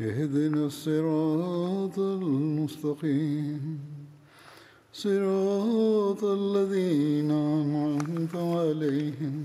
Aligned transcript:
اهدنا 0.00 0.66
الصراط 0.66 1.98
المستقيم 1.98 3.80
صراط 4.92 6.24
الذين 6.24 7.30
أنعمت 7.30 8.34
عليهم 8.36 9.36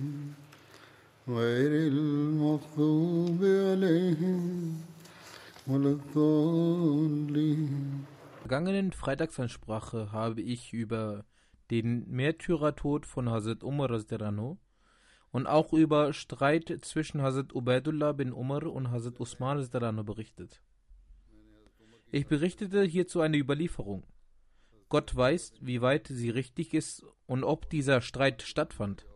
غير 1.28 1.72
المغضوب 1.88 3.40
عليهم 3.44 4.74
ولا 5.68 5.90
الضالين 5.90 7.70
vergangenen 8.44 8.92
Freitagsansprache 8.92 10.12
habe 10.12 10.42
ich 10.42 10.74
über 10.74 11.24
den 11.70 12.10
Märtyrertod 12.10 13.06
von 13.06 13.30
Hazrat 13.30 13.64
Umar 13.64 13.92
Razderano 13.92 14.58
und 15.35 15.49
auch 15.49 15.73
über 15.73 16.13
Streit 16.13 16.73
zwischen 16.83 17.21
Hazrat 17.21 17.57
Ubaidullah 17.57 18.13
bin 18.13 18.33
Umar 18.33 18.63
und 18.67 18.93
Hazrat 18.93 19.19
Usman 19.19 19.69
berichtet. 20.07 20.63
Ich 22.13 22.29
berichtete 22.29 22.85
hierzu 22.85 23.21
eine 23.21 23.37
Überlieferung. 23.37 24.05
Gott 24.89 25.17
weiß, 25.17 25.55
wie 25.61 25.83
weit 25.83 26.07
sie 26.07 26.31
richtig 26.31 26.73
ist 26.73 27.05
und 27.27 27.43
ob 27.43 27.69
dieser 27.69 28.01
Streit 28.01 28.43
stattfand. 28.43 29.07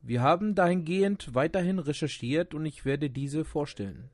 Wir 0.00 0.22
haben 0.22 0.54
dahingehend 0.54 1.34
weiterhin 1.34 1.78
recherchiert 1.78 2.54
und 2.54 2.64
ich 2.64 2.86
werde 2.86 3.10
diese 3.10 3.44
vorstellen. 3.44 4.08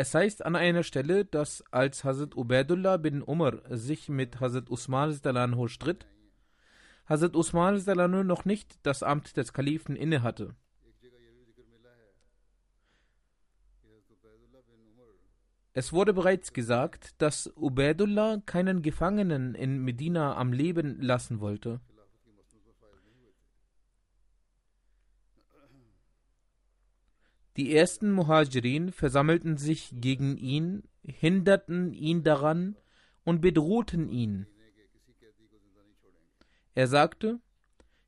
Es 0.00 0.14
heißt 0.14 0.46
an 0.46 0.54
einer 0.54 0.84
Stelle, 0.84 1.24
dass 1.24 1.64
als 1.72 2.04
Hazrat 2.04 2.36
Ubaidullah 2.36 2.98
bin 2.98 3.20
Umar 3.20 3.54
sich 3.76 4.08
mit 4.08 4.38
Hazrat 4.38 4.70
Usman 4.70 5.12
Zalanho 5.12 5.66
stritt, 5.66 6.06
Hazrat 7.08 7.34
Usman 7.34 7.80
Zalanho 7.80 8.22
noch 8.22 8.44
nicht 8.44 8.78
das 8.84 9.02
Amt 9.02 9.36
des 9.36 9.52
Kalifen 9.52 9.96
innehatte. 9.96 10.54
Es 15.72 15.92
wurde 15.92 16.12
bereits 16.12 16.52
gesagt, 16.52 17.20
dass 17.20 17.52
Ubaidullah 17.56 18.40
keinen 18.46 18.82
Gefangenen 18.82 19.56
in 19.56 19.82
Medina 19.82 20.36
am 20.36 20.52
Leben 20.52 21.02
lassen 21.02 21.40
wollte. 21.40 21.80
Die 27.58 27.74
ersten 27.74 28.12
Muhajirin 28.12 28.92
versammelten 28.92 29.56
sich 29.56 29.90
gegen 29.92 30.36
ihn, 30.36 30.84
hinderten 31.02 31.92
ihn 31.92 32.22
daran 32.22 32.76
und 33.24 33.40
bedrohten 33.40 34.08
ihn. 34.08 34.46
Er 36.76 36.86
sagte, 36.86 37.40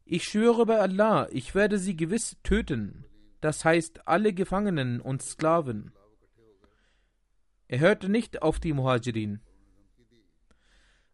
ich 0.04 0.22
schwöre 0.22 0.66
bei 0.66 0.78
Allah, 0.78 1.28
ich 1.32 1.56
werde 1.56 1.80
sie 1.80 1.96
gewiss 1.96 2.36
töten, 2.44 3.04
das 3.40 3.64
heißt 3.64 4.06
alle 4.06 4.32
Gefangenen 4.32 5.00
und 5.00 5.20
Sklaven. 5.20 5.90
Er 7.66 7.80
hörte 7.80 8.08
nicht 8.08 8.42
auf 8.42 8.60
die 8.60 8.72
Muhajirin. 8.72 9.40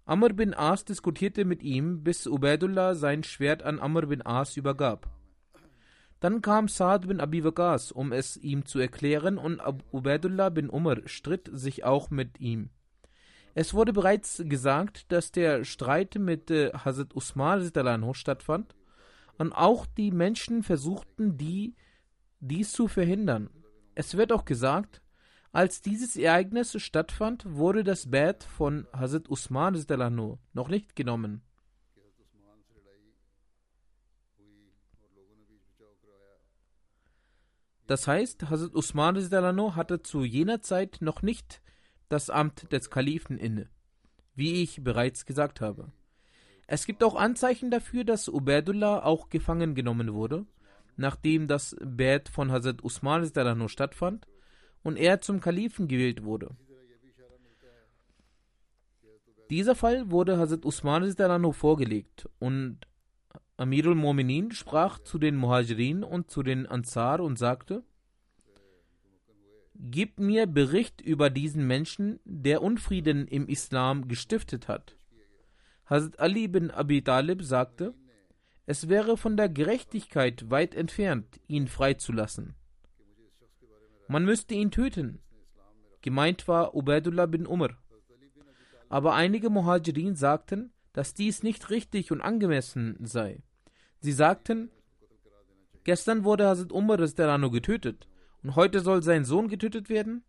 Amr 0.04 0.34
bin 0.34 0.53
As 0.53 0.84
diskutierte 0.84 1.47
mit 1.47 1.62
ihm, 1.62 2.04
bis 2.04 2.26
Ubaidullah 2.26 2.97
sein 2.97 3.24
Schwert 3.24 3.62
an 3.62 3.80
Amr 3.80 4.06
bin 4.06 4.20
As 4.20 4.58
übergab. 4.58 5.16
Dann 6.21 6.41
kam 6.41 6.69
Saad 6.69 7.09
bin 7.09 7.21
Abi 7.21 7.44
Waqas, 7.44 7.93
um 7.93 8.12
es 8.12 8.37
ihm 8.37 8.65
zu 8.65 8.78
erklären, 8.78 9.37
und 9.38 9.60
Ubaidullah 9.93 10.49
bin 10.49 10.71
Umar 10.71 10.99
stritt 11.06 11.50
sich 11.53 11.84
auch 11.84 12.10
mit 12.10 12.41
ihm. 12.41 12.71
Es 13.54 13.75
wurde 13.75 13.93
bereits 13.93 14.43
gesagt, 14.44 15.10
dass 15.12 15.32
der 15.32 15.65
Streit 15.65 16.16
mit 16.16 16.50
äh, 16.50 16.72
Hazrat 16.72 17.15
Usman 17.15 17.71
stattfand, 18.15 18.75
und 19.38 19.53
auch 19.53 19.84
die 19.84 20.10
Menschen 20.10 20.62
versuchten, 20.62 21.37
die, 21.37 21.75
dies 22.41 22.72
zu 22.72 22.88
verhindern. 22.88 23.50
Es 23.94 24.16
wird 24.16 24.33
auch 24.33 24.47
gesagt, 24.47 25.03
als 25.53 25.81
dieses 25.81 26.16
Ereignis 26.16 26.81
stattfand, 26.81 27.44
wurde 27.48 27.83
das 27.83 28.10
Bett 28.10 28.44
von 28.44 28.87
Hazrat 28.93 29.28
Usman 29.31 29.83
noch 30.53 30.69
nicht 30.69 30.97
genommen. 30.97 31.43
Das 37.86 38.08
heißt, 38.08 38.50
Hazrat 38.50 38.74
Usman 38.74 39.16
hatte 39.76 40.02
zu 40.02 40.24
jener 40.24 40.60
Zeit 40.60 40.98
noch 41.00 41.22
nicht 41.22 41.62
das 42.08 42.30
Amt 42.30 42.72
des 42.72 42.91
Kalifen 42.91 43.38
inne, 43.38 43.69
wie 44.34 44.62
ich 44.62 44.82
bereits 44.82 45.24
gesagt 45.24 45.60
habe. 45.60 45.92
Es 46.66 46.84
gibt 46.84 47.04
auch 47.04 47.14
Anzeichen 47.14 47.70
dafür, 47.70 48.02
dass 48.04 48.28
Ubaidullah 48.28 49.04
auch 49.04 49.28
gefangen 49.28 49.74
genommen 49.76 50.12
wurde, 50.14 50.47
nachdem 50.97 51.47
das 51.47 51.76
Bett 51.80 52.28
von 52.28 52.50
Hazrat 52.50 52.82
Usman 52.82 53.30
stattfand 53.69 54.26
und 54.82 54.97
er 54.97 55.20
zum 55.20 55.41
Kalifen 55.41 55.86
gewählt 55.86 56.24
wurde. 56.24 56.56
Dieser 59.48 59.76
Fall 59.76 60.10
wurde 60.10 60.38
Hazrat 60.38 60.64
Usman 60.64 61.04
vorgelegt 61.53 62.28
und 62.41 62.80
Amirul 63.56 63.94
Mominin 63.94 64.52
sprach 64.52 64.98
zu 64.98 65.18
den 65.18 65.36
Muhajirin 65.36 66.04
und 66.04 66.30
zu 66.30 66.42
den 66.42 66.66
Ansar 66.66 67.20
und 67.20 67.38
sagte, 67.38 67.82
Gib 69.78 70.18
mir 70.18 70.46
Bericht 70.46 71.00
über 71.00 71.28
diesen 71.28 71.66
Menschen, 71.66 72.18
der 72.24 72.62
Unfrieden 72.62 73.28
im 73.28 73.46
Islam 73.46 74.08
gestiftet 74.08 74.68
hat. 74.68 74.96
Hazrat 75.84 76.18
Ali 76.18 76.48
bin 76.48 76.70
Abi 76.70 77.02
Talib 77.02 77.42
sagte, 77.42 77.94
es 78.64 78.88
wäre 78.88 79.16
von 79.16 79.36
der 79.36 79.48
Gerechtigkeit 79.48 80.50
weit 80.50 80.74
entfernt, 80.74 81.40
ihn 81.46 81.68
freizulassen. 81.68 82.56
Man 84.08 84.24
müsste 84.24 84.54
ihn 84.54 84.70
töten. 84.70 85.20
Gemeint 86.00 86.48
war 86.48 86.74
Ubaidullah 86.74 87.26
bin 87.26 87.46
Umar. 87.46 87.76
Aber 88.88 89.14
einige 89.14 89.50
Muhajirin 89.50 90.16
sagten, 90.16 90.72
dass 90.92 91.14
dies 91.14 91.42
nicht 91.42 91.70
richtig 91.70 92.10
und 92.10 92.20
angemessen 92.20 92.96
sei. 93.00 93.42
Sie 94.06 94.12
sagten, 94.12 94.70
gestern 95.82 96.22
wurde 96.22 96.46
Hazrat 96.46 96.70
Umar 96.70 97.00
Rano 97.00 97.50
getötet 97.50 98.06
und 98.41 98.54
heute 98.54 98.78
soll 98.78 99.03
sein 99.03 99.24
Sohn 99.24 99.48
getötet 99.48 99.88
werden? 99.88 100.22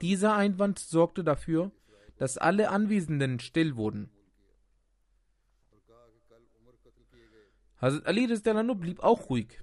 Dieser 0.00 0.34
Einwand 0.34 0.78
sorgte 0.78 1.22
dafür, 1.22 1.70
dass 2.16 2.38
alle 2.38 2.70
Anwesenden 2.70 3.38
still 3.38 3.76
wurden. 3.76 4.08
Hazrat 7.76 8.06
Ali 8.06 8.24
Rano 8.46 8.74
blieb 8.74 9.00
auch 9.00 9.28
ruhig. 9.28 9.60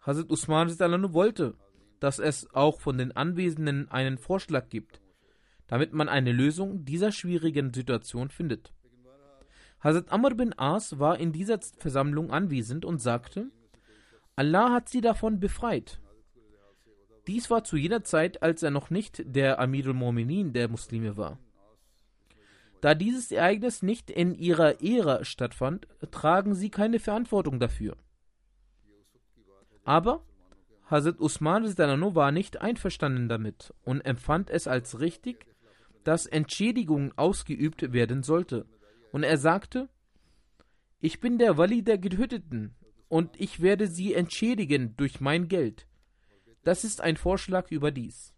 Hazrat 0.00 0.30
Usman 0.30 0.70
Rano 0.70 1.12
wollte, 1.12 1.56
dass 1.98 2.20
es 2.20 2.48
auch 2.54 2.78
von 2.78 2.96
den 2.96 3.10
Anwesenden 3.10 3.90
einen 3.90 4.18
Vorschlag 4.18 4.68
gibt, 4.68 5.00
damit 5.66 5.94
man 5.94 6.08
eine 6.08 6.30
Lösung 6.30 6.84
dieser 6.84 7.10
schwierigen 7.10 7.74
Situation 7.74 8.28
findet. 8.28 8.72
Hazrat 9.80 10.10
Amr 10.10 10.34
bin 10.34 10.58
As 10.58 10.98
war 10.98 11.18
in 11.18 11.32
dieser 11.32 11.60
Versammlung 11.78 12.30
anwesend 12.30 12.84
und 12.84 13.00
sagte, 13.00 13.50
Allah 14.36 14.72
hat 14.72 14.88
sie 14.88 15.00
davon 15.00 15.40
befreit. 15.40 16.00
Dies 17.26 17.50
war 17.50 17.62
zu 17.62 17.76
jener 17.76 18.04
Zeit, 18.04 18.42
als 18.42 18.62
er 18.62 18.70
noch 18.70 18.90
nicht 18.90 19.22
der 19.24 19.58
Amirul 19.58 19.94
Mominin 19.94 20.52
der 20.52 20.68
Muslime 20.68 21.16
war. 21.16 21.38
Da 22.80 22.94
dieses 22.94 23.32
Ereignis 23.32 23.82
nicht 23.82 24.10
in 24.10 24.34
ihrer 24.34 24.82
Ära 24.82 25.24
stattfand, 25.24 25.86
tragen 26.10 26.54
sie 26.54 26.70
keine 26.70 27.00
Verantwortung 27.00 27.58
dafür. 27.58 27.96
Aber 29.84 30.24
Hazrat 30.90 31.20
Usman 31.20 31.64
war 31.64 32.32
nicht 32.32 32.60
einverstanden 32.60 33.28
damit 33.28 33.74
und 33.84 34.00
empfand 34.02 34.48
es 34.48 34.66
als 34.66 35.00
richtig, 35.00 35.46
dass 36.04 36.26
Entschädigung 36.26 37.12
ausgeübt 37.16 37.92
werden 37.92 38.22
sollte. 38.22 38.64
Und 39.12 39.22
er 39.22 39.38
sagte, 39.38 39.88
ich 41.00 41.20
bin 41.20 41.38
der 41.38 41.56
Wali 41.56 41.82
der 41.82 41.98
Getöteten 41.98 42.74
und 43.08 43.40
ich 43.40 43.60
werde 43.60 43.86
sie 43.86 44.14
entschädigen 44.14 44.96
durch 44.96 45.20
mein 45.20 45.48
Geld. 45.48 45.86
Das 46.64 46.84
ist 46.84 47.00
ein 47.00 47.16
Vorschlag 47.16 47.70
überdies. 47.70 48.34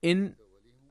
In 0.00 0.36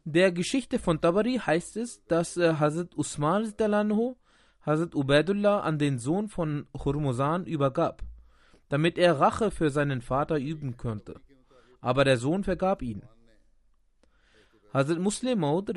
der 0.03 0.31
Geschichte 0.31 0.77
von 0.77 1.00
Tabari 1.00 1.38
heißt 1.38 1.77
es, 1.77 2.03
dass 2.06 2.38
äh, 2.38 2.56
Hazrat 2.56 2.95
Usman 2.95 3.53
Dalanho 3.56 4.17
Hazrat 4.65 4.95
Ubaidullah 4.95 5.62
an 5.62 5.77
den 5.77 6.00
Sohn 6.00 6.27
von 6.27 6.67
Hurmuzan 6.73 7.45
übergab, 7.45 8.03
damit 8.67 8.97
er 8.97 9.19
Rache 9.19 9.51
für 9.51 9.69
seinen 9.69 10.01
Vater 10.01 10.38
üben 10.38 10.75
könnte. 10.75 11.21
Aber 11.81 12.03
der 12.03 12.17
Sohn 12.17 12.44
vergab 12.44 12.81
ihn. 12.81 13.03
Hazrat 14.75 15.00
Muslim 15.00 15.39
Maud 15.39 15.69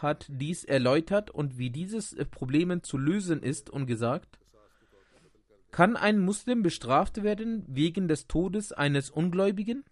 hat 0.00 0.26
dies 0.30 0.64
erläutert 0.64 1.30
und 1.30 1.58
wie 1.58 1.68
dieses 1.68 2.16
Problem 2.30 2.82
zu 2.82 2.96
lösen 2.96 3.42
ist 3.42 3.68
und 3.68 3.84
gesagt, 3.84 4.38
kann 5.70 5.98
ein 5.98 6.18
Muslim 6.18 6.62
bestraft 6.62 7.22
werden 7.22 7.62
wegen 7.68 8.08
des 8.08 8.28
Todes 8.28 8.72
eines 8.72 9.10
Ungläubigen? 9.10 9.84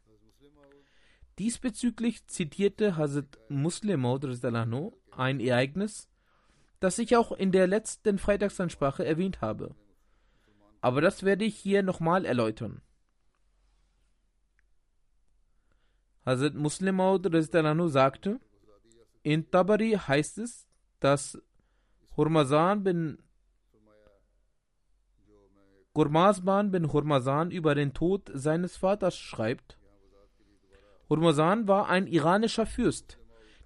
Diesbezüglich 1.39 2.27
zitierte 2.29 2.97
Hazrat 2.97 3.39
Muslim 3.51 4.01
Maud 4.01 4.25
ein 5.11 5.39
Ereignis, 5.39 6.09
das 6.81 6.99
ich 6.99 7.19
auch 7.19 7.33
in 7.33 7.53
der 7.53 7.67
letzten 7.67 8.17
Freitagsansprache 8.17 9.05
erwähnt 9.05 9.43
habe. 9.43 9.75
Aber 10.81 11.03
das 11.03 11.25
werde 11.25 11.45
ich 11.45 11.57
hier 11.57 11.83
nochmal 11.83 12.25
erläutern. 12.25 12.81
Hazrat 16.25 16.55
Muslim 16.55 16.97
Maud 16.97 17.27
sagte, 17.89 18.41
in 19.23 19.51
Tabari 19.51 19.93
heißt 19.93 20.39
es, 20.39 20.67
dass 21.01 21.41
Hurmazan 22.17 22.83
bin 22.83 23.19
Gurmazban 25.93 26.71
bin 26.71 26.93
Hurmazan 26.93 27.51
über 27.51 27.75
den 27.75 27.93
Tod 27.93 28.31
seines 28.33 28.77
Vaters 28.77 29.17
schreibt. 29.17 29.77
Hurmazan 31.09 31.67
war 31.67 31.89
ein 31.89 32.07
iranischer 32.07 32.67
Fürst, 32.67 33.19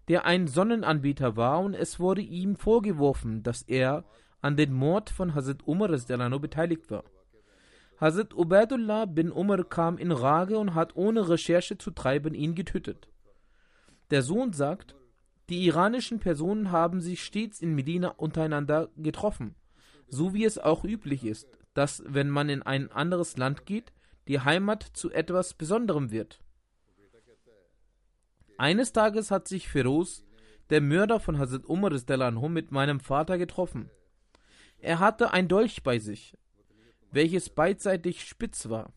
der 0.08 0.24
ein 0.24 0.46
Sonnenanbeter 0.46 1.36
war, 1.36 1.60
und 1.60 1.74
es 1.74 2.00
wurde 2.00 2.22
ihm 2.22 2.56
vorgeworfen, 2.56 3.42
dass 3.42 3.62
er 3.62 4.04
an 4.40 4.56
den 4.56 4.72
Mord 4.72 5.10
von 5.10 5.34
Hazrat 5.34 5.66
Umar 5.66 5.90
beteiligt 6.38 6.90
war. 6.90 7.04
Hazrat 8.04 8.34
Ubaidullah 8.34 9.06
bin 9.06 9.32
Umar 9.32 9.64
kam 9.64 9.96
in 9.96 10.12
Rage 10.12 10.58
und 10.58 10.74
hat 10.74 10.94
ohne 10.94 11.26
Recherche 11.26 11.78
zu 11.78 11.90
treiben 11.90 12.34
ihn 12.34 12.54
getötet. 12.54 13.08
Der 14.10 14.20
Sohn 14.20 14.52
sagt, 14.52 14.94
die 15.48 15.64
iranischen 15.64 16.18
Personen 16.18 16.70
haben 16.70 17.00
sich 17.00 17.24
stets 17.24 17.62
in 17.62 17.74
Medina 17.74 18.08
untereinander 18.08 18.90
getroffen, 18.98 19.54
so 20.06 20.34
wie 20.34 20.44
es 20.44 20.58
auch 20.58 20.84
üblich 20.84 21.24
ist, 21.24 21.48
dass, 21.72 22.02
wenn 22.06 22.28
man 22.28 22.50
in 22.50 22.60
ein 22.60 22.92
anderes 22.92 23.38
Land 23.38 23.64
geht, 23.64 23.90
die 24.28 24.40
Heimat 24.40 24.82
zu 24.82 25.10
etwas 25.10 25.54
Besonderem 25.54 26.10
wird. 26.10 26.40
Eines 28.58 28.92
Tages 28.92 29.30
hat 29.30 29.48
sich 29.48 29.66
Feroz, 29.66 30.26
der 30.68 30.82
Mörder 30.82 31.20
von 31.20 31.38
Hazrat 31.38 31.64
Umar 31.64 31.92
mit 32.50 32.70
meinem 32.70 33.00
Vater 33.00 33.38
getroffen. 33.38 33.88
Er 34.76 34.98
hatte 34.98 35.32
ein 35.32 35.48
Dolch 35.48 35.82
bei 35.82 35.98
sich, 35.98 36.36
welches 37.14 37.50
beidseitig 37.50 38.24
spitz 38.24 38.68
war. 38.68 38.92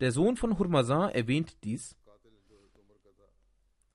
Der 0.00 0.12
Sohn 0.12 0.36
von 0.36 0.58
Hurmazan 0.58 1.10
erwähnt 1.10 1.56
dies. 1.64 1.96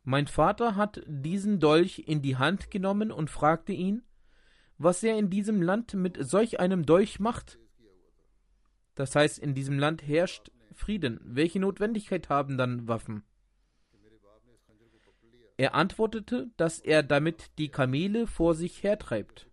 Mein 0.04 0.28
Vater 0.28 0.76
hat 0.76 1.04
diesen 1.08 1.60
Dolch 1.60 2.04
in 2.08 2.22
die 2.22 2.38
Hand 2.38 2.72
genommen 2.72 3.12
und 3.12 3.30
fragte 3.30 3.74
ihn, 3.74 4.04
was 4.78 5.04
er 5.04 5.18
in 5.18 5.30
diesem 5.30 5.62
Land 5.62 5.94
mit 5.94 6.18
solch 6.22 6.60
einem 6.60 6.86
Dolch 6.86 7.20
macht. 7.20 7.60
Das 8.96 9.16
heißt, 9.16 9.40
in 9.40 9.54
diesem 9.54 9.78
Land 9.78 10.08
herrscht 10.08 10.52
Frieden. 10.74 11.20
Welche 11.24 11.60
Notwendigkeit 11.60 12.30
haben 12.30 12.58
dann 12.58 12.88
Waffen? 12.88 13.24
Er 15.58 15.76
antwortete, 15.76 16.50
dass 16.56 16.80
er 16.80 17.04
damit 17.04 17.52
die 17.58 17.70
Kamele 17.70 18.28
vor 18.28 18.56
sich 18.56 18.82
hertreibt. 18.82 19.49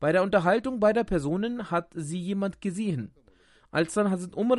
Bei 0.00 0.12
der 0.12 0.22
Unterhaltung 0.22 0.80
beider 0.80 1.04
Personen 1.04 1.70
hat 1.70 1.92
sie 1.94 2.18
jemand 2.18 2.60
gesehen. 2.60 3.12
Als 3.70 3.94
dann 3.94 4.10
Hazrat 4.10 4.34
Umar 4.34 4.58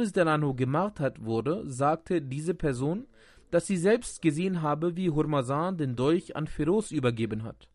gemartert 0.56 1.26
wurde, 1.26 1.64
sagte 1.66 2.22
diese 2.22 2.54
Person, 2.54 3.08
dass 3.50 3.68
sie 3.68 3.76
selbst 3.76 4.22
gesehen 4.22 4.62
habe, 4.62 4.96
wie 4.96 5.10
Hurmazan 5.10 5.78
den 5.78 5.96
Dolch 5.96 6.36
an 6.36 6.48
Feroz 6.48 6.92
übergeben 6.92 7.44
hat. 7.44 7.68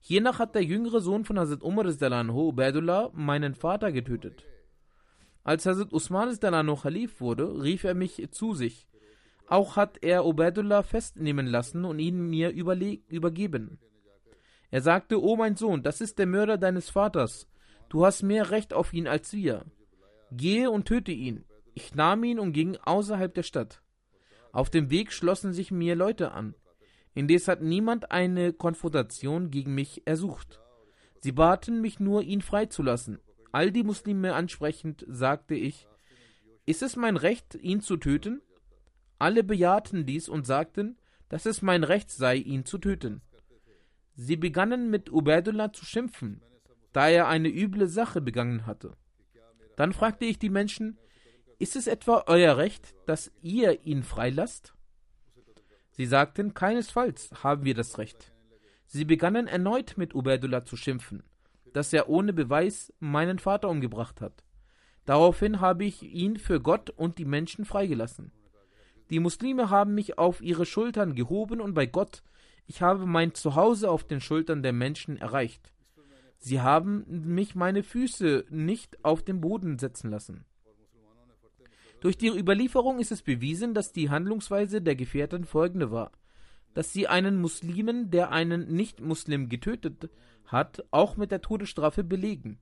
Hiernach 0.00 0.40
hat 0.40 0.54
der 0.54 0.64
jüngere 0.64 1.00
Sohn 1.00 1.24
von 1.24 1.38
Hazrat 1.38 1.62
Umar 1.62 1.86
Ubaidullah, 1.86 3.10
meinen 3.12 3.54
Vater 3.54 3.92
getötet. 3.92 4.44
Als 5.44 5.66
Hazrat 5.66 5.92
Usman 5.92 6.36
Khalif 6.40 7.20
wurde, 7.20 7.62
rief 7.62 7.84
er 7.84 7.94
mich 7.94 8.28
zu 8.32 8.54
sich 8.54 8.88
auch 9.48 9.76
hat 9.76 10.02
er 10.02 10.26
Ubaidullah 10.26 10.82
festnehmen 10.82 11.46
lassen 11.46 11.84
und 11.84 11.98
ihn 11.98 12.28
mir 12.28 12.50
übergeben. 12.50 13.78
Er 14.70 14.82
sagte, 14.82 15.22
O 15.22 15.36
mein 15.36 15.56
Sohn, 15.56 15.82
das 15.82 16.00
ist 16.00 16.18
der 16.18 16.26
Mörder 16.26 16.58
deines 16.58 16.90
Vaters. 16.90 17.48
Du 17.88 18.04
hast 18.04 18.22
mehr 18.22 18.50
Recht 18.50 18.72
auf 18.72 18.92
ihn 18.92 19.06
als 19.06 19.32
wir. 19.32 19.64
Gehe 20.32 20.70
und 20.70 20.86
töte 20.86 21.12
ihn. 21.12 21.44
Ich 21.74 21.94
nahm 21.94 22.24
ihn 22.24 22.38
und 22.38 22.52
ging 22.52 22.76
außerhalb 22.76 23.32
der 23.32 23.42
Stadt. 23.42 23.82
Auf 24.52 24.70
dem 24.70 24.90
Weg 24.90 25.12
schlossen 25.12 25.52
sich 25.52 25.70
mir 25.70 25.94
Leute 25.94 26.32
an. 26.32 26.54
Indes 27.14 27.48
hat 27.48 27.62
niemand 27.62 28.10
eine 28.10 28.52
Konfrontation 28.52 29.50
gegen 29.50 29.74
mich 29.74 30.06
ersucht. 30.06 30.60
Sie 31.18 31.32
baten 31.32 31.80
mich 31.80 32.00
nur, 32.00 32.22
ihn 32.22 32.40
freizulassen. 32.40 33.20
All 33.52 33.70
die 33.72 33.84
Muslime 33.84 34.34
ansprechend 34.34 35.04
sagte 35.08 35.54
ich, 35.54 35.86
ist 36.66 36.82
es 36.82 36.96
mein 36.96 37.16
Recht, 37.16 37.54
ihn 37.54 37.80
zu 37.80 37.96
töten? 37.96 38.42
Alle 39.18 39.44
bejahten 39.44 40.04
dies 40.04 40.28
und 40.28 40.46
sagten, 40.46 40.98
dass 41.28 41.46
es 41.46 41.62
mein 41.62 41.84
Recht 41.84 42.10
sei, 42.10 42.36
ihn 42.36 42.64
zu 42.64 42.78
töten. 42.78 43.22
Sie 44.16 44.36
begannen 44.36 44.90
mit 44.90 45.12
Ubaidullah 45.12 45.72
zu 45.74 45.84
schimpfen, 45.84 46.40
da 46.92 47.08
er 47.08 47.28
eine 47.28 47.48
üble 47.48 47.86
Sache 47.86 48.22
begangen 48.22 48.66
hatte. 48.66 48.96
Dann 49.76 49.92
fragte 49.92 50.24
ich 50.24 50.38
die 50.38 50.48
Menschen, 50.48 50.98
ist 51.58 51.76
es 51.76 51.86
etwa 51.86 52.24
euer 52.26 52.56
Recht, 52.56 52.94
dass 53.06 53.30
ihr 53.42 53.84
ihn 53.84 54.02
freilasst? 54.02 54.74
Sie 55.90 56.06
sagten, 56.06 56.54
keinesfalls 56.54 57.30
haben 57.42 57.64
wir 57.64 57.74
das 57.74 57.98
Recht. 57.98 58.32
Sie 58.86 59.04
begannen 59.04 59.46
erneut 59.46 59.98
mit 59.98 60.14
Ubaidullah 60.14 60.64
zu 60.64 60.76
schimpfen, 60.76 61.22
dass 61.74 61.92
er 61.92 62.08
ohne 62.08 62.32
Beweis 62.32 62.92
meinen 62.98 63.38
Vater 63.38 63.68
umgebracht 63.68 64.22
hat. 64.22 64.44
Daraufhin 65.04 65.60
habe 65.60 65.84
ich 65.84 66.02
ihn 66.02 66.38
für 66.38 66.60
Gott 66.60 66.88
und 66.90 67.18
die 67.18 67.24
Menschen 67.26 67.66
freigelassen. 67.66 68.32
Die 69.10 69.20
Muslime 69.20 69.68
haben 69.70 69.94
mich 69.94 70.18
auf 70.18 70.40
ihre 70.40 70.66
Schultern 70.66 71.14
gehoben 71.14 71.60
und 71.60 71.74
bei 71.74 71.86
Gott, 71.86 72.22
ich 72.66 72.82
habe 72.82 73.06
mein 73.06 73.34
Zuhause 73.34 73.90
auf 73.90 74.04
den 74.04 74.20
Schultern 74.20 74.62
der 74.62 74.72
Menschen 74.72 75.16
erreicht. 75.16 75.72
Sie 76.38 76.60
haben 76.60 77.04
mich 77.08 77.54
meine 77.54 77.82
Füße 77.82 78.44
nicht 78.50 79.04
auf 79.04 79.22
den 79.22 79.40
Boden 79.40 79.78
setzen 79.78 80.10
lassen. 80.10 80.44
Durch 82.00 82.18
die 82.18 82.28
Überlieferung 82.28 82.98
ist 82.98 83.10
es 83.10 83.22
bewiesen, 83.22 83.74
dass 83.74 83.92
die 83.92 84.10
Handlungsweise 84.10 84.82
der 84.82 84.96
Gefährten 84.96 85.44
folgende 85.44 85.90
war, 85.90 86.12
dass 86.74 86.92
sie 86.92 87.08
einen 87.08 87.40
Muslimen, 87.40 88.10
der 88.10 88.30
einen 88.32 88.74
Nicht-Muslim 88.74 89.48
getötet 89.48 90.10
hat, 90.44 90.84
auch 90.90 91.16
mit 91.16 91.30
der 91.30 91.40
Todesstrafe 91.40 92.04
belegen. 92.04 92.58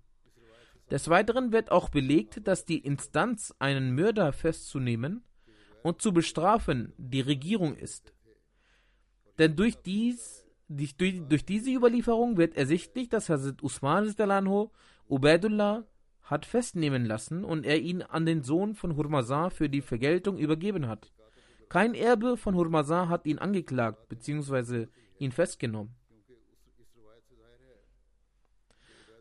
Des 0.91 1.09
Weiteren 1.09 1.53
wird 1.53 1.73
auch 1.73 1.89
belegt, 1.89 2.47
dass 2.47 2.65
die 2.65 2.79
Instanz, 2.79 3.55
einen 3.59 3.95
Mörder 3.95 4.33
festzunehmen, 4.33 5.25
und 5.83 6.01
zu 6.01 6.13
bestrafen 6.13 6.95
die 6.97 7.21
Regierung 7.21 7.75
ist. 7.77 8.15
Denn 9.39 9.57
durch, 9.57 9.77
dies, 9.83 10.47
durch, 10.69 10.95
durch 11.29 11.45
diese 11.45 11.71
Überlieferung 11.71 12.37
wird 12.37 12.57
ersichtlich, 12.57 13.09
dass 13.09 13.29
Hazrat 13.29 13.63
Usman 13.63 14.15
Ubaidullah 15.09 15.85
hat 16.23 16.47
festnehmen 16.47 17.05
lassen 17.05 17.45
und 17.45 17.67
er 17.67 17.81
ihn 17.81 18.03
an 18.03 18.25
den 18.25 18.43
Sohn 18.43 18.75
von 18.75 18.97
Hurmazan 18.97 19.51
für 19.51 19.69
die 19.69 19.83
Vergeltung 19.83 20.39
übergeben 20.39 20.89
hat. 20.89 21.13
Kein 21.69 21.95
Erbe 21.95 22.37
von 22.37 22.55
Hurmazan 22.55 23.09
hat 23.09 23.27
ihn 23.27 23.39
angeklagt 23.39 24.09
bzw. 24.09 24.87
ihn 25.19 25.33
festgenommen. 25.33 25.95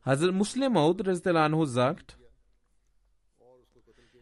Hazrat 0.04 0.34
Muslim 0.34 0.74
Maud 0.74 1.02
sagt, 1.68 2.18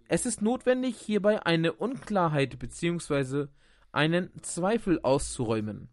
es 0.08 0.26
ist 0.26 0.42
notwendig, 0.42 0.98
hierbei 0.98 1.46
eine 1.46 1.74
Unklarheit 1.74 2.60
bzw. 2.60 3.48
einen 3.92 4.32
Zweifel 4.42 5.00
auszuräumen. 5.02 5.90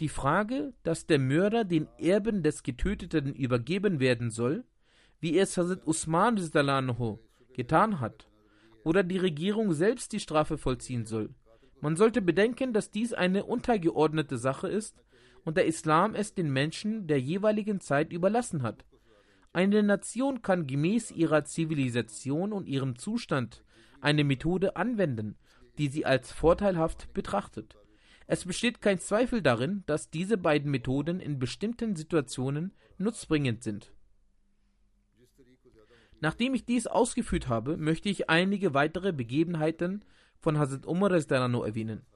Die 0.00 0.08
Frage, 0.08 0.72
dass 0.82 1.06
der 1.06 1.18
Mörder 1.18 1.64
den 1.64 1.88
Erben 1.98 2.42
des 2.42 2.62
Getöteten 2.62 3.34
übergeben 3.34 4.00
werden 4.00 4.30
soll, 4.30 4.64
wie 5.20 5.38
es 5.38 5.56
Hazrat 5.56 5.86
Usman 5.86 6.36
getan 7.54 8.00
hat, 8.00 8.28
oder 8.82 9.02
die 9.02 9.18
Regierung 9.18 9.72
selbst 9.72 10.12
die 10.12 10.20
Strafe 10.20 10.58
vollziehen 10.58 11.06
soll. 11.06 11.30
Man 11.80 11.96
sollte 11.96 12.22
bedenken, 12.22 12.72
dass 12.72 12.90
dies 12.90 13.12
eine 13.12 13.44
untergeordnete 13.44 14.36
Sache 14.36 14.68
ist 14.68 15.04
und 15.44 15.56
der 15.56 15.66
Islam 15.66 16.14
es 16.14 16.34
den 16.34 16.52
Menschen 16.52 17.06
der 17.06 17.20
jeweiligen 17.20 17.80
Zeit 17.80 18.12
überlassen 18.12 18.62
hat. 18.62 18.84
Eine 19.52 19.82
Nation 19.82 20.42
kann 20.42 20.66
gemäß 20.66 21.12
ihrer 21.12 21.44
Zivilisation 21.44 22.52
und 22.52 22.66
ihrem 22.66 22.96
Zustand 22.96 23.62
eine 24.00 24.24
Methode 24.24 24.76
anwenden, 24.76 25.36
die 25.78 25.88
sie 25.88 26.06
als 26.06 26.32
vorteilhaft 26.32 27.12
betrachtet. 27.12 27.76
Es 28.26 28.44
besteht 28.44 28.80
kein 28.80 28.98
Zweifel 28.98 29.42
darin, 29.42 29.82
dass 29.86 30.10
diese 30.10 30.38
beiden 30.38 30.70
Methoden 30.70 31.20
in 31.20 31.38
bestimmten 31.38 31.94
Situationen 31.94 32.72
nutzbringend 32.96 33.62
sind. 33.62 33.92
Nachdem 36.20 36.54
ich 36.54 36.64
dies 36.64 36.86
ausgeführt 36.86 37.48
habe, 37.48 37.76
möchte 37.76 38.08
ich 38.08 38.30
einige 38.30 38.72
weitere 38.72 39.12
Begebenheiten 39.12 40.04
von 40.38 40.58
Hazrat 40.58 40.86
Umar 40.86 41.10
erwähnen. 41.10 42.06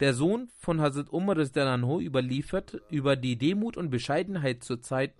Der 0.00 0.14
Sohn 0.14 0.48
von 0.58 0.80
Hazrat 0.80 1.10
Umar 1.10 1.36
überliefert 1.36 2.80
über 2.90 3.16
die 3.16 3.36
Demut 3.36 3.76
und 3.76 3.90
Bescheidenheit 3.90 4.62
zur 4.62 4.80
Zeit 4.80 5.14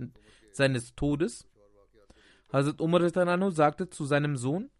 seines 0.52 0.94
Todes. 0.94 1.46
Hazrat 2.52 2.80
Umar 2.80 3.50
sagte 3.50 3.90
zu 3.90 4.04
seinem 4.06 4.36
Sohn: 4.36 4.70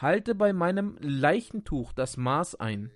Halte 0.00 0.36
bei 0.36 0.52
meinem 0.52 0.96
Leichentuch 1.00 1.92
das 1.92 2.16
Maß 2.16 2.54
ein. 2.56 2.92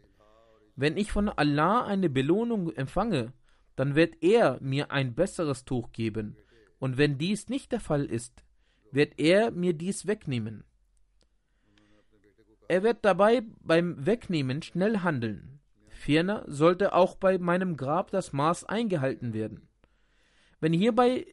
Wenn 0.76 0.96
ich 0.96 1.10
von 1.10 1.28
Allah 1.28 1.84
eine 1.84 2.08
Belohnung 2.08 2.72
empfange, 2.72 3.32
dann 3.74 3.96
wird 3.96 4.22
er 4.22 4.58
mir 4.60 4.92
ein 4.92 5.14
besseres 5.14 5.64
Tuch 5.64 5.90
geben, 5.92 6.36
und 6.78 6.98
wenn 6.98 7.18
dies 7.18 7.48
nicht 7.48 7.72
der 7.72 7.80
Fall 7.80 8.04
ist, 8.04 8.44
wird 8.92 9.18
er 9.18 9.50
mir 9.50 9.72
dies 9.72 10.06
wegnehmen. 10.06 10.64
Er 12.68 12.82
wird 12.82 13.04
dabei 13.04 13.42
beim 13.60 14.06
Wegnehmen 14.06 14.62
schnell 14.62 14.98
handeln. 14.98 15.60
Ferner 15.88 16.44
sollte 16.46 16.94
auch 16.94 17.16
bei 17.16 17.38
meinem 17.38 17.76
Grab 17.76 18.10
das 18.10 18.32
Maß 18.32 18.64
eingehalten 18.64 19.34
werden. 19.34 19.68
Wenn 20.60 20.72
hierbei 20.72 21.26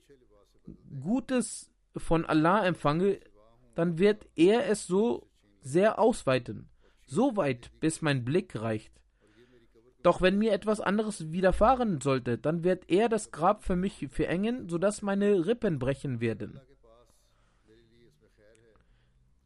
Gutes 1.02 1.72
von 1.96 2.26
Allah 2.26 2.66
empfange, 2.66 3.20
dann 3.76 4.00
wird 4.00 4.28
er 4.36 4.68
es 4.68 4.86
so 4.86 5.29
sehr 5.62 6.00
ausweiten, 6.00 6.70
so 7.06 7.36
weit, 7.36 7.72
bis 7.80 8.02
mein 8.02 8.24
Blick 8.24 8.56
reicht. 8.56 8.94
Doch 10.02 10.22
wenn 10.22 10.38
mir 10.38 10.54
etwas 10.54 10.80
anderes 10.80 11.32
widerfahren 11.32 12.00
sollte, 12.00 12.38
dann 12.38 12.64
wird 12.64 12.90
er 12.90 13.10
das 13.10 13.32
Grab 13.32 13.64
für 13.64 13.76
mich 13.76 14.08
verengen, 14.10 14.70
sodass 14.70 15.02
meine 15.02 15.46
Rippen 15.46 15.78
brechen 15.78 16.22
werden. 16.22 16.62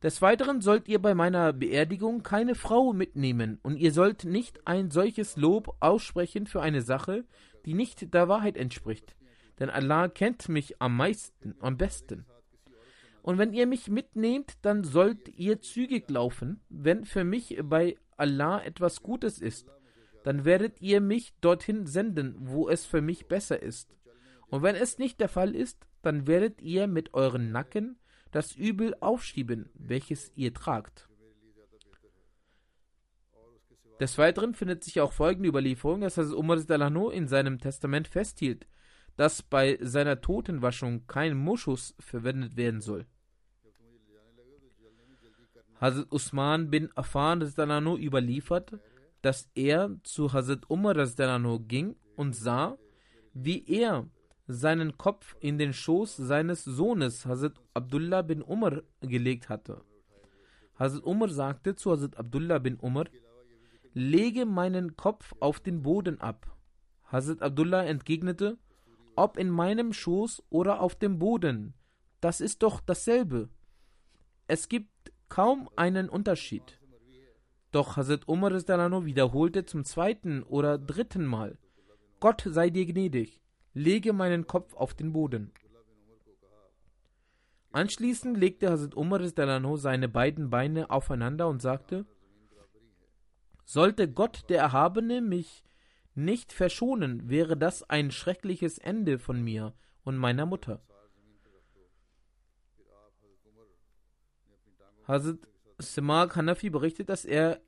Des 0.03 0.21
Weiteren 0.21 0.59
sollt 0.59 0.89
ihr 0.89 1.01
bei 1.01 1.15
meiner 1.15 1.53
Beerdigung 1.53 2.23
keine 2.23 2.55
Frau 2.55 2.91
mitnehmen, 2.91 3.59
und 3.63 3.77
ihr 3.77 3.93
sollt 3.93 4.25
nicht 4.25 4.67
ein 4.67 4.91
solches 4.91 5.37
Lob 5.37 5.77
aussprechen 5.79 6.45
für 6.45 6.61
eine 6.61 6.81
Sache, 6.81 7.23
die 7.65 7.73
nicht 7.73 8.13
der 8.13 8.27
Wahrheit 8.27 8.57
entspricht. 8.57 9.15
Denn 9.59 9.69
Allah 9.69 10.09
kennt 10.09 10.49
mich 10.49 10.81
am 10.81 10.97
meisten, 10.97 11.55
am 11.61 11.77
besten. 11.77 12.25
Und 13.23 13.37
wenn 13.37 13.53
ihr 13.53 13.67
mich 13.67 13.89
mitnehmt, 13.89 14.57
dann 14.63 14.83
sollt 14.83 15.29
ihr 15.29 15.61
zügig 15.61 16.09
laufen, 16.09 16.59
wenn 16.69 17.05
für 17.05 17.23
mich 17.23 17.57
bei 17.63 17.95
Allah 18.17 18.61
etwas 18.61 19.01
Gutes 19.01 19.39
ist. 19.39 19.71
Dann 20.25 20.43
werdet 20.43 20.81
ihr 20.81 20.99
mich 20.99 21.33
dorthin 21.39 21.87
senden, 21.87 22.35
wo 22.37 22.67
es 22.67 22.85
für 22.85 23.01
mich 23.01 23.27
besser 23.27 23.63
ist. 23.63 23.95
Und 24.47 24.61
wenn 24.61 24.75
es 24.75 24.97
nicht 24.97 25.21
der 25.21 25.29
Fall 25.29 25.55
ist, 25.55 25.87
dann 26.01 26.27
werdet 26.27 26.61
ihr 26.61 26.85
mit 26.87 27.13
euren 27.13 27.51
Nacken 27.51 27.97
das 28.31 28.55
Übel 28.55 28.93
aufschieben, 28.99 29.69
welches 29.73 30.29
ihr 30.35 30.53
tragt. 30.53 31.07
Des 34.01 34.17
Weiteren 34.17 34.53
findet 34.53 34.83
sich 34.83 34.99
auch 34.99 35.13
folgende 35.13 35.47
Überlieferung, 35.47 36.01
dass 36.01 36.17
Hazrat 36.17 36.35
Umar 36.35 36.57
Dalano 36.57 37.09
in 37.09 37.29
seinem 37.29 37.59
Testament 37.59 38.09
festhielt, 38.09 38.67
dass 39.15 39.43
bei 39.43 39.77
seiner 39.81 40.19
Totenwaschung 40.19 41.07
kein 41.07 41.37
Moschus 41.37 41.95
verwendet 41.99 42.57
werden 42.57 42.81
soll. 42.81 43.05
Hazrat 45.83 46.13
Usman 46.13 46.69
bin 46.71 46.89
Affan 46.95 47.41
Dalano 47.57 47.97
überliefert, 47.97 48.79
dass 49.21 49.49
er 49.53 49.91
zu 50.03 50.31
Hazrat 50.31 50.69
Umar 50.69 50.93
Dalano 50.93 51.59
ging 51.59 51.97
und 52.15 52.33
sah, 52.33 52.77
wie 53.33 53.65
er 53.67 54.07
seinen 54.47 54.97
Kopf 54.97 55.35
in 55.41 55.57
den 55.57 55.73
Schoß 55.73 56.15
seines 56.15 56.63
Sohnes 56.63 57.25
Hazrat 57.25 57.59
Abdullah 57.73 58.21
bin 58.21 58.41
Umar 58.41 58.83
gelegt 59.01 59.49
hatte. 59.49 59.83
Hazrat 60.79 61.03
Umar 61.03 61.27
sagte 61.27 61.75
zu 61.75 61.91
Hazrat 61.91 62.15
Abdullah 62.15 62.59
bin 62.59 62.77
Umar, 62.77 63.07
lege 63.93 64.45
meinen 64.45 64.95
Kopf 64.95 65.35
auf 65.41 65.59
den 65.59 65.83
Boden 65.83 66.21
ab. 66.21 66.49
Hazrat 67.11 67.41
Abdullah 67.41 67.83
entgegnete, 67.83 68.57
ob 69.17 69.37
in 69.37 69.49
meinem 69.49 69.91
Schoß 69.91 70.43
oder 70.49 70.79
auf 70.79 70.95
dem 70.95 71.19
Boden, 71.19 71.73
das 72.21 72.39
ist 72.39 72.63
doch 72.63 72.79
dasselbe. 72.79 73.49
Es 74.47 74.69
gibt 74.69 74.92
kaum 75.33 75.67
einen 75.75 76.09
Unterschied. 76.09 76.79
Doch 77.71 77.97
Hazrat 77.97 78.27
Umar 78.27 78.51
wiederholte 78.51 79.65
zum 79.65 79.83
zweiten 79.83 80.43
oder 80.43 80.77
dritten 80.77 81.25
Mal, 81.25 81.57
Gott 82.19 82.43
sei 82.45 82.69
dir 82.69 82.85
gnädig 82.85 83.41
lege 83.73 84.13
meinen 84.13 84.45
Kopf 84.45 84.75
auf 84.75 84.93
den 84.93 85.11
Boden. 85.11 85.51
Anschließend 87.71 88.37
legte 88.37 88.69
Hazrat 88.69 88.93
Umar 88.93 89.21
seine 89.77 90.07
beiden 90.07 90.51
Beine 90.51 90.91
aufeinander 90.91 91.47
und 91.47 91.63
sagte, 91.63 92.05
sollte 93.65 94.07
Gott 94.11 94.45
der 94.49 94.59
Erhabene 94.59 95.19
mich 95.21 95.63
nicht 96.13 96.53
verschonen, 96.53 97.27
wäre 97.27 97.57
das 97.57 97.81
ein 97.89 98.11
schreckliches 98.11 98.77
Ende 98.77 99.17
von 99.17 99.41
mir 99.41 99.73
und 100.03 100.15
meiner 100.17 100.45
Mutter. 100.45 100.79
Hazrat 105.07 105.39
Simak 105.79 106.35
Hanafi 106.35 106.69
berichtet, 106.69 107.09
dass 107.09 107.25
er 107.25 107.59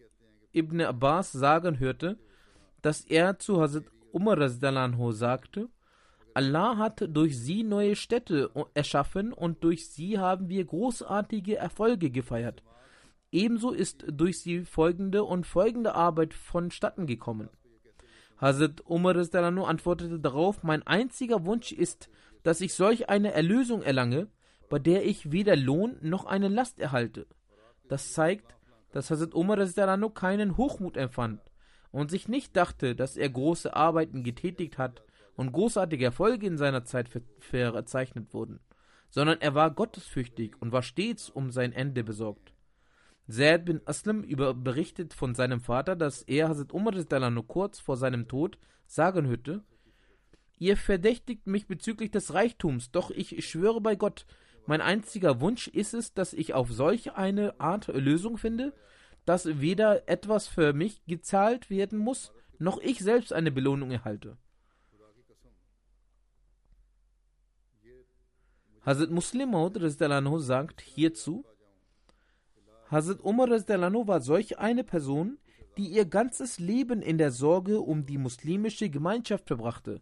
Ibn 0.54 0.82
Abbas 0.82 1.32
sagen 1.32 1.80
hörte, 1.80 2.18
dass 2.82 3.02
er 3.02 3.40
zu 3.40 3.62
Hazrat 3.62 3.86
Umar 4.12 4.50
sagte, 4.50 5.70
Allah 6.34 6.78
hat 6.78 7.04
durch 7.08 7.40
sie 7.40 7.64
neue 7.64 7.96
Städte 7.96 8.52
erschaffen 8.74 9.34
und 9.34 9.64
durch 9.64 9.90
sie 9.90 10.20
haben 10.20 10.50
wir 10.50 10.66
großartige 10.66 11.56
Erfolge 11.58 12.10
gefeiert. 12.10 12.62
Ebenso 13.32 13.72
ist 13.72 14.06
durch 14.08 14.40
sie 14.40 14.66
folgende 14.66 15.24
und 15.24 15.46
folgende 15.46 15.96
Arbeit 15.96 16.34
vonstatten 16.34 17.08
gekommen. 17.08 17.50
Hazrat 18.38 18.82
Umar 18.86 19.16
antwortete 19.16 20.20
darauf, 20.20 20.64
mein 20.64 20.86
einziger 20.86 21.46
Wunsch 21.46 21.72
ist, 21.72 22.10
dass 22.44 22.62
ich 22.62 22.74
solch 22.74 23.10
eine 23.10 23.32
Erlösung 23.32 23.82
erlange, 23.82 24.28
bei 24.70 24.80
der 24.80 25.06
ich 25.06 25.32
weder 25.32 25.56
Lohn 25.56 25.98
noch 26.02 26.26
eine 26.26 26.48
Last 26.48 26.80
erhalte. 26.80 27.28
Das 27.88 28.14
zeigt, 28.14 28.56
dass 28.92 29.12
Hazrat 29.12 29.34
Umar 29.34 29.58
keinen 30.14 30.58
Hochmut 30.58 30.98
empfand 30.98 31.42
und 31.92 32.10
sich 32.10 32.28
nicht 32.28 32.56
dachte, 32.56 32.96
dass 32.96 33.18
er 33.18 33.30
große 33.30 33.76
Arbeiten 33.76 34.24
getätigt 34.24 34.78
hat 34.78 35.04
und 35.36 35.52
großartige 35.52 36.06
Erfolge 36.06 36.48
in 36.48 36.58
seiner 36.58 36.84
Zeit 36.84 37.10
verzeichnet 37.40 38.34
wurden, 38.34 38.60
sondern 39.10 39.42
er 39.42 39.54
war 39.54 39.72
gottesfürchtig 39.72 40.62
und 40.62 40.72
war 40.72 40.82
stets 40.82 41.30
um 41.30 41.52
sein 41.52 41.74
Ende 41.74 42.04
besorgt. 42.04 42.54
Zaid 43.28 43.66
bin 43.66 43.82
Aslam 43.86 44.24
über 44.24 44.54
berichtet 44.54 45.14
von 45.14 45.36
seinem 45.36 45.60
Vater, 45.60 45.96
dass 45.96 46.22
er 46.22 46.50
Hazrat 46.50 46.74
Umar 46.74 46.94
nur 47.32 47.48
kurz 47.48 47.80
vor 47.80 47.98
seinem 47.98 48.28
Tod 48.28 48.58
sagen 48.86 49.28
hörte, 49.28 49.64
Ihr 50.58 50.78
verdächtigt 50.78 51.48
mich 51.48 51.68
bezüglich 51.68 52.12
des 52.12 52.34
Reichtums, 52.34 52.92
doch 52.92 53.12
ich 53.12 53.46
schwöre 53.46 53.82
bei 53.82 53.96
Gott, 53.96 54.26
mein 54.66 54.82
einziger 54.82 55.42
Wunsch 55.42 55.68
ist 55.68 55.94
es, 55.94 56.14
dass 56.14 56.34
ich 56.34 56.54
auf 56.54 56.72
solch 56.72 57.14
eine 57.14 57.60
Art 57.60 57.88
Lösung 57.88 58.38
finde, 58.38 58.74
dass 59.26 59.60
weder 59.60 60.08
etwas 60.08 60.48
für 60.48 60.74
mich 60.74 61.06
gezahlt 61.06 61.70
werden 61.70 62.00
muss, 62.00 62.32
noch 62.60 62.80
ich 62.80 63.00
selbst 63.00 63.34
eine 63.34 63.52
Belohnung 63.52 63.92
erhalte. 63.92 64.38
Hazrat 68.86 69.10
Muslim 69.10 69.50
Maud 69.50 69.80
sagt 70.42 70.82
hierzu, 70.82 71.44
Hazrat 72.92 73.20
Umar 73.24 73.50
war 73.50 74.22
solch 74.22 74.60
eine 74.60 74.84
Person, 74.84 75.40
die 75.78 75.88
ihr 75.88 76.06
ganzes 76.06 76.60
Leben 76.60 77.02
in 77.02 77.18
der 77.18 77.32
Sorge 77.32 77.82
um 77.82 78.06
die 78.06 78.20
muslimische 78.20 78.90
Gemeinschaft 78.90 79.48
verbrachte. 79.48 80.02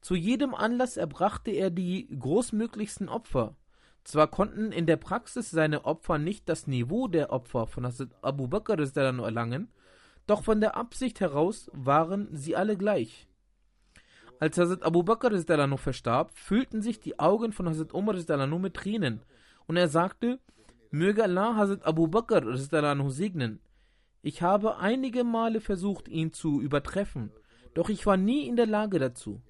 Zu 0.00 0.14
jedem 0.14 0.54
Anlass 0.54 0.96
erbrachte 0.96 1.50
er 1.50 1.70
die 1.70 2.06
großmöglichsten 2.18 3.08
Opfer. 3.08 3.56
Zwar 4.04 4.28
konnten 4.28 4.72
in 4.72 4.86
der 4.86 4.96
Praxis 4.96 5.50
seine 5.50 5.84
Opfer 5.84 6.18
nicht 6.18 6.48
das 6.48 6.66
Niveau 6.66 7.08
der 7.08 7.30
Opfer 7.30 7.66
von 7.66 7.84
Hazrat 7.84 8.10
Abu 8.22 8.48
Bakr 8.48 8.78
erlangen, 8.78 9.68
doch 10.26 10.44
von 10.44 10.60
der 10.60 10.76
Absicht 10.76 11.20
heraus 11.20 11.70
waren 11.74 12.28
sie 12.32 12.56
alle 12.56 12.76
gleich. 12.76 13.26
Als 14.40 14.56
Hazrat 14.56 14.82
Abu 14.82 15.02
Bakr 15.02 15.30
verstarb, 15.78 16.30
füllten 16.34 16.80
sich 16.80 17.00
die 17.00 17.18
Augen 17.18 17.52
von 17.52 17.68
Hazrat 17.68 17.92
Umar 17.92 18.14
mit 18.58 18.74
Tränen 18.74 19.22
und 19.66 19.76
er 19.76 19.88
sagte, 19.88 20.38
möge 20.90 21.24
Allah 21.24 21.56
Hazrat 21.56 21.84
Abu 21.84 22.06
Bakr 22.06 22.56
segnen. 22.56 23.60
Ich 24.22 24.42
habe 24.42 24.78
einige 24.78 25.24
Male 25.24 25.60
versucht, 25.60 26.08
ihn 26.08 26.32
zu 26.32 26.60
übertreffen, 26.60 27.30
doch 27.74 27.88
ich 27.88 28.06
war 28.06 28.16
nie 28.16 28.46
in 28.46 28.56
der 28.56 28.66
Lage 28.66 28.98
dazu. 28.98 29.42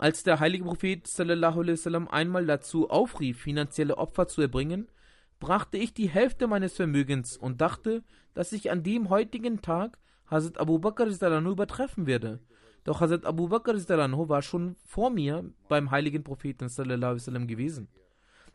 Als 0.00 0.22
der 0.22 0.38
heilige 0.38 0.62
Prophet 0.62 1.08
sallam, 1.08 2.06
einmal 2.06 2.46
dazu 2.46 2.88
aufrief, 2.88 3.42
finanzielle 3.42 3.98
Opfer 3.98 4.28
zu 4.28 4.40
erbringen, 4.40 4.86
brachte 5.40 5.76
ich 5.76 5.92
die 5.92 6.08
Hälfte 6.08 6.46
meines 6.46 6.74
Vermögens 6.74 7.36
und 7.36 7.60
dachte, 7.60 8.04
dass 8.32 8.52
ich 8.52 8.70
an 8.70 8.84
dem 8.84 9.10
heutigen 9.10 9.60
Tag 9.60 9.98
Hazrat 10.30 10.58
Abu 10.58 10.78
Bakr 10.78 11.06
übertreffen 11.06 12.06
werde. 12.06 12.38
Doch 12.84 13.00
Hazrat 13.00 13.26
Abu 13.26 13.48
Bakr 13.48 13.74
war 13.74 14.42
schon 14.42 14.76
vor 14.84 15.10
mir 15.10 15.50
beim 15.68 15.90
heiligen 15.90 16.22
Propheten 16.22 16.68
sallam, 16.68 17.48
gewesen. 17.48 17.88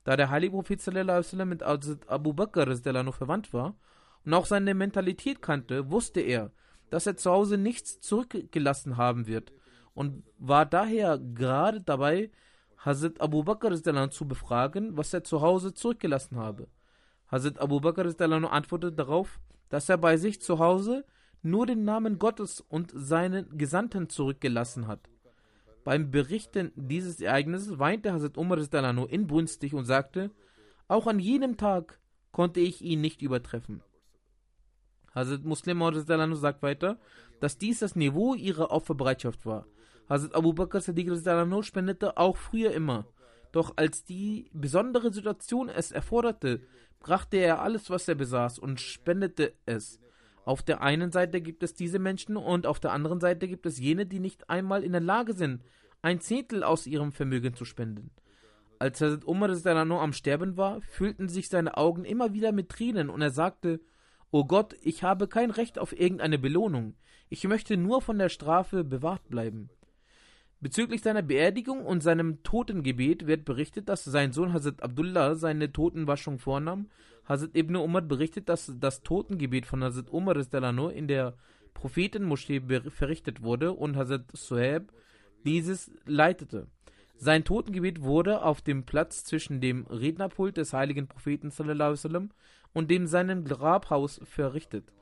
Da 0.05 0.15
der 0.15 0.29
heilige 0.29 0.53
Prophet 0.53 0.79
sallam, 0.79 1.50
mit 1.50 1.62
Hazrat 1.62 2.07
Abu 2.07 2.31
Bakr 2.31 2.73
verwandt 2.73 3.51
war 3.51 3.75
und 4.23 4.33
auch 4.33 4.45
seine 4.45 4.73
Mentalität 4.73 5.41
kannte, 5.41 5.91
wusste 5.91 6.21
er, 6.21 6.53
dass 6.89 7.05
er 7.05 7.17
zu 7.17 7.31
Hause 7.31 7.57
nichts 7.57 8.00
zurückgelassen 8.00 8.95
haben 8.95 9.27
wird 9.27 9.51
und 9.93 10.23
war 10.38 10.65
daher 10.65 11.17
gerade 11.17 11.81
dabei, 11.81 12.31
Hazrat 12.77 13.21
Abu 13.21 13.43
Bakr 13.43 13.75
zu 14.12 14.27
befragen, 14.27 14.97
was 14.97 15.13
er 15.13 15.23
zu 15.23 15.41
Hause 15.41 15.73
zurückgelassen 15.73 16.38
habe. 16.38 16.67
Hazrat 17.31 17.59
Abu 17.59 17.79
Bakr 17.79 18.05
antwortete 18.51 18.93
darauf, 18.93 19.39
dass 19.69 19.89
er 19.89 19.97
bei 19.97 20.17
sich 20.17 20.41
zu 20.41 20.59
Hause 20.59 21.05
nur 21.41 21.65
den 21.65 21.83
Namen 21.83 22.19
Gottes 22.19 22.62
und 22.62 22.91
seinen 22.93 23.57
Gesandten 23.57 24.09
zurückgelassen 24.09 24.88
hat. 24.88 25.09
Beim 25.83 26.12
Berichten 26.12 26.71
dieses 26.75 27.19
Ereignisses 27.19 27.79
weinte 27.79 28.13
Hazrat 28.13 28.38
Umar 28.38 28.57
inbrünstig 29.09 29.73
und 29.73 29.85
sagte, 29.85 30.31
auch 30.88 31.07
an 31.07 31.19
jenem 31.19 31.57
Tag 31.57 32.00
konnte 32.31 32.59
ich 32.59 32.81
ihn 32.81 33.01
nicht 33.01 33.21
übertreffen. 33.21 33.81
Hazrat 35.13 35.43
Muslim 35.43 36.35
sagt 36.35 36.63
weiter, 36.63 36.97
dass 37.39 37.57
dies 37.57 37.79
das 37.79 37.95
Niveau 37.95 38.33
ihrer 38.33 38.71
Opferbereitschaft 38.71 39.45
war. 39.45 39.65
Hazrat 40.13 40.36
Abu 40.36 40.53
Bakr 40.53 40.79
Sadiq 40.79 41.10
spendete 41.63 42.17
auch 42.17 42.38
früher 42.38 42.72
immer. 42.72 43.08
Doch 43.51 43.74
als 43.77 44.03
die 44.03 44.51
besondere 44.53 45.12
Situation 45.12 45.70
es 45.70 45.91
erforderte, 45.91 46.62
brachte 47.00 47.38
er 47.38 47.62
alles, 47.62 47.89
was 47.89 48.08
er 48.08 48.13
besaß 48.13 48.60
und 48.60 48.79
spendete 48.79 49.53
es. 49.65 50.00
Auf 50.46 50.62
der 50.62 50.82
einen 50.82 51.12
Seite 51.12 51.41
gibt 51.41 51.63
es 51.63 51.74
diese 51.74 51.98
Menschen 51.98 52.38
und 52.38 52.67
auf 52.67 52.79
der 52.79 52.91
anderen 52.91 53.22
Seite 53.22 53.48
gibt 53.48 53.65
es 53.65 53.79
jene, 53.79 54.05
die 54.05 54.20
nicht 54.20 54.51
einmal 54.51 54.84
in 54.84 54.91
der 54.91 55.01
Lage 55.01 55.34
sind, 55.34 55.63
ein 56.03 56.20
Zehntel 56.20 56.63
aus 56.63 56.86
ihrem 56.86 57.12
Vermögen 57.12 57.55
zu 57.55 57.65
spenden. 57.65 58.12
Als 58.77 59.01
Hazrat 59.01 59.25
Umar 59.25 59.50
am 59.50 60.13
Sterben 60.13 60.58
war, 60.58 60.82
füllten 60.82 61.27
sich 61.27 61.50
seine 61.50 61.75
Augen 61.75 62.05
immer 62.05 62.34
wieder 62.34 62.51
mit 62.51 62.70
Tränen 62.70 63.10
und 63.10 63.24
er 63.24 63.32
sagte, 63.32 63.79
O 64.29 64.46
Gott, 64.46 64.75
ich 64.84 65.01
habe 65.01 65.27
kein 65.27 65.50
Recht 65.50 65.79
auf 65.79 65.98
irgendeine 66.00 66.38
Belohnung. 66.38 66.93
Ich 67.29 67.43
möchte 67.46 67.77
nur 67.77 68.00
von 68.03 68.20
der 68.20 68.29
Strafe 68.29 68.84
bewahrt 68.84 69.27
bleiben. 69.27 69.72
Bezüglich 70.63 71.01
seiner 71.01 71.24
Beerdigung 71.24 71.86
und 71.86 72.01
seinem 72.03 72.41
Totengebet 72.41 73.27
wird 73.27 73.43
berichtet, 73.43 73.89
dass 73.89 74.05
sein 74.05 74.32
Sohn 74.32 74.53
Hazrat 74.53 74.82
Abdullah 74.82 75.36
seine 75.36 75.74
Totenwaschung 75.74 76.39
vornahm. 76.39 76.88
Hazrat 77.25 77.53
Ibn 77.53 77.75
Umar 77.75 78.01
berichtet, 78.01 78.48
dass 78.48 78.72
das 78.79 79.03
Totengebet 79.03 79.65
von 79.65 79.84
Hazrat 79.84 80.10
Umar 80.10 80.38
in 80.38 81.10
der 81.10 81.34
Prophetenmoschee 81.74 82.62
verrichtet 82.91 83.43
wurde 83.43 83.74
und 83.74 83.98
Hazrat 83.98 84.24
Suhaib 84.32 84.93
dieses 85.43 85.91
leitete. 86.05 86.67
Sein 87.17 87.43
Totengebet 87.43 88.01
wurde 88.01 88.41
auf 88.41 88.62
dem 88.62 88.86
Platz 88.86 89.25
zwischen 89.25 89.60
dem 89.60 89.86
Rednerpult 89.88 90.55
des 90.55 90.72
heiligen 90.72 91.08
Propheten 91.08 91.52
und 92.71 92.89
dem 92.89 93.08
seinem 93.08 93.43
Grabhaus 93.43 94.21
verrichtet. 94.23 94.93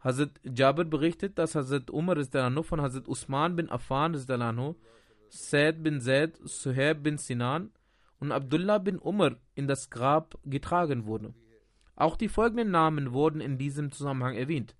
Hazrat 0.00 0.40
Jabir 0.42 0.86
berichtet, 0.86 1.38
dass 1.38 1.54
Hazrat 1.54 1.92
Umar 1.92 2.16
von 2.64 2.80
Hazrat 2.80 3.06
Usman 3.06 3.54
bin 3.54 3.70
Affan 3.70 4.16
Said 5.36 5.82
bin 5.82 6.00
Zaid, 6.00 6.38
Suhaib 6.44 7.02
bin 7.02 7.18
Sinan 7.18 7.72
und 8.20 8.30
Abdullah 8.30 8.78
bin 8.78 9.00
Umar 9.00 9.32
in 9.56 9.66
das 9.66 9.90
Grab 9.90 10.38
getragen 10.44 11.06
wurde. 11.06 11.34
Auch 11.96 12.16
die 12.16 12.28
folgenden 12.28 12.70
Namen 12.70 13.12
wurden 13.12 13.40
in 13.40 13.58
diesem 13.58 13.90
Zusammenhang 13.90 14.36
erwähnt. 14.36 14.76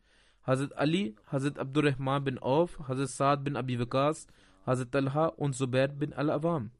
Hazrat 0.46 0.76
Ali, 0.76 1.16
Hazrat 1.26 1.58
Abdurrahman 1.58 2.22
bin 2.22 2.38
Auf, 2.38 2.78
Hazrat 2.86 3.08
Saad 3.08 3.44
bin 3.44 3.56
Abi 3.56 3.80
Waqas, 3.80 4.28
Hazrat 4.64 4.92
Talha 4.92 5.26
und 5.26 5.56
Zubair 5.56 5.88
bin 5.88 6.12
Al-Awam. 6.12 6.70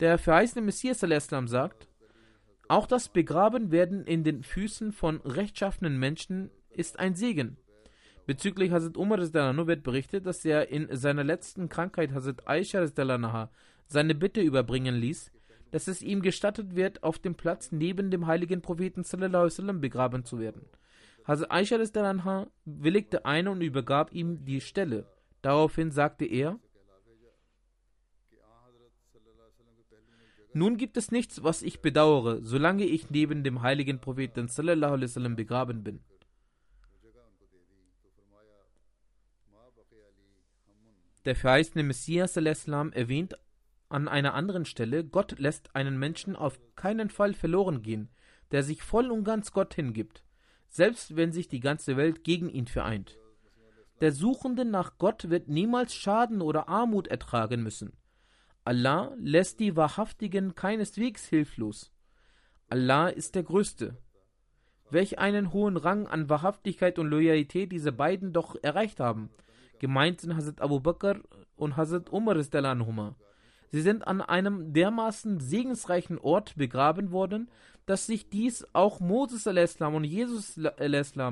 Der 0.00 0.18
verheißene 0.18 0.60
Messias 0.60 1.00
sagt, 1.00 1.88
auch 2.68 2.86
das 2.86 3.08
Begrabenwerden 3.08 4.04
in 4.04 4.24
den 4.24 4.42
Füßen 4.42 4.92
von 4.92 5.22
rechtschaffenen 5.22 5.98
Menschen 5.98 6.50
ist 6.68 6.98
ein 6.98 7.14
Segen. 7.14 7.56
Bezüglich 8.28 8.72
Hazrat 8.72 8.98
Umar 8.98 9.16
wird 9.66 9.82
berichtet, 9.82 10.26
dass 10.26 10.44
er 10.44 10.68
in 10.68 10.94
seiner 10.94 11.24
letzten 11.24 11.70
Krankheit 11.70 12.12
Hazrat 12.12 12.46
Aisha 12.46 12.86
seine 13.86 14.14
Bitte 14.14 14.42
überbringen 14.42 14.96
ließ, 14.96 15.32
dass 15.70 15.88
es 15.88 16.02
ihm 16.02 16.20
gestattet 16.20 16.76
wird, 16.76 17.02
auf 17.02 17.18
dem 17.18 17.36
Platz 17.36 17.72
neben 17.72 18.10
dem 18.10 18.26
heiligen 18.26 18.60
Propheten 18.60 19.02
begraben 19.80 20.26
zu 20.26 20.38
werden. 20.38 20.66
Hazrat 21.24 21.50
Aisha 21.50 22.46
willigte 22.66 23.24
ein 23.24 23.48
und 23.48 23.62
übergab 23.62 24.12
ihm 24.12 24.44
die 24.44 24.60
Stelle. 24.60 25.06
Daraufhin 25.40 25.90
sagte 25.90 26.26
er, 26.26 26.58
Nun 30.52 30.76
gibt 30.76 30.98
es 30.98 31.10
nichts, 31.10 31.42
was 31.42 31.62
ich 31.62 31.80
bedauere, 31.80 32.42
solange 32.42 32.84
ich 32.84 33.08
neben 33.08 33.42
dem 33.42 33.62
heiligen 33.62 34.00
Propheten 34.00 34.48
begraben 35.34 35.82
bin. 35.82 36.00
Der 41.28 41.36
verheißene 41.36 41.84
Messias 41.84 42.38
erwähnt 42.38 43.34
an 43.90 44.08
einer 44.08 44.32
anderen 44.32 44.64
Stelle, 44.64 45.04
Gott 45.04 45.38
lässt 45.38 45.76
einen 45.76 45.98
Menschen 45.98 46.34
auf 46.34 46.58
keinen 46.74 47.10
Fall 47.10 47.34
verloren 47.34 47.82
gehen, 47.82 48.08
der 48.50 48.62
sich 48.62 48.82
voll 48.82 49.10
und 49.10 49.24
ganz 49.24 49.52
Gott 49.52 49.74
hingibt, 49.74 50.24
selbst 50.70 51.16
wenn 51.16 51.30
sich 51.32 51.46
die 51.46 51.60
ganze 51.60 51.98
Welt 51.98 52.24
gegen 52.24 52.48
ihn 52.48 52.66
vereint. 52.66 53.18
Der 54.00 54.12
Suchende 54.12 54.64
nach 54.64 54.96
Gott 54.96 55.28
wird 55.28 55.48
niemals 55.48 55.94
Schaden 55.94 56.40
oder 56.40 56.66
Armut 56.70 57.08
ertragen 57.08 57.62
müssen. 57.62 57.92
Allah 58.64 59.14
lässt 59.18 59.60
die 59.60 59.76
Wahrhaftigen 59.76 60.54
keineswegs 60.54 61.26
hilflos. 61.26 61.92
Allah 62.70 63.08
ist 63.08 63.34
der 63.34 63.42
Größte. 63.42 63.98
Welch 64.88 65.18
einen 65.18 65.52
hohen 65.52 65.76
Rang 65.76 66.06
an 66.06 66.30
Wahrhaftigkeit 66.30 66.98
und 66.98 67.08
Loyalität 67.08 67.70
diese 67.70 67.92
beiden 67.92 68.32
doch 68.32 68.56
erreicht 68.62 68.98
haben– 68.98 69.28
Gemeint 69.78 70.20
sind 70.20 70.36
Hazrat 70.36 70.60
Abu 70.60 70.80
Bakr 70.80 71.20
und 71.56 71.76
Hazrat 71.76 72.10
Umar 72.10 72.36
Anhuma. 72.64 73.16
Sie 73.70 73.82
sind 73.82 74.06
an 74.06 74.20
einem 74.20 74.72
dermaßen 74.72 75.40
segensreichen 75.40 76.18
Ort 76.18 76.56
begraben 76.56 77.10
worden, 77.10 77.48
dass 77.86 78.06
sich 78.06 78.28
dies 78.28 78.66
auch 78.72 79.00
Moses 79.00 79.46
und 79.46 80.04
Jesus 80.04 80.58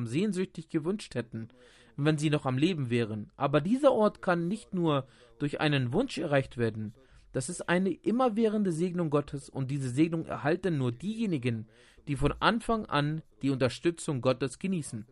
sehnsüchtig 0.06 0.68
gewünscht 0.68 1.14
hätten, 1.14 1.48
wenn 1.96 2.18
sie 2.18 2.30
noch 2.30 2.46
am 2.46 2.58
Leben 2.58 2.90
wären. 2.90 3.30
Aber 3.36 3.60
dieser 3.60 3.92
Ort 3.92 4.22
kann 4.22 4.48
nicht 4.48 4.74
nur 4.74 5.06
durch 5.38 5.60
einen 5.60 5.92
Wunsch 5.92 6.18
erreicht 6.18 6.56
werden. 6.56 6.94
Das 7.32 7.48
ist 7.48 7.68
eine 7.68 7.90
immerwährende 7.90 8.72
Segnung 8.72 9.10
Gottes 9.10 9.48
und 9.48 9.70
diese 9.70 9.90
Segnung 9.90 10.26
erhalten 10.26 10.78
nur 10.78 10.92
diejenigen, 10.92 11.68
die 12.08 12.16
von 12.16 12.32
Anfang 12.40 12.86
an 12.86 13.22
die 13.42 13.50
Unterstützung 13.50 14.20
Gottes 14.20 14.58
genießen. 14.58 15.06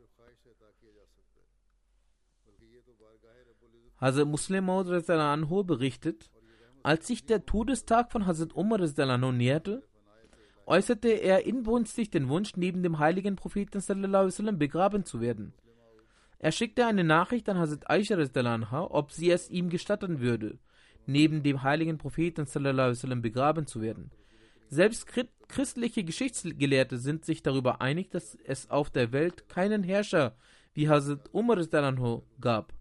Hazrat 4.05 4.29
Muslim 4.29 4.67
Maud 4.67 4.87
berichtet, 5.67 6.31
als 6.83 7.07
sich 7.07 7.25
der 7.25 7.47
Todestag 7.47 8.12
von 8.12 8.27
Hazrat 8.27 8.55
Umar 8.55 8.79
näherte, 9.33 9.83
äußerte 10.67 11.09
er 11.09 11.47
inbrünstig 11.47 12.11
den 12.11 12.29
Wunsch, 12.29 12.53
neben 12.55 12.83
dem 12.83 12.99
heiligen 12.99 13.35
Propheten 13.35 13.81
sallam, 13.81 14.59
begraben 14.59 15.07
zu 15.07 15.23
werden. 15.23 15.55
Er 16.38 16.53
schickte 16.53 16.85
eine 16.85 17.03
Nachricht 17.03 17.49
an 17.49 17.57
Hazrat 17.57 17.88
Aisha, 17.88 18.87
ob 18.90 19.11
sie 19.11 19.31
es 19.31 19.49
ihm 19.49 19.71
gestatten 19.71 20.21
würde, 20.21 20.59
neben 21.07 21.43
dem 21.43 21.62
heiligen 21.62 21.97
Propheten 21.97 22.45
sallam, 22.45 23.23
begraben 23.23 23.67
zu 23.67 23.81
werden. 23.81 24.11
Selbst 24.69 25.07
christliche 25.49 26.05
Geschichtsgelehrte 26.05 26.99
sind 26.99 27.25
sich 27.25 27.43
darüber 27.43 27.81
einig, 27.81 28.11
dass 28.11 28.37
es 28.45 28.69
auf 28.69 28.90
der 28.90 29.12
Welt 29.12 29.49
keinen 29.49 29.83
Herrscher 29.83 30.37
wie 30.75 30.90
Hazrat 30.90 31.31
Umar 31.33 31.57
gab. 32.38 32.75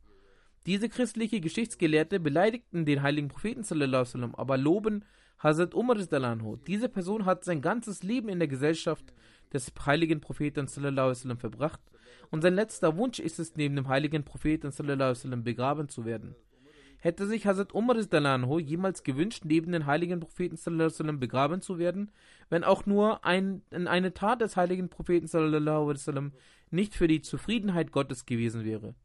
Diese 0.66 0.88
christliche 0.88 1.42
Geschichtsgelehrte 1.42 2.22
beleidigten 2.22 2.86
den 2.86 3.02
heiligen 3.02 3.28
Propheten 3.28 3.64
sallam, 3.64 4.34
aber 4.36 4.58
loben 4.58 5.04
Hazrat 5.40 5.76
Umar 5.76 5.98
Diese 6.68 6.88
Person 6.88 7.26
hat 7.26 7.44
sein 7.44 7.62
ganzes 7.62 8.02
Leben 8.02 8.30
in 8.30 8.40
der 8.40 8.48
Gesellschaft 8.48 9.14
des 9.52 9.74
heiligen 9.86 10.22
Propheten 10.22 10.68
sallam, 10.68 11.38
verbracht 11.38 11.82
und 12.32 12.42
sein 12.42 12.56
letzter 12.56 12.96
Wunsch 12.96 13.20
ist 13.20 13.40
es, 13.40 13.58
neben 13.58 13.76
dem 13.76 13.90
heiligen 13.90 14.24
Propheten 14.24 14.72
sallam, 14.72 15.44
begraben 15.44 15.90
zu 15.90 16.06
werden. 16.06 16.34
Hätte 17.00 17.28
sich 17.28 17.46
Hazrat 17.46 17.74
Umar 17.74 18.02
Dalanho 18.02 18.58
jemals 18.58 19.04
gewünscht, 19.04 19.44
neben 19.44 19.74
den 19.74 19.86
heiligen 19.86 20.22
Propheten 20.22 20.56
sallam, 20.56 21.20
begraben 21.20 21.60
zu 21.60 21.78
werden, 21.78 22.10
wenn 22.50 22.64
auch 22.64 22.86
nur 22.86 23.26
ein, 23.26 23.64
eine 23.72 24.14
Tat 24.14 24.40
des 24.40 24.56
heiligen 24.56 24.88
Propheten 24.88 25.28
sallam, 25.28 26.32
nicht 26.72 26.96
für 26.96 27.10
die 27.10 27.22
Zufriedenheit 27.22 27.92
Gottes 27.92 28.26
gewesen 28.26 28.64
wäre? 28.64 28.96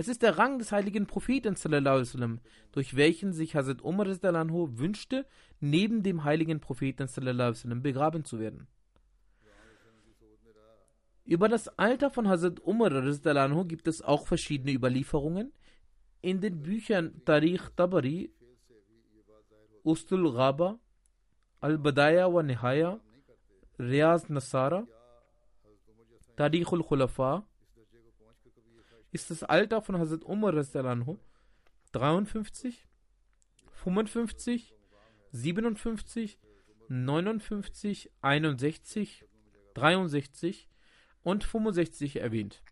Es 0.00 0.06
ist 0.06 0.22
der 0.22 0.38
Rang 0.38 0.60
des 0.60 0.70
heiligen 0.70 1.08
Propheten 1.08 1.56
sallam, 1.56 2.38
durch 2.70 2.94
welchen 2.94 3.32
sich 3.32 3.56
Hazrat 3.56 3.82
Umar 3.82 4.06
Dalanho 4.06 4.78
wünschte, 4.78 5.26
neben 5.58 6.04
dem 6.04 6.22
heiligen 6.22 6.60
Propheten 6.60 7.08
sallam, 7.08 7.82
begraben 7.82 8.24
zu 8.24 8.38
werden. 8.38 8.68
Über 11.24 11.48
das 11.48 11.66
Alter 11.76 12.10
von 12.12 12.28
Hazrat 12.28 12.60
Umar 12.60 12.90
gibt 13.64 13.88
es 13.88 14.00
auch 14.00 14.28
verschiedene 14.28 14.70
Überlieferungen, 14.70 15.52
in 16.22 16.40
den 16.40 16.62
Büchern 16.62 17.20
Tarikh 17.24 17.74
Tabari, 17.74 18.32
Ustul 19.82 20.32
Ghaba, 20.32 20.78
Al-Badaya 21.58 22.32
wa 22.32 22.44
Nihaya, 22.44 23.00
Riaz 23.80 24.28
Nasara, 24.28 24.86
Tarikh 26.36 26.72
al-Khulafa 26.72 27.48
ist 29.12 29.30
das 29.30 29.42
Alter 29.42 29.82
von 29.82 29.98
Hazrat 29.98 30.24
Umar 30.24 30.52
53, 31.92 32.86
55, 33.72 34.74
57, 35.32 36.38
59, 36.88 38.10
61, 38.20 39.24
63 39.74 40.68
und 41.22 41.44
65 41.44 42.16
erwähnt. 42.20 42.62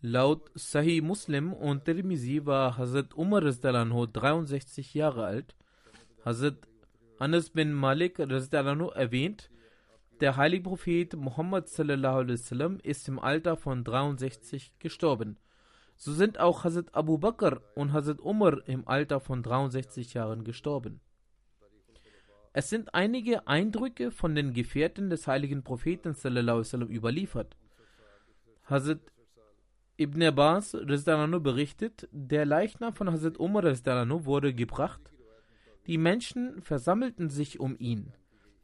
Laut 0.00 0.50
Sahih 0.54 1.00
Muslim 1.02 1.52
und 1.52 1.84
Tirmizi 1.84 2.46
war 2.46 2.78
Hazrat 2.78 3.14
Umar 3.14 3.40
63 3.40 4.94
Jahre 4.94 5.24
alt. 5.24 5.56
Hazrat 6.24 6.67
Anas 7.20 7.50
bin 7.50 7.72
Malik 7.72 8.18
erwähnt, 8.18 9.50
der 10.20 10.36
heilige 10.36 10.62
Prophet 10.62 11.16
Muhammad 11.16 11.68
ist 12.84 13.08
im 13.08 13.18
Alter 13.18 13.56
von 13.56 13.82
63 13.82 14.78
gestorben. 14.78 15.36
So 15.96 16.12
sind 16.12 16.38
auch 16.38 16.62
Hazrat 16.62 16.94
Abu 16.94 17.18
Bakr 17.18 17.60
und 17.74 17.92
Hazrat 17.92 18.20
Umar 18.20 18.66
im 18.68 18.86
Alter 18.86 19.18
von 19.18 19.42
63 19.42 20.14
Jahren 20.14 20.44
gestorben. 20.44 21.00
Es 22.52 22.70
sind 22.70 22.94
einige 22.94 23.48
Eindrücke 23.48 24.12
von 24.12 24.36
den 24.36 24.52
Gefährten 24.52 25.10
des 25.10 25.26
heiligen 25.26 25.64
Propheten 25.64 26.14
überliefert. 26.88 27.56
Hazrat 28.64 29.00
Ibn 29.96 30.22
Abbas 30.22 30.76
berichtet, 31.40 32.08
der 32.12 32.46
Leichnam 32.46 32.94
von 32.94 33.10
Hazrat 33.10 33.40
Umar 33.40 33.64
wurde 34.24 34.54
gebracht. 34.54 35.00
Die 35.88 35.96
Menschen 35.96 36.60
versammelten 36.60 37.30
sich 37.30 37.60
um 37.60 37.74
ihn. 37.78 38.12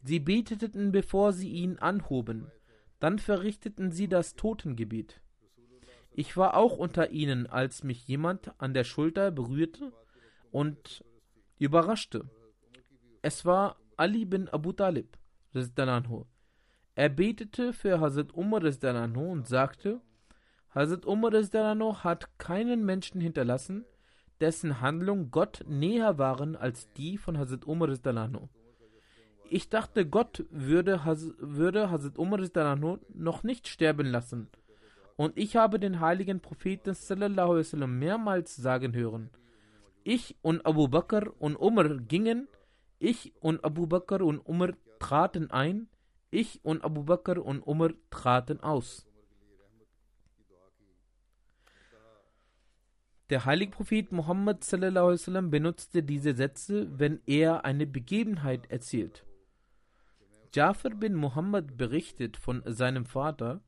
Sie 0.03 0.21
beteten, 0.21 0.93
bevor 0.93 1.33
sie 1.33 1.49
ihn 1.49 1.79
anhoben. 1.79 2.53
Dann 3.01 3.19
verrichteten 3.19 3.91
sie 3.93 4.09
das 4.09 4.35
Totengebet. 4.37 5.23
Ich 6.11 6.37
war 6.37 6.55
auch 6.55 6.77
unter 6.77 7.11
ihnen, 7.11 7.47
als 7.47 7.83
mich 7.83 8.07
jemand 8.07 8.53
an 8.61 8.75
der 8.75 8.85
Schulter 8.85 9.31
berührte 9.31 9.91
und 10.53 11.03
überraschte. 11.59 12.29
Es 13.23 13.47
war 13.47 13.79
Ali 13.97 14.27
bin 14.27 14.51
Abu 14.51 14.73
Talib. 14.73 15.17
Er 16.95 17.09
betete 17.09 17.73
für 17.73 18.01
Hazrat 18.01 18.35
Umar 18.35 18.63
und 18.63 19.49
sagte, 19.49 20.03
Hazrat 20.75 21.07
Umar 21.07 21.33
hat 22.05 22.39
keinen 22.39 22.85
Menschen 22.85 23.23
hinterlassen, 23.23 23.87
dessen 24.41 24.81
Handlungen 24.81 25.31
Gott 25.31 25.65
näher 25.67 26.19
waren 26.19 26.57
als 26.57 26.93
die 26.93 27.19
von 27.19 27.39
Hazrat 27.39 27.67
Umar. 27.67 27.97
Ich 29.51 29.69
dachte, 29.69 30.07
Gott 30.07 30.45
würde, 30.51 31.05
würde 31.05 31.91
Hazrat 31.91 32.19
Umar 32.19 32.41
noch 33.15 33.43
nicht 33.43 33.69
sterben 33.69 34.07
lassen. 34.07 34.49
Und 35.17 35.39
ich 35.39 35.57
habe 35.57 35.79
den 35.79 36.01
heiligen 36.01 36.41
Propheten 36.41 36.95
sallam, 36.95 37.99
mehrmals 37.99 38.57
sagen 38.57 38.95
hören, 38.95 39.31
ich 40.03 40.37
und 40.43 40.67
Abu 40.67 40.89
Bakr 40.89 41.33
und 41.39 41.57
Umar 41.57 41.89
gingen, 41.97 42.49
ich 42.99 43.33
und 43.41 43.65
Abu 43.65 43.87
Bakr 43.87 44.23
und 44.23 44.41
Umar 44.41 44.73
traten 44.99 45.51
ein, 45.51 45.89
ich 46.31 46.65
und 46.65 46.85
Abu 46.85 47.05
Bakr 47.05 47.45
und 47.45 47.61
Umar 47.61 47.91
traten 48.11 48.61
aus. 48.61 49.07
Der 53.31 53.47
heilige 53.47 53.73
Prophet 53.73 54.13
Muhammad 54.13 54.67
benutzte 55.51 56.03
diese 56.03 56.35
Sätze, 56.35 56.99
wenn 56.99 57.21
er 57.27 57.65
eine 57.65 57.87
Begebenheit 57.87 58.71
erzählt. 58.71 59.25
Jafar 60.53 60.91
bin 60.91 61.15
Muhammad 61.15 61.77
berichtet 61.77 62.37
von 62.37 62.63
seinem 62.67 63.07
Vater, 63.07 63.63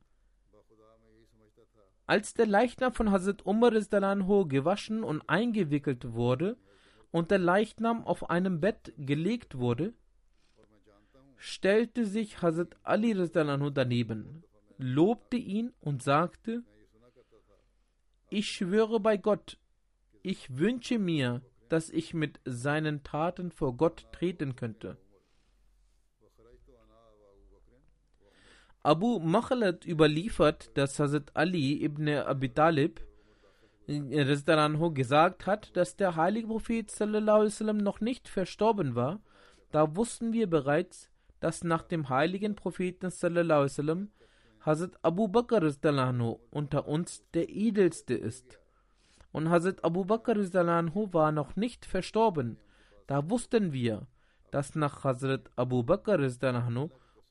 als 2.05 2.33
der 2.35 2.45
Leichnam 2.45 2.93
von 2.93 3.11
Hazrat 3.11 3.45
Umar 3.45 3.71
gewaschen 3.71 5.03
und 5.03 5.27
eingewickelt 5.27 6.13
wurde 6.13 6.55
und 7.11 7.31
der 7.31 7.39
Leichnam 7.39 8.05
auf 8.05 8.29
einem 8.29 8.61
Bett 8.61 8.93
gelegt 8.97 9.57
wurde, 9.57 9.93
stellte 11.35 12.05
sich 12.05 12.41
Hazrat 12.43 12.77
Ali 12.83 13.13
daneben, 13.73 14.43
lobte 14.77 15.37
ihn 15.37 15.73
und 15.81 16.03
sagte, 16.03 16.63
ich 18.29 18.49
schwöre 18.51 18.99
bei 18.99 19.17
Gott, 19.17 19.57
ich 20.21 20.57
wünsche 20.57 20.99
mir, 20.99 21.41
dass 21.69 21.89
ich 21.89 22.13
mit 22.13 22.39
seinen 22.45 23.03
Taten 23.03 23.51
vor 23.51 23.75
Gott 23.75 24.07
treten 24.11 24.55
könnte. 24.55 24.97
Abu 28.83 29.19
Makhalat 29.19 29.85
überliefert, 29.85 30.71
dass 30.77 30.99
Hazrat 30.99 31.35
Ali 31.35 31.83
ibn 31.83 32.07
Abi 32.07 32.49
Talib 32.49 33.01
gesagt 34.93 35.45
hat, 35.45 35.75
dass 35.75 35.95
der 35.95 36.15
heilige 36.15 36.47
Prophet 36.47 36.91
sallam, 36.91 37.77
noch 37.77 38.01
nicht 38.01 38.27
verstorben 38.27 38.95
war. 38.95 39.21
Da 39.71 39.95
wussten 39.95 40.33
wir 40.33 40.49
bereits, 40.49 41.09
dass 41.39 41.63
nach 41.63 41.83
dem 41.83 42.09
heiligen 42.09 42.55
Propheten 42.55 43.09
sallam, 43.09 44.11
Hazrat 44.67 44.99
Abu 45.01 45.29
Bakr 45.29 45.63
unter 46.51 46.87
uns 46.89 47.23
der 47.33 47.47
edelste 47.47 48.15
ist. 48.15 48.59
Und 49.31 49.49
Hazrat 49.49 49.85
Abu 49.85 50.03
Bakr 50.03 50.35
war 50.35 51.31
noch 51.31 51.55
nicht 51.55 51.85
verstorben. 51.85 52.57
Da 53.07 53.29
wussten 53.29 53.71
wir, 53.71 54.07
dass 54.51 54.75
nach 54.75 55.05
Hazrat 55.05 55.49
Abu 55.55 55.83
Bakr 55.83 56.19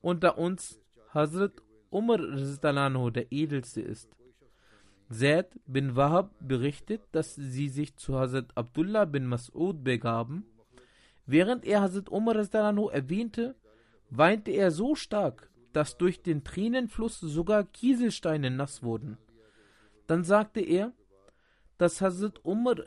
unter 0.01 0.37
uns 0.39 0.81
Hazrat 1.13 1.61
Umar 1.91 2.17
der 2.17 3.31
edelste 3.31 3.81
ist. 3.81 4.09
Zaid 5.11 5.59
bin 5.67 5.95
Wahab 5.95 6.33
berichtet, 6.39 7.03
dass 7.11 7.35
sie 7.35 7.69
sich 7.69 7.95
zu 7.97 8.17
Hazrat 8.17 8.47
Abdullah 8.55 9.05
bin 9.05 9.31
Mas'ud 9.31 9.83
begaben. 9.83 10.43
Während 11.27 11.65
er 11.65 11.81
Hazrat 11.81 12.09
Umar 12.09 12.33
erwähnte, 12.35 13.55
weinte 14.09 14.49
er 14.49 14.71
so 14.71 14.95
stark, 14.95 15.51
dass 15.77 15.95
durch 15.95 16.23
den 16.23 16.43
Tränenfluss 16.43 17.19
sogar 17.19 17.63
Kieselsteine 17.63 18.49
nass 18.49 18.81
wurden. 18.81 19.19
Dann 20.07 20.23
sagte 20.23 20.59
er, 20.59 20.91
dass 21.77 22.01
Hazrat 22.01 22.43
Umar 22.43 22.77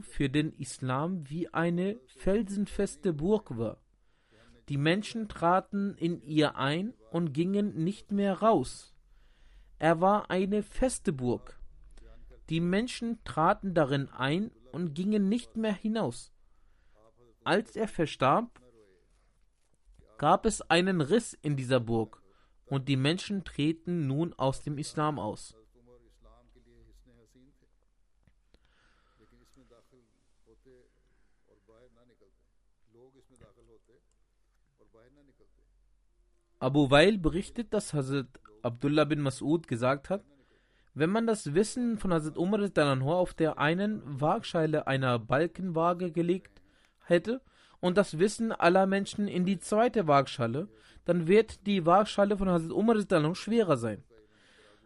für 0.00 0.28
den 0.28 0.52
Islam 0.54 1.30
wie 1.30 1.54
eine 1.54 2.00
felsenfeste 2.08 3.12
Burg 3.12 3.56
war. 3.56 3.76
Die 4.68 4.78
Menschen 4.78 5.28
traten 5.28 5.94
in 5.94 6.20
ihr 6.22 6.56
ein 6.56 6.92
und 7.12 7.32
gingen 7.32 7.84
nicht 7.84 8.10
mehr 8.10 8.34
raus. 8.34 8.96
Er 9.78 10.00
war 10.00 10.28
eine 10.28 10.64
feste 10.64 11.12
Burg. 11.12 11.56
Die 12.50 12.58
Menschen 12.58 13.22
traten 13.22 13.74
darin 13.74 14.08
ein 14.08 14.50
und 14.72 14.94
gingen 14.94 15.28
nicht 15.28 15.56
mehr 15.56 15.74
hinaus. 15.74 16.32
Als 17.44 17.76
er 17.76 17.86
verstarb, 17.86 18.60
gab 20.22 20.46
es 20.46 20.62
einen 20.70 21.00
Riss 21.00 21.36
in 21.42 21.56
dieser 21.56 21.80
Burg 21.80 22.22
und 22.66 22.86
die 22.86 22.96
Menschen 22.96 23.42
treten 23.42 24.06
nun 24.06 24.32
aus 24.34 24.62
dem 24.62 24.78
Islam 24.78 25.18
aus. 25.18 25.56
Abu 36.60 36.88
Wail 36.92 37.18
berichtet, 37.18 37.74
dass 37.74 37.92
Hazrat 37.92 38.28
Abdullah 38.62 39.02
bin 39.02 39.26
Mas'ud 39.26 39.66
gesagt 39.66 40.08
hat, 40.08 40.24
wenn 40.94 41.10
man 41.10 41.26
das 41.26 41.52
Wissen 41.52 41.98
von 41.98 42.12
Hazrat 42.12 42.38
Umar 42.38 42.60
auf 43.16 43.34
der 43.34 43.58
einen 43.58 44.20
Waagscheile 44.20 44.86
einer 44.86 45.18
Balkenwaage 45.18 46.12
gelegt 46.12 46.62
hätte 47.00 47.42
und 47.82 47.98
das 47.98 48.18
Wissen 48.20 48.52
aller 48.52 48.86
Menschen 48.86 49.26
in 49.26 49.44
die 49.44 49.58
zweite 49.58 50.06
Waagschale, 50.06 50.68
dann 51.04 51.26
wird 51.26 51.66
die 51.66 51.84
Waagschale 51.84 52.36
von 52.38 52.48
Hazrat 52.48 52.70
Umar 52.70 53.34
schwerer 53.34 53.76
sein. 53.76 54.04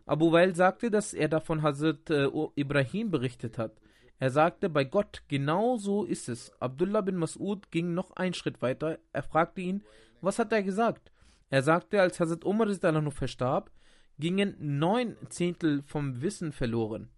Abu 0.06 0.32
Wail 0.32 0.54
sagte, 0.54 0.90
dass 0.90 1.12
er 1.12 1.28
davon 1.28 1.62
Hazrat 1.62 2.08
äh, 2.08 2.28
Ibrahim 2.54 3.10
berichtet 3.10 3.58
hat. 3.58 3.72
Er 4.18 4.30
sagte, 4.30 4.70
bei 4.70 4.84
Gott, 4.84 5.22
genau 5.28 5.76
so 5.76 6.04
ist 6.04 6.30
es. 6.30 6.50
Abdullah 6.58 7.02
bin 7.02 7.18
Mas'ud 7.18 7.64
ging 7.70 7.92
noch 7.92 8.12
einen 8.16 8.32
Schritt 8.32 8.62
weiter. 8.62 8.98
Er 9.12 9.22
fragte 9.22 9.60
ihn, 9.60 9.84
was 10.22 10.38
hat 10.38 10.52
er 10.52 10.62
gesagt? 10.62 11.12
Er 11.50 11.62
sagte, 11.62 12.00
als 12.00 12.18
Hazrat 12.18 12.46
Umar 12.46 12.68
verstarb, 13.10 13.70
gingen 14.18 14.56
neun 14.58 15.16
Zehntel 15.28 15.82
vom 15.82 16.22
Wissen 16.22 16.52
verloren. 16.52 17.10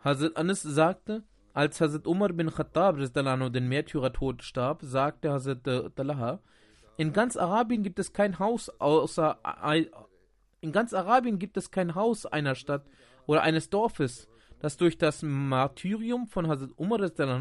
Hazrat 0.00 0.36
Anas 0.36 0.62
sagte, 0.62 1.22
als 1.58 1.80
Hazrat 1.80 2.06
Umar 2.06 2.32
bin 2.32 2.52
Khattab 2.52 2.98
den 3.52 3.68
Märtyrertod 3.68 4.44
starb, 4.44 4.78
sagte 4.82 5.32
Hazrat 5.32 5.66
äh, 5.66 5.90
Talaha, 5.90 6.38
in 6.96 7.12
ganz 7.12 7.36
Arabien 7.36 7.82
gibt 7.82 7.98
es 7.98 8.12
kein 8.12 8.38
Haus 8.38 8.68
außer 8.78 9.40
in 10.60 10.70
ganz 10.70 10.94
Arabien 10.94 11.40
gibt 11.40 11.56
es 11.56 11.72
kein 11.72 11.96
Haus 11.96 12.26
einer 12.26 12.54
Stadt 12.54 12.86
oder 13.26 13.42
eines 13.42 13.70
Dorfes, 13.70 14.28
das 14.60 14.76
durch 14.76 14.98
das 14.98 15.24
Martyrium 15.24 16.28
von 16.28 16.46
Hazrat 16.46 16.70
Umar 16.76 17.00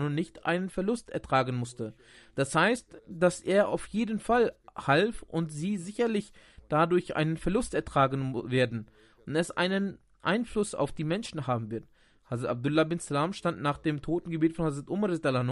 nicht 0.09 0.47
einen 0.47 0.71
Verlust 0.71 1.11
ertragen 1.11 1.55
musste. 1.55 1.93
Das 2.33 2.55
heißt, 2.55 2.99
dass 3.07 3.41
er 3.41 3.67
auf 3.67 3.85
jeden 3.85 4.17
Fall 4.17 4.55
half 4.75 5.21
und 5.27 5.51
sie 5.51 5.77
sicherlich 5.77 6.33
dadurch 6.69 7.15
einen 7.15 7.37
Verlust 7.37 7.75
ertragen 7.75 8.49
werden 8.49 8.89
und 9.27 9.35
es 9.35 9.51
einen 9.51 9.99
Einfluss 10.23 10.73
auf 10.73 10.91
die 10.91 11.03
Menschen 11.03 11.45
haben 11.45 11.69
wird. 11.69 11.85
Hazrat 12.29 12.49
Abdullah 12.49 12.83
bin 12.83 12.99
Salam 12.99 13.31
stand 13.31 13.61
nach 13.61 13.77
dem 13.77 14.01
Totengebet 14.01 14.55
von 14.55 14.65
Hazrat 14.65 14.89
Umar 14.89 15.09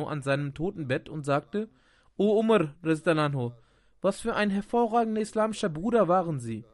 an 0.08 0.22
seinem 0.22 0.54
Totenbett 0.54 1.08
und 1.08 1.24
sagte, 1.24 1.70
O 2.18 2.38
Umar, 2.38 2.76
was 4.02 4.20
für 4.20 4.36
ein 4.36 4.50
hervorragender 4.50 5.22
islamischer 5.22 5.70
Bruder 5.70 6.08
waren 6.08 6.40
Sie. 6.40 6.66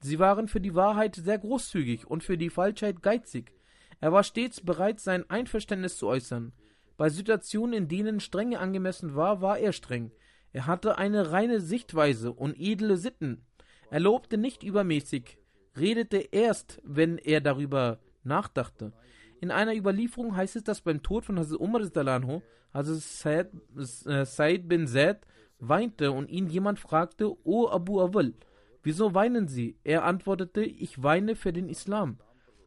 Sie 0.00 0.18
waren 0.18 0.48
für 0.48 0.60
die 0.60 0.74
Wahrheit 0.74 1.16
sehr 1.16 1.38
großzügig 1.38 2.06
und 2.06 2.22
für 2.22 2.38
die 2.38 2.50
Falschheit 2.50 3.02
geizig. 3.02 3.52
Er 4.00 4.12
war 4.12 4.22
stets 4.22 4.60
bereit, 4.60 5.00
sein 5.00 5.28
Einverständnis 5.28 5.96
zu 5.96 6.06
äußern. 6.06 6.52
Bei 6.96 7.08
Situationen, 7.08 7.72
in 7.72 7.88
denen 7.88 8.20
Strenge 8.20 8.60
angemessen 8.60 9.16
war, 9.16 9.40
war 9.40 9.58
er 9.58 9.72
streng. 9.72 10.12
Er 10.52 10.66
hatte 10.66 10.98
eine 10.98 11.32
reine 11.32 11.60
Sichtweise 11.60 12.32
und 12.32 12.58
edle 12.58 12.96
Sitten. 12.96 13.46
Er 13.90 14.00
lobte 14.00 14.38
nicht 14.38 14.62
übermäßig, 14.62 15.38
redete 15.76 16.18
erst, 16.18 16.80
wenn 16.84 17.18
er 17.18 17.40
darüber 17.40 17.98
nachdachte. 18.22 18.92
In 19.40 19.50
einer 19.50 19.76
Überlieferung 19.76 20.36
heißt 20.36 20.56
es, 20.56 20.64
dass 20.64 20.80
beim 20.80 21.02
Tod 21.02 21.24
von 21.24 21.38
Hazrat 21.38 21.60
Umar 21.60 21.82
also 22.72 22.94
Said, 22.94 23.50
äh, 23.76 24.24
Said 24.24 24.68
bin 24.68 24.86
Zaid, 24.86 25.26
weinte 25.58 26.12
und 26.12 26.28
ihn 26.28 26.48
jemand 26.48 26.78
fragte, 26.78 27.34
O 27.44 27.68
Abu 27.68 28.00
Awal, 28.00 28.34
wieso 28.82 29.14
weinen 29.14 29.48
Sie? 29.48 29.76
Er 29.84 30.04
antwortete, 30.04 30.62
ich 30.62 31.02
weine 31.02 31.36
für 31.36 31.52
den 31.52 31.68
Islam. 31.68 32.18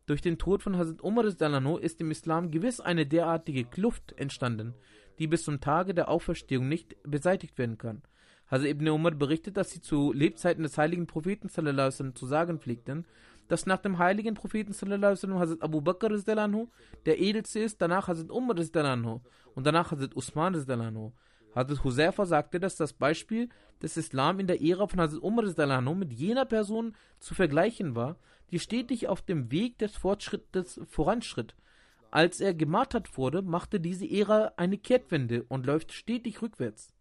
Durch 0.06 0.22
den 0.22 0.38
Tod 0.38 0.64
von 0.64 0.78
Hazrat 0.78 1.02
Umar 1.02 1.26
ist 1.26 2.02
im 2.02 2.12
Islam 2.12 2.52
gewiss 2.52 2.80
eine 2.80 3.06
derartige 3.06 3.66
Kluft 3.66 4.14
entstanden, 4.18 4.74
die 5.20 5.28
bis 5.28 5.44
zum 5.44 5.62
Tage 5.62 5.94
der 5.94 6.10
Auferstehung 6.10 6.68
nicht 6.68 6.96
beseitigt 7.04 7.58
werden 7.58 7.78
kann. 7.78 8.02
Hazrat 8.48 8.70
Ibn 8.70 8.90
Umar 8.90 9.12
berichtet, 9.12 9.56
dass 9.56 9.72
sie 9.72 9.82
zu 9.82 10.12
Lebzeiten 10.12 10.64
des 10.64 10.78
heiligen 10.78 11.08
Propheten 11.08 11.48
sallam, 11.48 12.16
zu 12.16 12.26
sagen 12.26 12.60
pflegten, 12.60 13.06
dass 13.52 13.66
nach 13.66 13.80
dem 13.80 13.98
heiligen 13.98 14.34
Propheten 14.34 14.72
sallam, 14.72 15.04
Hazrat 15.38 15.62
Abu 15.62 15.82
Bakr 15.82 16.08
der 17.06 17.20
edelste 17.20 17.60
ist, 17.60 17.82
danach 17.82 18.08
Hazrat 18.08 18.30
Umar 18.30 18.56
und 18.58 19.66
danach 19.66 19.92
Hazrat 19.92 20.16
Usman 20.16 20.56
Hazrat 20.56 21.84
Huzaifa 21.84 22.26
sagte, 22.26 22.62
dass 22.62 22.78
das 22.78 22.94
Beispiel 22.94 23.50
des 23.82 23.98
Islam 23.98 24.40
in 24.40 24.48
der 24.48 24.62
Ära 24.62 24.88
von 24.88 25.02
Hazrat 25.02 25.22
Umar 25.22 25.96
mit 25.96 26.14
jener 26.14 26.46
Person 26.46 26.96
zu 27.20 27.36
vergleichen 27.36 27.94
war, 27.94 28.16
die 28.52 28.60
stetig 28.60 29.10
auf 29.10 29.22
dem 29.22 29.52
Weg 29.52 29.78
des 29.80 29.98
Fortschrittes 29.98 30.80
voranschritt. 30.88 31.54
Als 32.10 32.40
er 32.40 32.54
gemartert 32.54 33.18
wurde, 33.18 33.42
machte 33.42 33.82
diese 33.82 34.10
Ära 34.10 34.54
eine 34.56 34.78
Kehrtwende 34.78 35.44
und 35.50 35.66
läuft 35.66 35.92
stetig 35.92 36.42
rückwärts. 36.42 36.94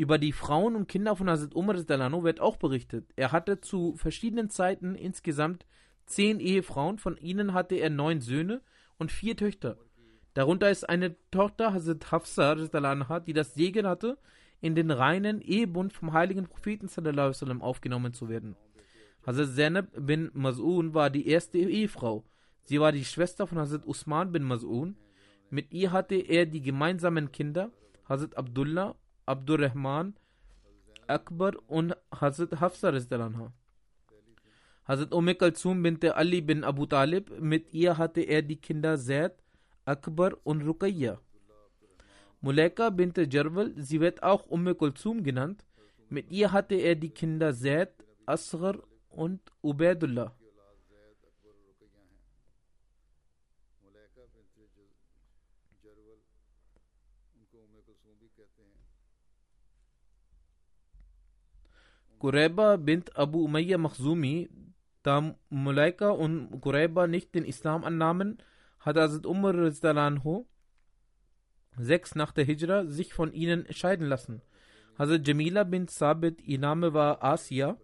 Über 0.00 0.16
die 0.16 0.32
Frauen 0.32 0.76
und 0.76 0.88
Kinder 0.88 1.14
von 1.14 1.28
Hazrat 1.28 1.54
Umar 1.54 1.76
wird 1.76 2.40
auch 2.40 2.56
berichtet. 2.56 3.12
Er 3.16 3.32
hatte 3.32 3.60
zu 3.60 3.96
verschiedenen 3.96 4.48
Zeiten 4.48 4.94
insgesamt 4.94 5.66
zehn 6.06 6.40
Ehefrauen, 6.40 6.96
von 6.96 7.18
ihnen 7.18 7.52
hatte 7.52 7.74
er 7.74 7.90
neun 7.90 8.22
Söhne 8.22 8.62
und 8.96 9.12
vier 9.12 9.36
Töchter. 9.36 9.76
Darunter 10.32 10.70
ist 10.70 10.88
eine 10.88 11.16
Tochter 11.30 11.74
Hazrat 11.74 12.10
Hafsa, 12.10 12.54
die 12.54 13.34
das 13.34 13.52
Segen 13.52 13.86
hatte, 13.86 14.16
in 14.62 14.74
den 14.74 14.90
reinen 14.90 15.42
Ehebund 15.42 15.92
vom 15.92 16.14
heiligen 16.14 16.46
Propheten 16.46 16.88
aufgenommen 17.60 18.14
zu 18.14 18.30
werden. 18.30 18.56
Hazrat 19.26 19.54
Zainab 19.54 19.88
bin 19.94 20.30
Mas'un 20.30 20.94
war 20.94 21.10
die 21.10 21.28
erste 21.28 21.58
Ehefrau. 21.58 22.24
Sie 22.62 22.80
war 22.80 22.92
die 22.92 23.04
Schwester 23.04 23.46
von 23.46 23.58
Hazrat 23.58 23.86
Usman 23.86 24.32
bin 24.32 24.44
Mas'un. 24.44 24.94
Mit 25.50 25.74
ihr 25.74 25.92
hatte 25.92 26.14
er 26.14 26.46
die 26.46 26.62
gemeinsamen 26.62 27.32
Kinder 27.32 27.70
Hazrat 28.08 28.38
Abdullah, 28.38 28.94
Abdurrahman, 29.26 30.14
Akbar 31.06 31.52
und 31.66 31.96
Hazrat 32.12 32.60
Hafsa. 32.60 32.92
Hazrat 34.84 35.12
Umm 35.12 35.38
Kalsum 35.38 35.82
bin 35.82 35.98
Ali 36.10 36.40
bin 36.40 36.64
Abu 36.64 36.86
Talib. 36.86 37.30
Mit 37.40 37.72
ihr 37.72 37.96
hatte 37.96 38.22
er 38.22 38.42
die 38.42 38.56
Kinder 38.56 38.98
Zaid, 38.98 39.34
Akbar 39.84 40.32
und 40.44 40.62
Ruqayya. 40.62 41.20
Muleka 42.40 42.90
bint 42.90 43.18
Jarwal, 43.32 43.72
sie 43.76 44.00
wird 44.00 44.22
auch 44.22 44.46
Umm 44.46 44.76
Kulzum 44.76 45.22
genannt. 45.22 45.64
Mit 46.08 46.30
ihr 46.30 46.50
hatte 46.52 46.74
er 46.74 46.96
die 46.96 47.10
Kinder 47.10 47.54
Zaid, 47.54 47.92
Asghar 48.26 48.76
und 49.10 49.40
Ubaidullah. 49.62 50.34
Qurayba 62.20 62.76
bint 62.76 63.16
Abu 63.16 63.44
Umayya 63.44 63.78
Makhzumi, 63.78 64.50
da 65.02 65.34
Mulaika 65.48 66.10
und 66.10 66.60
Qurayba 66.60 67.06
nicht 67.06 67.34
den 67.34 67.46
Islam 67.46 67.82
annahmen, 67.82 68.38
hat 68.78 68.96
Hazrat 68.96 69.24
Umar 69.24 69.54
sechs 71.78 72.14
nach 72.14 72.32
der 72.32 72.44
Hijra 72.44 72.84
sich 72.86 73.14
von 73.14 73.32
ihnen 73.32 73.66
scheiden 73.72 74.06
lassen. 74.06 74.42
Hazrat 74.98 75.26
Jamila 75.26 75.64
bin 75.64 75.88
Sabit, 75.88 76.42
ihr 76.42 76.58
Name 76.58 76.92
war 76.92 77.24
Asia. 77.24 77.78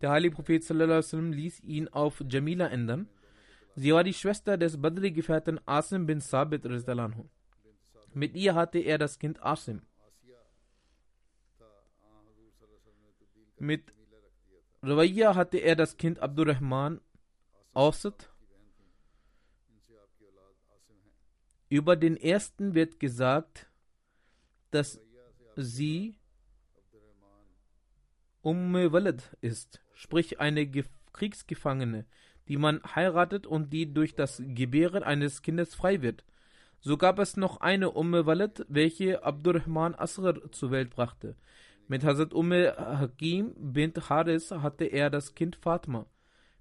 Der 0.00 0.10
heilige 0.10 0.34
Prophet 0.34 0.64
sallam, 0.64 1.32
ließ 1.32 1.60
ihn 1.60 1.86
auf 1.86 2.24
Jamila 2.28 2.66
ändern. 2.66 3.08
Sie 3.76 3.92
war 3.92 4.02
die 4.02 4.12
Schwester 4.12 4.58
des 4.58 4.82
Badri-Gefährten 4.82 5.60
Asim 5.66 6.06
bin 6.06 6.20
Sabit. 6.20 6.64
Mit 8.12 8.34
ihr 8.34 8.56
hatte 8.56 8.80
er 8.80 8.98
das 8.98 9.20
Kind 9.20 9.40
Asim. 9.40 9.82
Mit 13.62 13.94
Rawaiya 14.82 15.36
hatte 15.36 15.58
er 15.58 15.76
das 15.76 15.96
Kind 15.96 16.18
Abdurrahman 16.18 17.00
Awsat. 17.74 18.28
Über 21.68 21.94
den 21.94 22.16
ersten 22.16 22.74
wird 22.74 22.98
gesagt, 22.98 23.70
dass 24.72 25.00
sie 25.54 26.18
Umme 28.40 28.92
Walad 28.92 29.36
ist, 29.40 29.80
sprich 29.92 30.40
eine 30.40 30.68
Kriegsgefangene, 31.12 32.04
die 32.48 32.56
man 32.56 32.82
heiratet 32.96 33.46
und 33.46 33.72
die 33.72 33.94
durch 33.94 34.16
das 34.16 34.42
Gebären 34.44 35.04
eines 35.04 35.40
Kindes 35.40 35.76
frei 35.76 36.02
wird. 36.02 36.24
So 36.80 36.96
gab 36.96 37.20
es 37.20 37.36
noch 37.36 37.60
eine 37.60 37.92
Umme 37.92 38.26
Walad, 38.26 38.66
welche 38.68 39.22
Abdurrahman 39.22 39.94
Asghar 39.94 40.50
zur 40.50 40.72
Welt 40.72 40.90
brachte. 40.90 41.36
Mit 41.88 42.04
Hazrat 42.04 42.32
Umme 42.32 42.74
Hakim 42.76 43.54
bint 43.56 44.08
Haris 44.08 44.50
hatte 44.50 44.84
er 44.86 45.10
das 45.10 45.34
Kind 45.34 45.56
Fatma. 45.56 46.06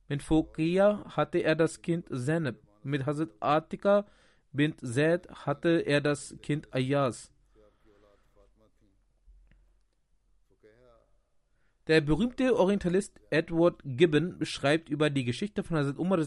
Mit 0.09 0.23
Fokia 0.23 1.05
hatte 1.15 1.39
er 1.39 1.55
das 1.55 1.81
Kind 1.81 2.07
Zainab. 2.09 2.55
Mit 2.83 3.05
Hazrat 3.05 3.29
Atika 3.39 4.05
bint 4.51 4.81
Zaid 4.81 5.29
hatte 5.29 5.79
er 5.85 6.01
das 6.01 6.35
Kind 6.41 6.73
Ayaz. 6.73 7.31
Der 11.87 12.01
berühmte 12.01 12.57
Orientalist 12.57 13.19
Edward 13.29 13.81
Gibbon 13.83 14.37
beschreibt 14.37 14.89
über 14.89 15.09
die 15.09 15.23
Geschichte 15.23 15.63
von 15.63 15.77
Hazrat 15.77 15.97
Umar 15.97 16.19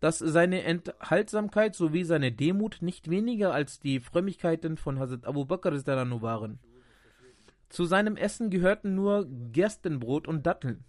dass 0.00 0.18
seine 0.18 0.62
Enthaltsamkeit 0.62 1.74
sowie 1.74 2.04
seine 2.04 2.32
Demut 2.32 2.78
nicht 2.80 3.10
weniger 3.10 3.52
als 3.52 3.80
die 3.80 4.00
Frömmigkeiten 4.00 4.76
von 4.76 4.98
Hazrat 4.98 5.26
Abu 5.26 5.44
Bakr 5.44 5.72
waren. 5.72 6.58
Zu 7.68 7.84
seinem 7.84 8.16
Essen 8.16 8.50
gehörten 8.50 8.94
nur 8.94 9.26
Gerstenbrot 9.52 10.26
und 10.26 10.46
Datteln. 10.46 10.84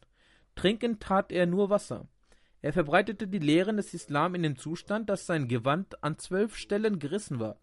Trinken 0.56 1.00
tat 1.00 1.32
er 1.32 1.46
nur 1.46 1.70
Wasser. 1.70 2.08
Er 2.62 2.74
verbreitete 2.74 3.28
die 3.28 3.40
Lehren 3.40 3.78
des 3.78 3.94
Islam 3.94 4.36
in 4.36 4.44
dem 4.44 4.58
Zustand, 4.58 5.10
dass 5.10 5.26
sein 5.26 5.48
Gewand 5.48 6.04
an 6.04 6.18
zwölf 6.18 6.56
Stellen 6.56 7.00
gerissen 7.00 7.40
war. 7.40 7.58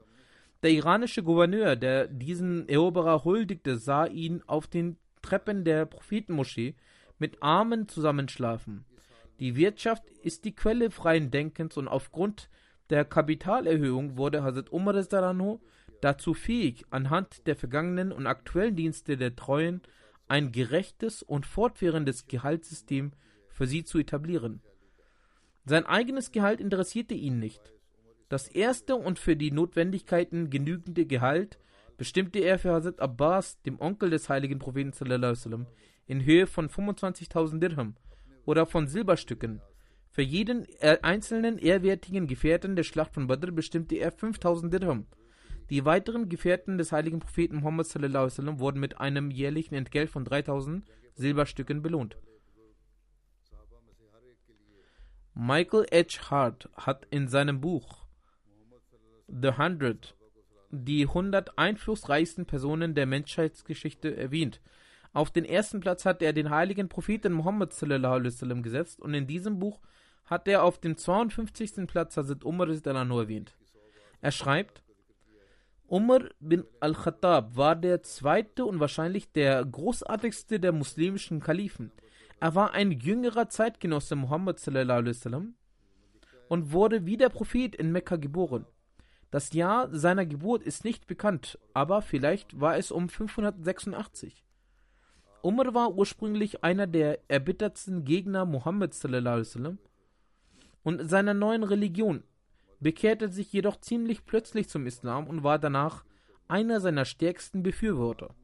Der 0.63 0.71
iranische 0.71 1.23
Gouverneur, 1.23 1.77
der 1.77 2.07
diesen 2.09 2.69
Eroberer 2.69 3.25
huldigte, 3.25 3.77
sah 3.77 4.07
ihn 4.07 4.43
auf 4.47 4.67
den 4.67 4.97
Treppen 5.21 5.65
der 5.65 5.85
Prophetenmoschee 5.85 6.75
mit 7.19 7.43
Armen 7.43 7.89
zusammenschlafen. 7.89 8.85
Die 9.39 9.57
Wirtschaft 9.57 10.09
ist 10.23 10.45
die 10.45 10.55
Quelle 10.55 10.91
freien 10.91 11.31
Denkens 11.31 11.77
und 11.77 11.89
aufgrund 11.89 12.49
der 12.89 13.05
Kapitalerhöhung 13.05 14.17
wurde 14.17 14.43
Hazrat 14.43 14.73
Umar 14.73 14.95
dazu 16.01 16.35
fähig, 16.35 16.85
anhand 16.91 17.47
der 17.47 17.57
vergangenen 17.57 18.13
und 18.13 18.27
aktuellen 18.27 18.77
Dienste 18.77 19.17
der 19.17 19.37
Treuen 19.37 19.83
ein 20.29 20.53
gerechtes 20.53 21.23
und 21.23 21.47
fortwährendes 21.47 22.27
Gehaltssystem 22.27 23.13
für 23.49 23.67
sie 23.67 23.85
zu 23.85 23.99
etablieren. 23.99 24.61
Sein 25.65 25.87
eigenes 25.87 26.33
Gehalt 26.33 26.61
interessierte 26.61 27.15
ihn 27.15 27.39
nicht. 27.39 27.73
Das 28.29 28.49
erste 28.49 28.97
und 28.97 29.19
für 29.19 29.37
die 29.37 29.53
Notwendigkeiten 29.53 30.51
genügende 30.51 31.07
Gehalt 31.07 31.59
bestimmte 31.97 32.41
er 32.41 32.59
für 32.59 32.73
Hazrat 32.73 33.01
Abbas, 33.01 33.61
dem 33.63 33.81
Onkel 33.81 34.11
des 34.11 34.29
heiligen 34.29 34.59
Propheten 34.59 34.93
sallam, 34.93 35.67
in 36.07 36.25
Höhe 36.25 36.47
von 36.47 36.69
25.000 36.69 37.59
Dirham 37.59 37.97
oder 38.45 38.67
von 38.67 38.87
Silberstücken. 38.87 39.61
Für 40.11 40.23
jeden 40.23 40.67
einzelnen 41.03 41.59
ehrwertigen 41.59 42.27
Gefährten 42.27 42.75
der 42.75 42.85
Schlacht 42.85 43.15
von 43.15 43.27
Badr 43.27 43.53
bestimmte 43.53 43.97
er 43.97 44.13
5000 44.13 44.73
Dirham. 44.73 45.07
Die 45.71 45.85
weiteren 45.85 46.29
Gefährten 46.29 46.79
des 46.79 46.93
heiligen 46.93 47.19
Propheten 47.19 47.57
Muhammad 47.57 47.87
sallam, 47.87 48.61
wurden 48.61 48.79
mit 48.81 49.01
einem 49.01 49.31
jährlichen 49.31 49.75
Entgelt 49.75 50.11
von 50.11 50.25
3000 50.25 50.85
Silberstücken 51.15 51.83
belohnt. 51.83 52.17
Michael 55.35 55.87
H. 55.93 56.31
Hart 56.31 56.71
hat 56.75 57.07
in 57.11 57.29
seinem 57.29 57.61
Buch 57.61 58.07
The 59.29 59.53
Hundred 59.59 60.15
die 60.71 61.03
100 61.03 61.59
einflussreichsten 61.59 62.47
Personen 62.47 62.95
der 62.95 63.07
Menschheitsgeschichte 63.07 64.17
erwähnt. 64.17 64.61
Auf 65.13 65.31
den 65.31 65.45
ersten 65.45 65.81
Platz 65.81 66.05
hat 66.05 66.23
er 66.23 66.33
den 66.33 66.51
heiligen 66.51 66.89
Propheten 66.89 67.33
Muhammad 67.33 67.73
sallam, 67.73 68.63
gesetzt 68.63 69.01
und 69.01 69.15
in 69.15 69.27
diesem 69.27 69.59
Buch 69.59 69.81
hat 70.27 70.47
er 70.49 70.63
auf 70.63 70.79
dem 70.79 70.97
52. 70.97 71.87
Platz 71.87 72.17
Hazrat 72.17 72.45
Umar 72.45 72.69
erwähnt. 72.69 73.57
Er 74.21 74.33
schreibt, 74.33 74.83
Umar 75.89 76.31
bin 76.41 76.65
al-Khattab 76.81 77.57
war 77.57 77.77
der 77.77 78.03
zweite 78.03 78.65
und 78.65 78.81
wahrscheinlich 78.81 79.31
der 79.31 79.65
großartigste 79.65 80.59
der 80.59 80.73
muslimischen 80.73 81.39
Kalifen. 81.39 81.93
Er 82.41 82.57
war 82.57 82.73
ein 82.73 82.91
jüngerer 82.91 83.49
Zeitgenosse 83.49 84.17
Muhammad 84.17 84.61
und 86.49 86.73
wurde 86.73 87.07
wie 87.07 87.17
der 87.17 87.29
Prophet 87.29 87.77
in 87.77 87.93
Mekka 87.93 88.17
geboren. 88.17 88.67
Das 89.31 89.53
Jahr 89.53 89.95
seiner 89.95 90.27
Geburt 90.27 90.65
ist 90.65 90.85
nicht 90.85 91.07
bekannt, 91.07 91.59
aber 91.73 92.03
vielleicht 92.03 92.61
war 92.61 92.77
es 92.77 92.91
um 92.91 93.09
586. 93.09 94.45
Umar 95.43 95.73
war 95.73 95.95
ursprünglich 95.95 96.65
einer 96.65 96.89
der 96.89 97.21
erbittertsten 97.29 98.05
Gegner 98.05 98.45
Muhammads 98.45 99.01
sallam, 99.01 99.79
und 100.83 101.09
seiner 101.09 101.35
neuen 101.35 101.63
Religion, 101.63 102.23
bekehrte 102.81 103.29
sich 103.29 103.53
jedoch 103.53 103.81
ziemlich 103.81 104.25
plötzlich 104.27 104.69
zum 104.69 104.87
Islam 104.87 105.27
und 105.27 105.43
war 105.43 105.59
danach 105.59 106.05
einer 106.49 106.81
seiner 106.81 107.05
stärksten 107.05 107.63
Befürworter. 107.63 108.35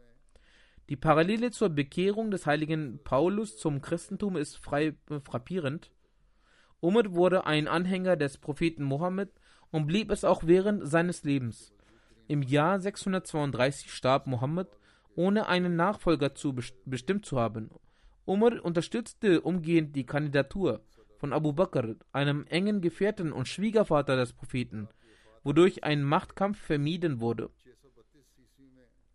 Die 0.88 0.96
Parallele 0.96 1.50
zur 1.50 1.68
Bekehrung 1.68 2.30
des 2.30 2.46
heiligen 2.46 3.00
Paulus 3.04 3.56
zum 3.56 3.80
Christentum 3.80 4.36
ist 4.36 4.56
frei, 4.56 4.94
äh, 5.10 5.20
frappierend. 5.20 5.90
Umar 6.80 7.14
wurde 7.14 7.46
ein 7.46 7.68
Anhänger 7.68 8.16
des 8.16 8.38
Propheten 8.38 8.82
Mohammed 8.82 9.30
und 9.70 9.86
blieb 9.86 10.10
es 10.10 10.24
auch 10.24 10.42
während 10.44 10.86
seines 10.88 11.22
Lebens. 11.22 11.72
Im 12.26 12.42
Jahr 12.42 12.80
632 12.80 13.92
starb 13.92 14.26
Mohammed, 14.26 14.68
ohne 15.14 15.46
einen 15.46 15.76
Nachfolger 15.76 16.34
zu 16.34 16.54
bestimmt 16.84 17.26
zu 17.26 17.38
haben. 17.38 17.70
Umar 18.24 18.64
unterstützte 18.64 19.40
umgehend 19.40 19.94
die 19.94 20.06
Kandidatur 20.06 20.80
von 21.22 21.32
Abu 21.32 21.52
Bakr, 21.52 21.94
einem 22.10 22.48
engen 22.48 22.80
Gefährten 22.80 23.32
und 23.32 23.46
Schwiegervater 23.46 24.16
des 24.16 24.32
Propheten, 24.32 24.88
wodurch 25.44 25.84
ein 25.84 26.02
Machtkampf 26.02 26.58
vermieden 26.58 27.20
wurde. 27.20 27.48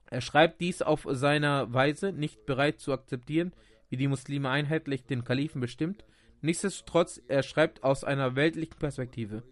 Er 0.06 0.22
schreibt 0.22 0.62
dies 0.62 0.82
auf 0.82 1.06
seiner 1.10 1.74
Weise, 1.74 2.13
nicht 2.13 2.46
bereit 2.46 2.80
zu 2.80 2.93
akzeptieren, 2.93 3.52
wie 3.89 3.98
die 3.98 4.08
Muslime 4.08 4.50
einheitlich 4.50 5.04
den 5.04 5.26
Kalifen 5.26 5.60
bestimmt. 5.60 6.06
Nichtsdestotrotz, 6.39 7.22
er 7.28 7.43
schreibt 7.43 7.84
aus 7.84 8.06
einer 8.06 8.38
weltlichen 8.38 8.80
Perspektive. 8.80 9.43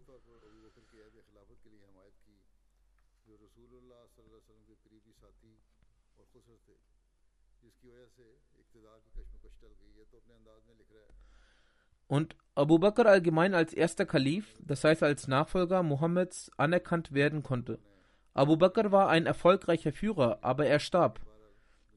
Und 12.07 12.37
Abu 12.57 12.79
Bakr 12.79 13.05
allgemein 13.05 13.53
als 13.53 13.73
erster 13.73 14.05
Kalif, 14.05 14.57
das 14.65 14.85
heißt 14.85 15.03
als 15.03 15.27
Nachfolger 15.27 15.83
Mohammeds, 15.83 16.49
anerkannt 16.55 17.13
werden 17.13 17.43
konnte. 17.43 17.79
Abu 18.33 18.55
Bakr 18.55 18.93
war 18.93 19.09
ein 19.09 19.25
erfolgreicher 19.25 19.91
Führer, 19.91 20.39
aber 20.41 20.65
er 20.65 20.79
starb, 20.79 21.19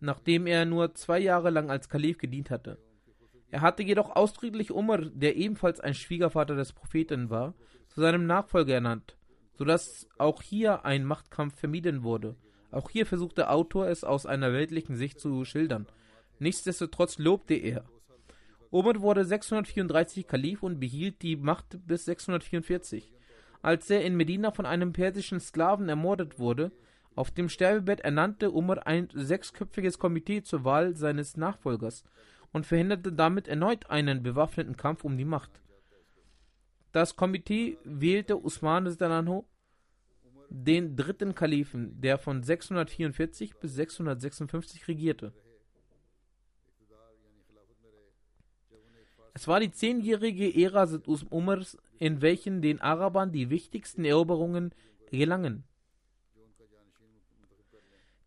nachdem 0.01 0.49
er 0.49 0.65
nur 0.65 0.97
zwei 0.97 1.21
Jahre 1.21 1.51
lang 1.51 1.71
als 1.71 1.89
Kalif 1.89 2.19
gedient 2.19 2.51
hatte. 2.51 2.79
Er 3.51 3.61
hatte 3.61 3.85
jedoch 3.85 4.17
ausdrücklich 4.17 4.73
Umar, 4.73 4.99
der 4.99 5.37
ebenfalls 5.37 5.79
ein 5.79 5.95
Schwiegervater 5.95 6.57
des 6.57 6.73
Propheten 6.73 7.31
war, 7.31 7.55
zu 7.87 8.01
seinem 8.01 8.27
Nachfolger 8.27 8.75
ernannt, 8.75 9.17
sodass 9.55 10.09
auch 10.19 10.43
hier 10.43 10.85
ein 10.85 11.05
Machtkampf 11.05 11.57
vermieden 11.57 12.03
wurde. 12.03 12.35
Auch 12.73 12.91
hier 12.91 13.07
versucht 13.07 13.39
der 13.39 13.53
Autor 13.53 13.87
es 13.87 14.03
aus 14.03 14.27
einer 14.27 14.53
weltlichen 14.53 14.97
Sicht 14.97 15.21
zu 15.21 15.45
schildern. 15.45 15.87
Nichtsdestotrotz 16.41 17.19
lobte 17.19 17.55
er. 17.55 17.85
Umar 18.71 19.01
wurde 19.01 19.25
634 19.25 20.27
Kalif 20.27 20.63
und 20.63 20.81
behielt 20.81 21.23
die 21.23 21.37
Macht 21.37 21.79
bis 21.87 22.05
644 22.05 23.13
als 23.63 23.91
er 23.91 24.05
in 24.05 24.17
Medina 24.17 24.51
von 24.51 24.67
einem 24.67 24.93
persischen 24.93 25.41
Sklaven 25.41 25.89
ermordet 25.89 26.39
wurde. 26.39 26.73
Auf 27.15 27.31
dem 27.31 27.49
Sterbebett 27.49 28.01
ernannte 28.01 28.51
Umar 28.53 28.87
ein 28.87 29.09
sechsköpfiges 29.13 29.99
Komitee 29.99 30.43
zur 30.43 30.65
Wahl 30.65 30.97
seines 30.97 31.37
Nachfolgers 31.37 32.05
und 32.53 32.67
verhinderte 32.67 33.13
damit 33.13 33.49
erneut 33.49 33.91
einen 33.91 34.23
bewaffneten 34.23 34.77
Kampf 34.77 35.05
um 35.05 35.17
die 35.17 35.25
Macht. 35.25 35.61
Das 36.93 37.17
Komitee 37.17 37.79
wählte 37.85 38.37
Usman 38.37 38.97
Dananho, 38.97 39.47
den 40.49 40.97
dritten 40.97 41.35
Kalifen, 41.35 42.01
der 42.01 42.17
von 42.17 42.43
644 42.43 43.57
bis 43.59 43.75
656 43.75 44.89
regierte. 44.89 45.33
Es 49.39 49.47
war 49.47 49.61
die 49.61 49.71
zehnjährige 49.71 50.53
Ära 50.53 50.89
Umars, 51.31 51.79
in 52.01 52.23
welchen 52.23 52.61
den 52.61 52.81
Arabern 52.81 53.31
die 53.31 53.51
wichtigsten 53.51 54.05
Eroberungen 54.05 54.75
gelangen. 55.13 55.63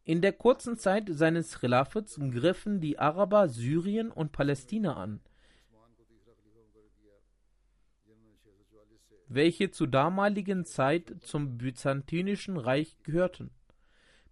In 0.05 0.21
der 0.21 0.31
kurzen 0.31 0.77
Zeit 0.77 1.09
seines 1.09 1.59
Khilafats 1.59 2.17
griffen 2.17 2.79
die 2.79 2.97
Araber 2.97 3.49
Syrien 3.49 4.09
und 4.09 4.31
Palästina 4.31 4.95
an, 4.95 5.19
welche 9.27 9.69
zur 9.69 9.87
damaligen 9.87 10.63
Zeit 10.63 11.13
zum 11.19 11.57
Byzantinischen 11.57 12.55
Reich 12.55 12.95
gehörten. 13.03 13.51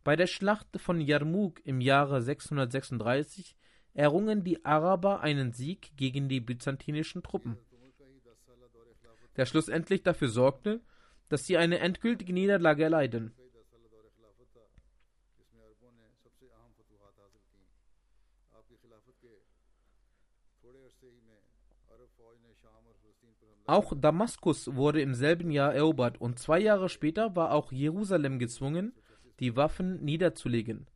Bei 0.06 0.16
der 0.16 0.28
Schlacht 0.28 0.80
von 0.80 1.02
Jarmuk 1.02 1.60
im 1.66 1.82
Jahre 1.82 2.22
636 2.22 3.58
errungen 3.94 4.44
die 4.44 4.64
Araber 4.66 5.22
einen 5.22 5.52
Sieg 5.52 5.92
gegen 5.98 6.30
die 6.30 6.40
byzantinischen 6.40 7.24
Truppen, 7.24 7.58
der 9.36 9.46
schlussendlich 9.46 10.04
dafür 10.04 10.30
sorgte, 10.30 10.82
dass 11.30 11.46
sie 11.46 11.58
eine 11.58 11.80
endgültige 11.80 12.34
Niederlage 12.34 12.84
erleiden. 12.84 13.34
Auch 23.70 23.94
Damaskus 23.96 24.76
wurde 24.76 25.00
im 25.00 25.14
selben 25.14 25.52
Jahr 25.52 25.76
erobert 25.76 26.20
und 26.20 26.40
zwei 26.40 26.60
Jahre 26.60 26.90
später 26.90 27.36
war 27.36 27.52
auch 27.52 27.72
Jerusalem 27.72 28.40
gezwungen, 28.40 28.94
die 29.40 29.56
Waffen 29.56 30.04
niederzulegen. 30.04 30.88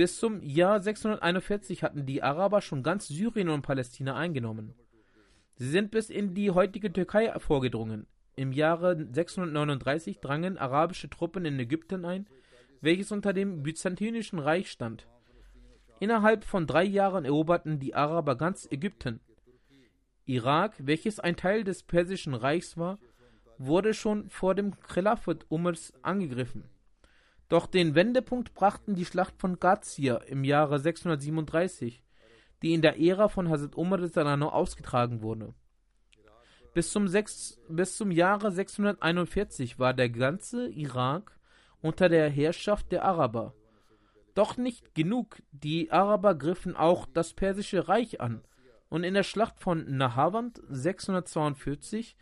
Bis 0.00 0.18
zum 0.18 0.42
Jahr 0.42 0.80
641 0.80 1.82
hatten 1.82 2.06
die 2.06 2.22
Araber 2.22 2.62
schon 2.62 2.82
ganz 2.82 3.08
Syrien 3.08 3.50
und 3.50 3.60
Palästina 3.60 4.16
eingenommen. 4.16 4.72
Sie 5.56 5.68
sind 5.68 5.90
bis 5.90 6.08
in 6.08 6.32
die 6.32 6.50
heutige 6.52 6.90
Türkei 6.90 7.38
vorgedrungen. 7.38 8.06
Im 8.34 8.50
Jahre 8.50 8.96
639 9.12 10.20
drangen 10.20 10.56
arabische 10.56 11.10
Truppen 11.10 11.44
in 11.44 11.60
Ägypten 11.60 12.06
ein, 12.06 12.26
welches 12.80 13.12
unter 13.12 13.34
dem 13.34 13.62
Byzantinischen 13.62 14.38
Reich 14.38 14.70
stand. 14.70 15.06
Innerhalb 15.98 16.44
von 16.44 16.66
drei 16.66 16.84
Jahren 16.84 17.26
eroberten 17.26 17.78
die 17.78 17.94
Araber 17.94 18.36
ganz 18.36 18.66
Ägypten. 18.70 19.20
Irak, 20.24 20.76
welches 20.78 21.20
ein 21.20 21.36
Teil 21.36 21.62
des 21.62 21.82
Persischen 21.82 22.32
Reichs 22.32 22.78
war, 22.78 22.98
wurde 23.58 23.92
schon 23.92 24.30
vor 24.30 24.54
dem 24.54 24.80
Khilafat 24.80 25.44
Umars 25.50 25.92
angegriffen. 26.00 26.64
Doch 27.50 27.66
den 27.66 27.96
Wendepunkt 27.96 28.54
brachten 28.54 28.94
die 28.94 29.04
Schlacht 29.04 29.34
von 29.38 29.58
Gazir 29.58 30.22
im 30.28 30.44
Jahre 30.44 30.78
637, 30.78 32.04
die 32.62 32.72
in 32.72 32.80
der 32.80 33.00
Ära 33.00 33.28
von 33.28 33.50
Hazrat 33.50 33.74
Umar 33.74 34.00
ausgetragen 34.54 35.20
wurde. 35.20 35.52
Bis 36.74 36.92
zum, 36.92 37.08
6, 37.08 37.60
bis 37.68 37.96
zum 37.96 38.12
Jahre 38.12 38.52
641 38.52 39.80
war 39.80 39.92
der 39.94 40.10
ganze 40.10 40.68
Irak 40.68 41.40
unter 41.82 42.08
der 42.08 42.30
Herrschaft 42.30 42.92
der 42.92 43.04
Araber. 43.04 43.52
Doch 44.34 44.56
nicht 44.56 44.94
genug, 44.94 45.42
die 45.50 45.90
Araber 45.90 46.36
griffen 46.36 46.76
auch 46.76 47.04
das 47.04 47.32
Persische 47.34 47.88
Reich 47.88 48.20
an, 48.20 48.44
und 48.88 49.02
in 49.02 49.14
der 49.14 49.24
Schlacht 49.24 49.58
von 49.58 49.96
Nahavand 49.96 50.62
642 50.68 52.16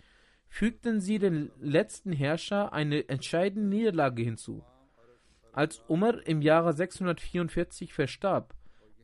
fügten 0.48 1.02
sie 1.02 1.18
dem 1.18 1.50
letzten 1.60 2.12
Herrscher 2.12 2.72
eine 2.72 3.10
entscheidende 3.10 3.68
Niederlage 3.68 4.22
hinzu. 4.22 4.64
Als 5.53 5.82
Umar 5.88 6.26
im 6.26 6.42
Jahre 6.42 6.72
644 6.72 7.92
verstarb, 7.92 8.55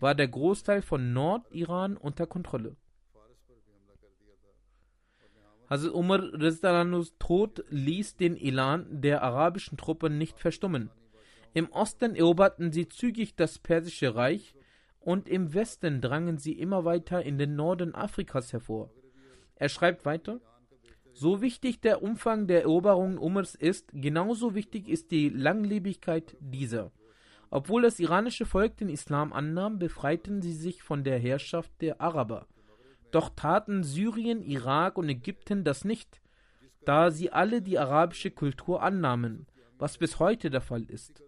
war 0.01 0.14
der 0.14 0.28
Großteil 0.28 0.82
von 0.82 1.12
Nordiran 1.12 1.97
unter 1.97 2.26
Kontrolle. 2.26 2.76
Hazrat 5.70 5.95
Umar 5.95 6.20
Rizdalanus 6.20 7.16
Tod 7.18 7.64
ließ 7.70 8.16
den 8.16 8.36
Elan 8.36 9.01
der 9.01 9.22
arabischen 9.22 9.78
Truppen 9.78 10.18
nicht 10.18 10.38
verstummen. 10.38 10.90
Im 11.55 11.70
Osten 11.72 12.14
eroberten 12.14 12.70
sie 12.70 12.88
zügig 12.88 13.34
das 13.34 13.59
Persische 13.59 14.14
Reich 14.14 14.55
und 15.01 15.28
im 15.28 15.55
Westen 15.55 16.01
drangen 16.01 16.38
sie 16.38 16.53
immer 16.53 16.84
weiter 16.84 17.22
in 17.22 17.38
den 17.38 17.57
Norden 17.57 17.95
Afrikas 17.95 18.53
hervor. 18.53 18.90
Er 19.57 19.68
schreibt 19.68 20.05
weiter, 20.05 20.40
so 21.14 21.40
wichtig 21.40 21.80
der 21.80 22.02
Umfang 22.02 22.46
der 22.46 22.62
Eroberungen 22.62 23.18
Umars 23.18 23.54
ist, 23.54 23.90
genauso 23.92 24.54
wichtig 24.54 24.88
ist 24.88 25.12
die 25.12 25.28
Langlebigkeit 25.28 26.36
dieser. 26.40 26.90
Obwohl 27.50 27.82
das 27.82 28.00
iranische 28.00 28.46
Volk 28.46 28.76
den 28.78 28.88
Islam 28.88 29.32
annahm, 29.32 29.78
befreiten 29.78 30.42
sie 30.42 30.52
sich 30.52 30.82
von 30.82 31.04
der 31.04 31.18
Herrschaft 31.18 31.70
der 31.80 32.00
Araber. 32.00 32.48
Doch 33.12 33.30
taten 33.30 33.84
Syrien, 33.84 34.42
Irak 34.42 34.98
und 34.98 35.08
Ägypten 35.08 35.62
das 35.62 35.84
nicht, 35.84 36.20
da 36.84 37.12
sie 37.12 37.30
alle 37.30 37.62
die 37.62 37.78
arabische 37.78 38.32
Kultur 38.32 38.82
annahmen, 38.82 39.46
was 39.78 39.98
bis 39.98 40.18
heute 40.18 40.50
der 40.50 40.60
Fall 40.60 40.82
ist. 40.82 41.22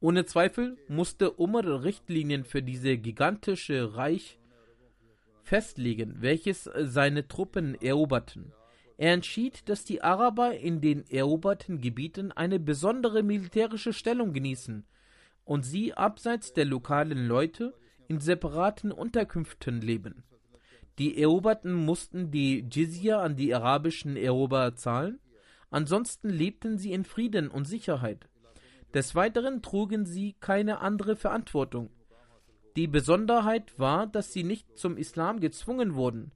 Ohne 0.00 0.24
Zweifel 0.24 0.78
musste 0.88 1.32
Umar 1.32 1.82
Richtlinien 1.82 2.44
für 2.44 2.62
dieses 2.62 3.02
gigantische 3.02 3.94
Reich 3.96 4.38
festlegen, 5.48 6.16
welches 6.20 6.70
seine 6.76 7.26
Truppen 7.26 7.74
eroberten. 7.80 8.52
Er 8.98 9.14
entschied, 9.14 9.66
dass 9.68 9.84
die 9.84 10.02
Araber 10.02 10.58
in 10.58 10.82
den 10.82 11.08
eroberten 11.08 11.80
Gebieten 11.80 12.32
eine 12.32 12.60
besondere 12.60 13.22
militärische 13.22 13.94
Stellung 13.94 14.34
genießen 14.34 14.84
und 15.44 15.62
sie 15.62 15.94
abseits 15.94 16.52
der 16.52 16.66
lokalen 16.66 17.26
Leute 17.26 17.72
in 18.08 18.20
separaten 18.20 18.92
Unterkünften 18.92 19.80
leben. 19.80 20.22
Die 20.98 21.22
Eroberten 21.22 21.72
mussten 21.72 22.30
die 22.30 22.66
Jizya 22.70 23.22
an 23.22 23.36
die 23.36 23.54
arabischen 23.54 24.16
Eroberer 24.16 24.74
zahlen, 24.74 25.18
ansonsten 25.70 26.28
lebten 26.28 26.76
sie 26.76 26.92
in 26.92 27.04
Frieden 27.04 27.48
und 27.48 27.66
Sicherheit. 27.66 28.28
Des 28.92 29.14
Weiteren 29.14 29.62
trugen 29.62 30.04
sie 30.04 30.34
keine 30.40 30.80
andere 30.80 31.16
Verantwortung. 31.16 31.90
Die 32.78 32.86
Besonderheit 32.86 33.76
war, 33.76 34.06
dass 34.06 34.32
sie 34.32 34.44
nicht 34.44 34.78
zum 34.78 34.96
Islam 34.98 35.40
gezwungen 35.40 35.96
wurden. 35.96 36.30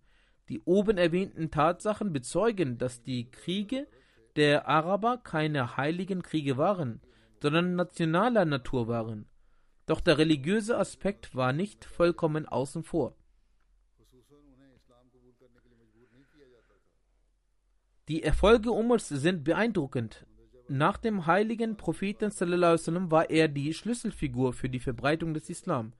Die 0.49 0.61
oben 0.63 0.99
erwähnten 0.99 1.53
Tatsachen 1.53 2.13
bezeugen, 2.13 2.79
dass 2.79 3.01
die 3.05 3.31
Kriege 3.31 3.87
der 4.35 4.67
Araber 4.67 5.19
keine 5.19 5.77
heiligen 5.77 6.25
Kriege 6.25 6.57
waren, 6.57 7.01
sondern 7.41 7.77
nationaler 7.77 8.45
Natur 8.45 8.89
waren. 8.89 9.27
Doch 9.87 10.01
der 10.01 10.19
religiöse 10.19 10.77
Aspekt 10.77 11.37
war 11.37 11.53
nicht 11.53 11.85
vollkommen 11.85 12.49
außen 12.49 12.83
vor. 12.83 13.15
Die 18.09 18.25
Erfolge 18.25 18.73
Umars 18.73 19.09
sind 19.11 19.45
beeindruckend. 19.45 20.27
Nach 20.67 20.97
dem 20.97 21.27
heiligen 21.27 21.77
Propheten 21.77 22.33
war 22.33 23.31
er 23.31 23.47
die 23.47 23.73
Schlüsselfigur 23.73 24.53
für 24.53 24.69
die 24.69 24.81
Verbreitung 24.81 25.35
des 25.35 25.49
Islam. 25.49 25.93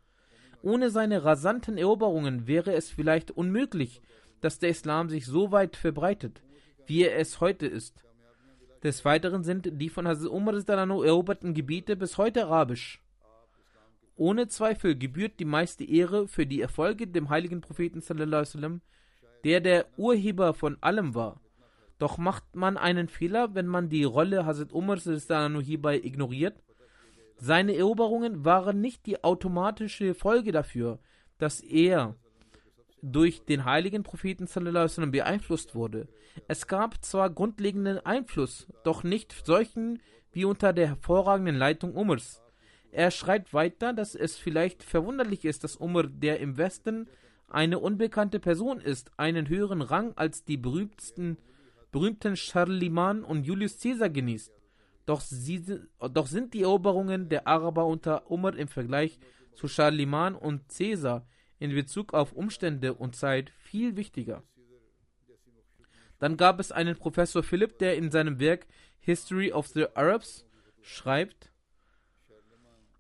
Ohne 0.63 0.91
seine 0.91 1.25
rasanten 1.25 1.77
Eroberungen 1.77 2.47
wäre 2.47 2.73
es 2.73 2.89
vielleicht 2.89 3.33
unmöglich, 3.33 4.01
dass 4.41 4.59
der 4.59 4.71
Islam 4.71 5.09
sich 5.09 5.27
so 5.27 5.51
weit 5.51 5.77
verbreitet, 5.77 6.43
wie 6.87 7.03
er 7.03 7.19
es 7.19 7.41
heute 7.41 7.67
ist. 7.67 8.05
Des 8.83 9.05
Weiteren 9.05 9.45
sind 9.45 9.81
die 9.81 9.89
von 9.89 10.09
Hazrat 10.09 10.31
Umar 10.31 10.55
eroberten 10.55 11.55
Gebiete 11.55 11.97
bis 11.97 12.19
heute 12.19 12.47
arabisch. 12.47 13.01
Ohne 14.17 14.47
Zweifel 14.49 14.97
gebührt 14.97 15.41
die 15.41 15.45
meiste 15.45 15.85
Ehre 15.85 16.29
für 16.29 16.47
die 16.47 16.61
Erfolge 16.61 17.07
dem 17.07 17.29
heiligen 17.29 17.61
Propheten 17.61 18.03
der 19.45 19.61
der 19.61 19.87
Urheber 19.97 20.55
von 20.55 20.77
allem 20.81 21.15
war. 21.15 21.41
Doch 21.99 22.19
macht 22.19 22.57
man 22.57 22.77
einen 22.77 23.09
Fehler, 23.09 23.55
wenn 23.55 23.67
man 23.67 23.89
die 23.89 24.05
Rolle 24.05 24.45
Hazrat 24.45 24.73
Umar 24.73 24.99
hierbei 25.61 25.99
ignoriert. 25.99 26.61
Seine 27.37 27.77
Eroberungen 27.77 28.45
waren 28.45 28.81
nicht 28.81 29.07
die 29.07 29.23
automatische 29.25 30.15
Folge 30.15 30.53
dafür, 30.53 30.99
dass 31.39 31.61
er 31.61 32.15
durch 33.03 33.45
den 33.45 33.65
heiligen 33.65 34.05
Propheten 34.05 34.47
beeinflusst 35.11 35.75
wurde. 35.75 36.09
Es 36.47 36.69
gab 36.69 37.05
zwar 37.05 37.31
grundlegenden 37.31 37.99
Einfluss, 37.99 38.69
doch 38.85 39.03
nicht 39.03 39.35
solchen 39.45 40.01
wie 40.31 40.45
unter 40.45 40.73
der 40.73 40.87
hervorragenden 40.87 41.57
Leitung 41.57 41.95
Umars. 41.95 42.41
Er 42.93 43.11
schreibt 43.11 43.53
weiter, 43.53 43.93
dass 43.93 44.15
es 44.15 44.37
vielleicht 44.37 44.83
verwunderlich 44.83 45.45
ist, 45.45 45.65
dass 45.65 45.77
Umar, 45.77 46.05
der 46.05 46.41
im 46.41 46.57
Westen 46.59 47.09
eine 47.49 47.81
unbekannte 47.81 48.39
Person 48.39 48.81
ist, 48.81 49.11
einen 49.17 49.49
höheren 49.49 49.83
Rang 49.83 50.13
als 50.17 50.45
die 50.45 50.57
berühmten 50.57 51.37
Charlemagne 52.37 53.27
und 53.27 53.45
Julius 53.45 53.81
Caesar 53.81 54.11
genießt. 54.11 54.53
Doch, 55.07 55.21
sie, 55.21 55.81
doch 56.13 56.27
sind 56.27 56.55
die 56.55 56.63
Eroberungen 56.63 57.29
der 57.29 57.47
Araber 57.47 57.87
unter 57.87 58.31
Umar 58.31 58.57
im 58.57 58.69
Vergleich 58.69 59.19
zu 59.55 59.69
Charlemagne 59.69 60.39
und 60.39 60.69
Caesar 60.69 61.27
in 61.59 61.75
Bezug 61.75 62.15
auf 62.15 62.33
Umstände 62.33 62.95
und 62.95 63.17
Zeit 63.17 63.51
viel 63.51 63.97
wichtiger. 63.97 64.43
Dann 66.19 66.37
gab 66.37 66.61
es 66.61 66.71
einen 66.71 66.97
Professor 66.97 67.43
Philipp, 67.43 67.79
der 67.79 67.97
in 67.97 68.11
seinem 68.11 68.39
Werk 68.39 68.67
History 69.01 69.53
of 69.53 69.67
the 69.69 69.87
Arabs 69.95 70.47
schreibt, 70.81 71.53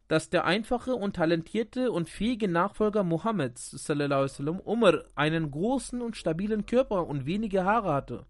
dass 0.08 0.28
der 0.28 0.44
einfache 0.44 0.94
und 0.94 1.16
talentierte 1.16 1.90
und 1.90 2.08
fähige 2.08 2.48
Nachfolger 2.48 3.02
Mohammeds 3.02 3.70
sallam, 3.70 4.60
Umar 4.60 5.04
einen 5.14 5.50
großen 5.50 6.02
und 6.02 6.16
stabilen 6.16 6.66
Körper 6.66 7.06
und 7.06 7.24
wenige 7.24 7.64
Haare 7.64 7.94
hatte. 7.94 8.26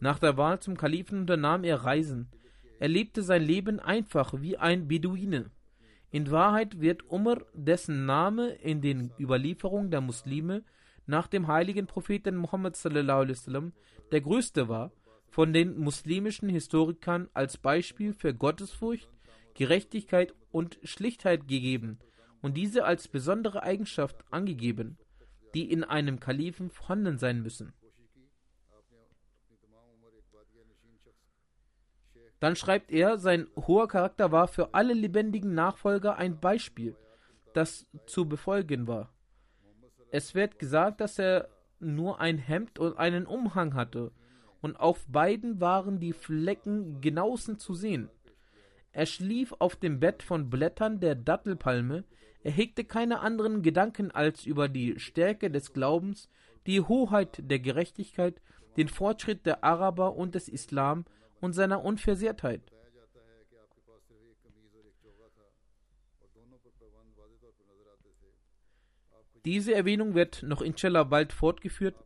Nach 0.00 0.18
der 0.18 0.36
Wahl 0.36 0.60
zum 0.60 0.76
Kalifen 0.76 1.20
unternahm 1.20 1.64
er 1.64 1.76
Reisen. 1.84 2.28
Er 2.84 2.88
lebte 2.88 3.22
sein 3.22 3.42
Leben 3.42 3.80
einfach 3.80 4.34
wie 4.42 4.58
ein 4.58 4.88
Beduine. 4.88 5.50
In 6.10 6.30
Wahrheit 6.30 6.82
wird 6.82 7.10
Umar, 7.10 7.38
dessen 7.54 8.04
Name 8.04 8.48
in 8.48 8.82
den 8.82 9.10
Überlieferungen 9.18 9.90
der 9.90 10.02
Muslime 10.02 10.64
nach 11.06 11.26
dem 11.26 11.46
heiligen 11.46 11.86
Propheten 11.86 12.36
Muhammad 12.36 12.76
sallam, 12.76 13.72
der 14.12 14.20
größte 14.20 14.68
war, 14.68 14.92
von 15.30 15.54
den 15.54 15.78
muslimischen 15.78 16.50
Historikern 16.50 17.30
als 17.32 17.56
Beispiel 17.56 18.12
für 18.12 18.34
Gottesfurcht, 18.34 19.08
Gerechtigkeit 19.54 20.34
und 20.52 20.78
Schlichtheit 20.82 21.48
gegeben 21.48 21.98
und 22.42 22.54
diese 22.54 22.84
als 22.84 23.08
besondere 23.08 23.62
Eigenschaft 23.62 24.26
angegeben, 24.30 24.98
die 25.54 25.72
in 25.72 25.84
einem 25.84 26.20
Kalifen 26.20 26.68
vorhanden 26.68 27.16
sein 27.16 27.40
müssen. 27.40 27.72
Dann 32.44 32.56
schreibt 32.56 32.92
er, 32.92 33.16
sein 33.16 33.46
hoher 33.56 33.88
Charakter 33.88 34.30
war 34.30 34.48
für 34.48 34.74
alle 34.74 34.92
lebendigen 34.92 35.54
Nachfolger 35.54 36.18
ein 36.18 36.40
Beispiel, 36.40 36.94
das 37.54 37.86
zu 38.04 38.28
befolgen 38.28 38.86
war. 38.86 39.08
Es 40.10 40.34
wird 40.34 40.58
gesagt, 40.58 41.00
dass 41.00 41.18
er 41.18 41.48
nur 41.80 42.20
ein 42.20 42.36
Hemd 42.36 42.78
und 42.78 42.98
einen 42.98 43.24
Umhang 43.24 43.72
hatte, 43.72 44.12
und 44.60 44.78
auf 44.78 45.06
beiden 45.06 45.62
waren 45.62 46.00
die 46.00 46.12
Flecken 46.12 47.00
genauestens 47.00 47.62
zu 47.62 47.72
sehen. 47.72 48.10
Er 48.92 49.06
schlief 49.06 49.54
auf 49.58 49.76
dem 49.76 49.98
Bett 49.98 50.22
von 50.22 50.50
Blättern 50.50 51.00
der 51.00 51.14
Dattelpalme, 51.14 52.04
er 52.42 52.52
hegte 52.52 52.84
keine 52.84 53.20
anderen 53.20 53.62
Gedanken 53.62 54.10
als 54.10 54.44
über 54.44 54.68
die 54.68 55.00
Stärke 55.00 55.50
des 55.50 55.72
Glaubens, 55.72 56.28
die 56.66 56.82
Hoheit 56.82 57.38
der 57.38 57.60
Gerechtigkeit, 57.60 58.42
den 58.76 58.88
Fortschritt 58.88 59.46
der 59.46 59.64
Araber 59.64 60.14
und 60.14 60.34
des 60.34 60.50
Islam 60.50 61.06
und 61.44 61.52
seiner 61.52 61.84
Unversehrtheit. 61.84 62.62
Diese 69.44 69.74
Erwähnung 69.74 70.14
wird 70.14 70.42
noch 70.42 70.62
inshallah 70.62 71.04
bald 71.04 71.34
fortgeführt. 71.34 71.96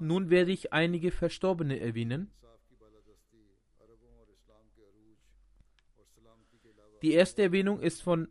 Nun 0.00 0.30
werde 0.30 0.50
ich 0.50 0.72
einige 0.72 1.12
Verstorbene 1.12 1.78
erwähnen. 1.78 2.32
Die 7.02 7.12
erste 7.12 7.42
Erwähnung 7.42 7.78
ist 7.78 8.02
von 8.02 8.28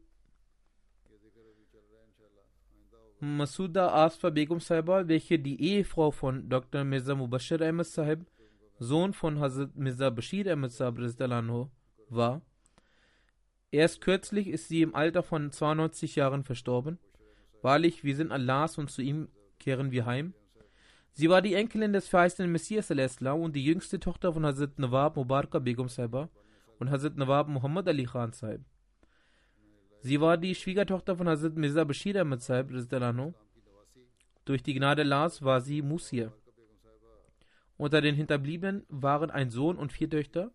Masuda 3.21 4.05
Asfa 4.05 4.29
Begum 4.29 4.59
Saiba, 4.59 5.07
welche 5.07 5.39
die 5.39 5.61
Ehefrau 5.61 6.11
von 6.11 6.49
Dr. 6.49 6.83
Mirza 6.83 7.15
Mubashir 7.15 7.61
Ahmed 7.61 7.85
Sahib, 7.87 8.25
Sohn 8.79 9.13
von 9.13 9.39
Hazrat 9.39 9.75
Mirza 9.75 10.09
Bashir 10.09 10.51
Ahmed 10.51 10.71
Sahib 10.71 10.97
war. 12.09 12.41
Erst 13.71 14.01
kürzlich 14.01 14.47
ist 14.47 14.67
sie 14.67 14.81
im 14.81 14.95
Alter 14.95 15.23
von 15.23 15.51
92 15.51 16.15
Jahren 16.15 16.43
verstorben. 16.43 16.99
Wahrlich, 17.61 18.03
wir 18.03 18.15
sind 18.15 18.31
Allahs 18.31 18.77
und 18.77 18.89
zu 18.91 19.01
ihm 19.01 19.29
kehren 19.59 19.91
wir 19.91 20.05
heim. 20.05 20.33
Sie 21.11 21.29
war 21.29 21.41
die 21.41 21.55
Enkelin 21.55 21.93
des 21.93 22.07
verheißenen 22.07 22.51
Messias 22.51 22.91
und 22.91 23.55
die 23.55 23.65
jüngste 23.65 23.99
Tochter 23.99 24.31
von 24.33 24.45
Hazrat 24.45 24.77
Nawab 24.77 25.15
Mubaraka 25.15 25.57
Begum 25.57 25.89
Saiba 25.89 26.29
und 26.77 26.91
Hazrat 26.91 27.17
Nawab 27.17 27.47
Muhammad 27.47 27.87
Ali 27.87 28.05
Khan 28.05 28.31
Sahib. 28.31 28.61
Sie 30.01 30.21
war 30.21 30.37
die 30.37 30.53
Schwiegertochter 30.53 31.17
von 31.17 31.27
Hazrat 31.27 31.55
Mirza 31.55 31.83
Bashir 31.83 32.21
Ahmad 32.21 32.43
Sahib 32.43 32.69
Durch 34.45 34.61
die 34.61 34.75
Gnade 34.75 35.01
Allahs 35.01 35.41
war 35.41 35.59
sie 35.61 35.81
Musir. 35.81 36.31
Unter 37.77 38.01
den 38.01 38.15
Hinterbliebenen 38.15 38.85
waren 38.89 39.29
ein 39.29 39.51
Sohn 39.51 39.77
und 39.77 39.91
vier 39.91 40.09
Töchter. 40.09 40.51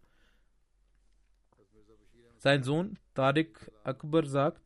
Sein 2.38 2.64
Sohn 2.64 2.98
Tariq 3.14 3.70
Akbar 3.84 4.26
sagt, 4.26 4.60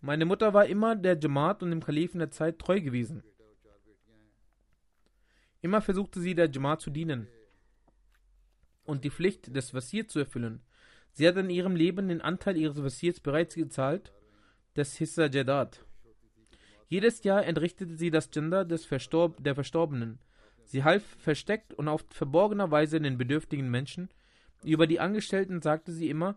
meine 0.00 0.24
Mutter 0.24 0.54
war 0.54 0.64
immer 0.64 0.96
der 0.96 1.18
Jamaat 1.18 1.62
und 1.62 1.70
dem 1.70 1.84
Kalifen 1.84 2.20
der 2.20 2.30
Zeit 2.30 2.58
treu 2.58 2.80
gewesen. 2.80 3.22
Immer 5.60 5.82
versuchte 5.82 6.20
sie 6.20 6.34
der 6.34 6.50
Jamaat 6.50 6.80
zu 6.80 6.90
dienen 6.90 7.28
und 8.84 9.04
die 9.04 9.10
Pflicht 9.10 9.54
des 9.54 9.74
Wazir 9.74 10.08
zu 10.08 10.20
erfüllen. 10.20 10.62
Sie 11.12 11.28
hat 11.28 11.36
in 11.36 11.50
ihrem 11.50 11.76
Leben 11.76 12.08
den 12.08 12.22
Anteil 12.22 12.56
ihres 12.56 12.82
Wazirs 12.82 13.20
bereits 13.20 13.54
gezahlt, 13.54 14.12
des 14.76 14.96
Hissa 14.96 15.26
Jadat. 15.26 15.84
Jedes 16.90 17.22
Jahr 17.22 17.46
entrichtete 17.46 17.94
sie 17.94 18.10
das 18.10 18.32
Gender 18.32 18.64
des 18.64 18.84
Verstorb 18.84 19.42
der 19.44 19.54
Verstorbenen. 19.54 20.18
Sie 20.64 20.82
half 20.82 21.04
versteckt 21.20 21.72
und 21.72 21.86
auf 21.86 22.04
verborgener 22.10 22.72
Weise 22.72 23.00
den 23.00 23.16
bedürftigen 23.16 23.70
Menschen. 23.70 24.10
Über 24.64 24.88
die 24.88 24.98
Angestellten 24.98 25.62
sagte 25.62 25.92
sie 25.92 26.10
immer, 26.10 26.36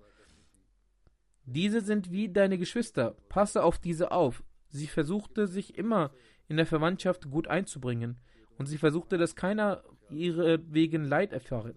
diese 1.45 1.81
sind 1.81 2.11
wie 2.11 2.29
deine 2.29 2.59
Geschwister, 2.59 3.17
passe 3.29 3.63
auf 3.63 3.79
diese 3.79 4.11
auf. 4.11 4.43
Sie 4.69 4.85
versuchte 4.85 5.47
sich 5.47 5.75
immer 5.75 6.11
in 6.47 6.57
der 6.57 6.67
Verwandtschaft 6.67 7.31
gut 7.31 7.47
einzubringen, 7.47 8.17
und 8.59 8.67
sie 8.67 8.77
versuchte, 8.77 9.17
dass 9.17 9.35
keiner 9.35 9.83
ihre 10.11 10.59
wegen 10.71 11.03
Leid 11.03 11.33
erfahre. 11.33 11.73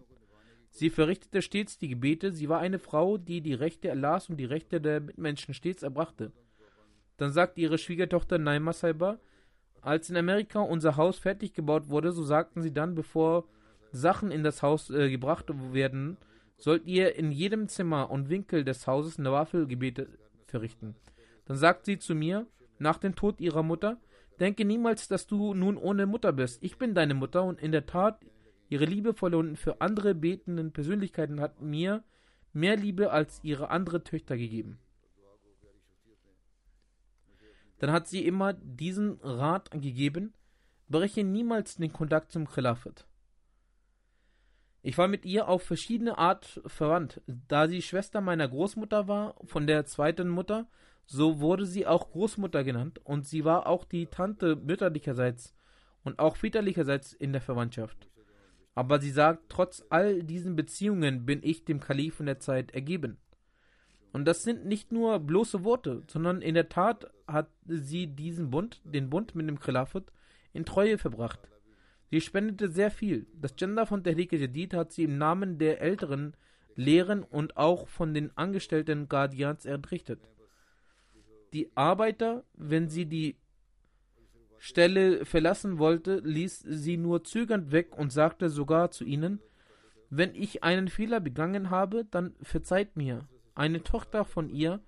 Sie 0.69 0.91
verrichtete 0.91 1.41
stets 1.41 1.79
die 1.79 1.89
Gebete, 1.89 2.31
sie 2.31 2.51
war 2.51 2.61
eine 2.61 2.79
Frau, 2.79 3.17
die 3.17 3.41
die 3.41 3.55
Rechte 3.55 3.91
Allahs 3.91 4.29
und 4.29 4.37
die 4.37 4.45
Rechte 4.45 4.83
der 4.83 5.01
Mitmenschen 5.01 5.55
stets 5.55 5.83
erbrachte. 5.83 6.33
Dann 7.17 7.33
sagte 7.33 7.61
ihre 7.61 7.79
Schwiegertochter 7.79 8.39
Naima 8.39 8.73
Saiba, 8.73 9.19
als 9.81 10.11
in 10.11 10.17
Amerika 10.17 10.61
unser 10.61 10.97
Haus 10.97 11.19
fertig 11.19 11.55
gebaut 11.55 11.89
wurde, 11.89 12.13
so 12.13 12.25
sagten 12.25 12.63
sie 12.63 12.73
dann, 12.73 12.95
bevor 12.95 13.45
Sachen 13.93 14.31
in 14.31 14.43
das 14.43 14.63
Haus 14.63 14.91
äh, 14.91 15.11
gebracht 15.11 15.47
werden, 15.73 16.17
sollt 16.59 16.87
ihr 16.87 17.17
in 17.17 17.31
jedem 17.33 17.69
Zimmer 17.69 18.11
und 18.11 18.29
Winkel 18.29 18.65
des 18.65 18.87
Hauses 18.87 19.19
Nawafil-Gebete 19.19 20.09
verrichten. 20.47 20.97
Dann 21.45 21.57
sagt 21.57 21.85
sie 21.87 21.99
zu 21.99 22.15
mir, 22.15 22.47
nach 22.79 22.99
dem 22.99 23.15
Tod 23.15 23.41
ihrer 23.41 23.63
Mutter, 23.63 23.99
denke 24.41 24.65
niemals, 24.65 25.09
dass 25.09 25.27
du 25.27 25.55
nun 25.55 25.77
ohne 25.77 26.07
Mutter 26.07 26.33
bist. 26.33 26.63
Ich 26.63 26.77
bin 26.79 26.95
deine 26.95 27.15
Mutter 27.15 27.45
und 27.45 27.61
in 27.61 27.73
der 27.73 27.87
Tat, 27.87 28.21
Ihre 28.69 28.85
liebevolle 28.85 29.39
und 29.39 29.57
für 29.57 29.81
andere 29.81 30.15
betenden 30.15 30.73
Persönlichkeiten 30.73 31.41
hat 31.41 31.61
mir 31.61 32.03
mehr 32.53 32.77
Liebe 32.77 33.11
als 33.13 33.41
ihre 33.43 33.71
andere 33.71 34.03
Töchter 34.03 34.37
gegeben. 34.37 34.79
Dann 37.79 37.93
hat 37.93 38.09
sie 38.09 38.25
immer 38.25 38.53
diesen 38.55 39.21
Rat 39.23 39.71
gegeben, 39.71 40.33
breche 40.89 41.25
niemals 41.25 41.77
den 41.77 41.93
Kontakt 41.93 42.33
zum 42.33 42.49
Khilafat. 42.49 43.07
Ich 44.83 44.97
war 44.99 45.09
mit 45.09 45.27
ihr 45.27 45.49
auf 45.49 45.63
verschiedene 45.63 46.17
Art 46.17 46.61
verwandt. 46.67 47.21
Da 47.27 47.67
sie 47.67 47.83
Schwester 47.83 48.21
meiner 48.21 48.47
Großmutter 48.47 49.09
war, 49.09 49.35
von 49.45 49.67
der 49.67 49.85
zweiten 49.85 50.29
Mutter, 50.29 50.69
so 51.07 51.41
wurde 51.41 51.67
sie 51.67 51.87
auch 51.87 52.11
Großmutter 52.11 52.65
genannt 52.65 53.01
und 53.05 53.27
sie 53.27 53.45
war 53.45 53.67
auch 53.67 53.85
die 53.85 54.07
Tante 54.07 54.57
mütterlicherseits 54.57 55.55
und 56.05 56.19
auch 56.19 56.37
väterlicherseits 56.37 57.13
in 57.13 57.33
der 57.33 57.41
Verwandtschaft. 57.41 58.09
Aber 58.75 59.01
sie 59.01 59.11
sagt, 59.11 59.49
trotz 59.49 59.85
all 59.89 60.23
diesen 60.23 60.55
Beziehungen 60.55 61.27
bin 61.27 61.41
ich 61.43 61.65
dem 61.65 61.81
Kalifen 61.81 62.27
der 62.27 62.39
Zeit 62.39 62.73
ergeben. 62.73 63.19
Und 64.17 64.25
das 64.25 64.45
sind 64.45 64.65
nicht 64.65 64.93
nur 64.93 65.19
bloße 65.21 65.63
Worte, 65.63 66.03
sondern 66.07 66.41
in 66.41 66.55
der 66.55 66.71
Tat 66.71 67.07
hat 67.27 67.51
sie 67.67 68.07
diesen 68.07 68.49
Bund, 68.49 68.81
den 68.83 69.11
Bund 69.11 69.35
mit 69.35 69.47
dem 69.47 69.61
Khilafat, 69.61 70.11
in 70.55 70.65
Treue 70.65 70.97
verbracht. 70.97 71.51
Sie 72.11 72.23
spendete 72.23 72.71
sehr 72.71 72.91
viel. 72.91 73.27
Das 73.35 73.57
Gender 73.57 73.85
von 73.85 74.03
Tehrik 74.03 74.33
Jadid 74.33 74.73
hat 74.73 74.91
sie 74.91 75.05
im 75.05 75.19
Namen 75.19 75.59
der 75.59 75.83
älteren 75.83 76.33
Lehren 76.77 77.25
und 77.25 77.59
auch 77.59 77.89
von 77.89 78.15
den 78.15 78.35
Angestellten 78.39 79.07
Guardians 79.07 79.67
entrichtet. 79.67 80.21
Die 81.53 81.77
Arbeiter, 81.77 82.43
wenn 82.55 82.89
sie 82.89 83.05
die 83.05 83.37
Stelle 84.57 85.27
verlassen 85.27 85.79
wollte, 85.79 86.23
ließ 86.25 86.61
sie 86.61 86.97
nur 86.97 87.23
zögernd 87.23 87.71
weg 87.71 87.99
und 87.99 88.15
sagte 88.15 88.49
sogar 88.49 88.91
zu 88.91 89.05
ihnen, 89.05 89.41
wenn 90.09 90.35
ich 90.35 90.65
einen 90.65 90.89
Fehler 90.89 91.21
begangen 91.21 91.69
habe, 91.69 92.07
dann 92.07 92.35
verzeiht 92.41 92.97
mir. 92.97 93.29
Eine 93.57 93.83
Tochter 93.83 94.27
von 94.27 94.51
ihr, 94.51 94.81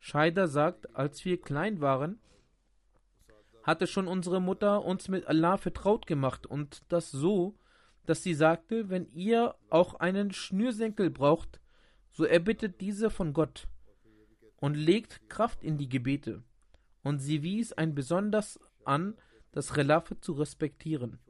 Scheider, 0.00 0.48
sagt, 0.48 0.96
als 0.96 1.24
wir 1.24 1.40
klein 1.40 1.80
waren, 1.80 2.18
hatte 3.62 3.86
schon 3.86 4.08
unsere 4.08 4.40
Mutter 4.40 4.84
uns 4.84 5.06
mit 5.06 5.28
Allah 5.28 5.56
vertraut 5.58 6.08
gemacht 6.08 6.44
und 6.44 6.82
das 6.88 7.12
so, 7.12 7.56
dass 8.04 8.24
sie 8.24 8.34
sagte, 8.34 8.90
wenn 8.90 9.06
ihr 9.12 9.54
auch 9.70 9.94
einen 9.94 10.32
Schnürsenkel 10.32 11.08
braucht, 11.08 11.60
so 12.10 12.24
erbittet 12.24 12.80
diese 12.80 13.10
von 13.10 13.32
Gott 13.32 13.68
und 14.56 14.74
legt 14.74 15.28
Kraft 15.30 15.62
in 15.62 15.78
die 15.78 15.88
Gebete. 15.88 16.42
Und 17.04 17.20
sie 17.20 17.44
wies 17.44 17.72
ein 17.72 17.94
besonders 17.94 18.58
an, 18.84 19.14
das 19.52 19.76
Relaffe 19.76 20.18
zu 20.18 20.32
respektieren. 20.32 21.20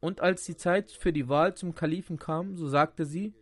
Und 0.00 0.22
als 0.22 0.44
die 0.44 0.56
Zeit 0.56 0.90
für 0.90 1.12
die 1.12 1.28
Wahl 1.28 1.54
zum 1.54 1.74
Kalifen 1.74 2.18
kam, 2.18 2.56
so 2.56 2.68
sagte 2.68 3.04
sie, 3.04 3.34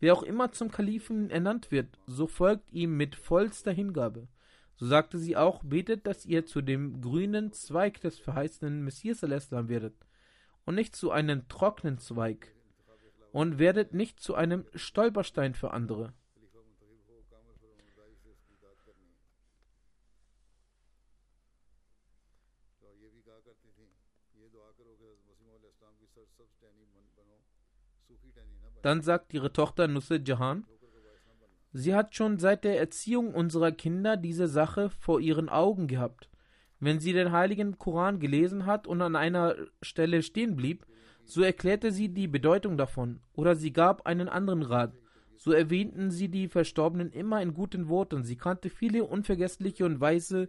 wer 0.00 0.12
auch 0.12 0.22
immer 0.22 0.52
zum 0.52 0.70
Kalifen 0.70 1.30
ernannt 1.30 1.70
wird, 1.70 1.98
so 2.06 2.26
folgt 2.26 2.72
ihm 2.72 2.96
mit 2.96 3.16
vollster 3.16 3.72
Hingabe. 3.72 4.28
So 4.76 4.86
sagte 4.86 5.18
sie 5.18 5.36
auch, 5.36 5.62
betet, 5.64 6.06
dass 6.06 6.24
ihr 6.24 6.46
zu 6.46 6.62
dem 6.62 7.00
grünen 7.00 7.52
Zweig 7.52 8.00
des 8.00 8.18
verheißenen 8.18 8.84
Messias 8.84 9.24
al 9.24 9.68
werdet 9.68 9.94
und 10.64 10.76
nicht 10.76 10.94
zu 10.94 11.10
einem 11.10 11.48
trockenen 11.48 11.98
Zweig 11.98 12.54
und 13.32 13.58
werdet 13.58 13.92
nicht 13.92 14.20
zu 14.20 14.34
einem 14.34 14.66
Stolperstein 14.74 15.54
für 15.54 15.72
andere. 15.72 16.12
Dann 28.82 29.02
sagt 29.02 29.34
ihre 29.34 29.52
Tochter 29.52 29.88
Nusret 29.88 30.28
Jahan, 30.28 30.64
sie 31.72 31.94
hat 31.94 32.14
schon 32.14 32.38
seit 32.38 32.64
der 32.64 32.78
Erziehung 32.78 33.34
unserer 33.34 33.72
Kinder 33.72 34.16
diese 34.16 34.48
Sache 34.48 34.90
vor 34.90 35.20
ihren 35.20 35.48
Augen 35.48 35.86
gehabt. 35.86 36.30
Wenn 36.80 37.00
sie 37.00 37.12
den 37.12 37.32
heiligen 37.32 37.78
Koran 37.78 38.20
gelesen 38.20 38.66
hat 38.66 38.86
und 38.86 39.02
an 39.02 39.16
einer 39.16 39.56
Stelle 39.82 40.22
stehen 40.22 40.54
blieb, 40.54 40.86
so 41.24 41.42
erklärte 41.42 41.92
sie 41.92 42.08
die 42.08 42.28
Bedeutung 42.28 42.76
davon, 42.78 43.20
oder 43.34 43.54
sie 43.54 43.72
gab 43.72 44.06
einen 44.06 44.28
anderen 44.28 44.62
Rat. 44.62 44.94
So 45.36 45.52
erwähnten 45.52 46.10
sie 46.10 46.28
die 46.28 46.48
Verstorbenen 46.48 47.12
immer 47.12 47.42
in 47.42 47.54
guten 47.54 47.88
Worten. 47.88 48.24
Sie 48.24 48.36
kannte 48.36 48.70
viele 48.70 49.04
unvergessliche 49.04 49.84
und 49.84 50.00
weise 50.00 50.48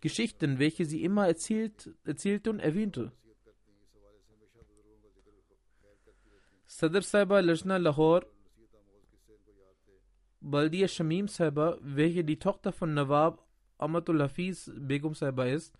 Geschichten, 0.00 0.58
welche 0.58 0.86
sie 0.86 1.02
immer 1.02 1.26
erzählt, 1.26 1.90
erzählte 2.04 2.50
und 2.50 2.60
erwähnte. 2.60 3.12
صدر 6.72 7.00
صاحبہ 7.00 7.40
لجنہ 7.40 7.74
لاہور 7.74 8.22
بلدیہ 10.52 10.86
شمیم 10.86 11.26
صاحبہ 11.26 11.70
welche 11.96 12.22
die 12.24 12.38
Tochter 12.38 12.72
von 12.72 12.94
Nawab 12.94 13.40
Amatul 13.78 14.22
Hafiz 14.22 14.70
Begum 14.76 15.14
Sahiba 15.14 15.46
ist, 15.46 15.74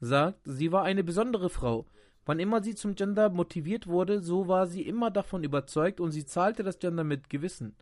sagt, 0.00 0.40
sie 0.44 0.72
war 0.72 0.84
eine 0.84 1.04
besondere 1.04 1.50
Frau. 1.50 1.86
Wann 2.24 2.38
immer 2.38 2.62
sie 2.62 2.74
zum 2.74 2.94
Gender 2.94 3.28
motiviert 3.28 3.86
wurde, 3.86 4.22
so 4.22 4.48
war 4.48 4.66
sie 4.66 4.82
immer 4.82 5.10
davon 5.10 5.44
überzeugt 5.44 6.00
und 6.00 6.12
sie 6.12 6.24
zahlte 6.24 6.62
das 6.62 6.78
Gender 6.78 7.04
mit 7.04 7.28
Gewissen. 7.28 7.76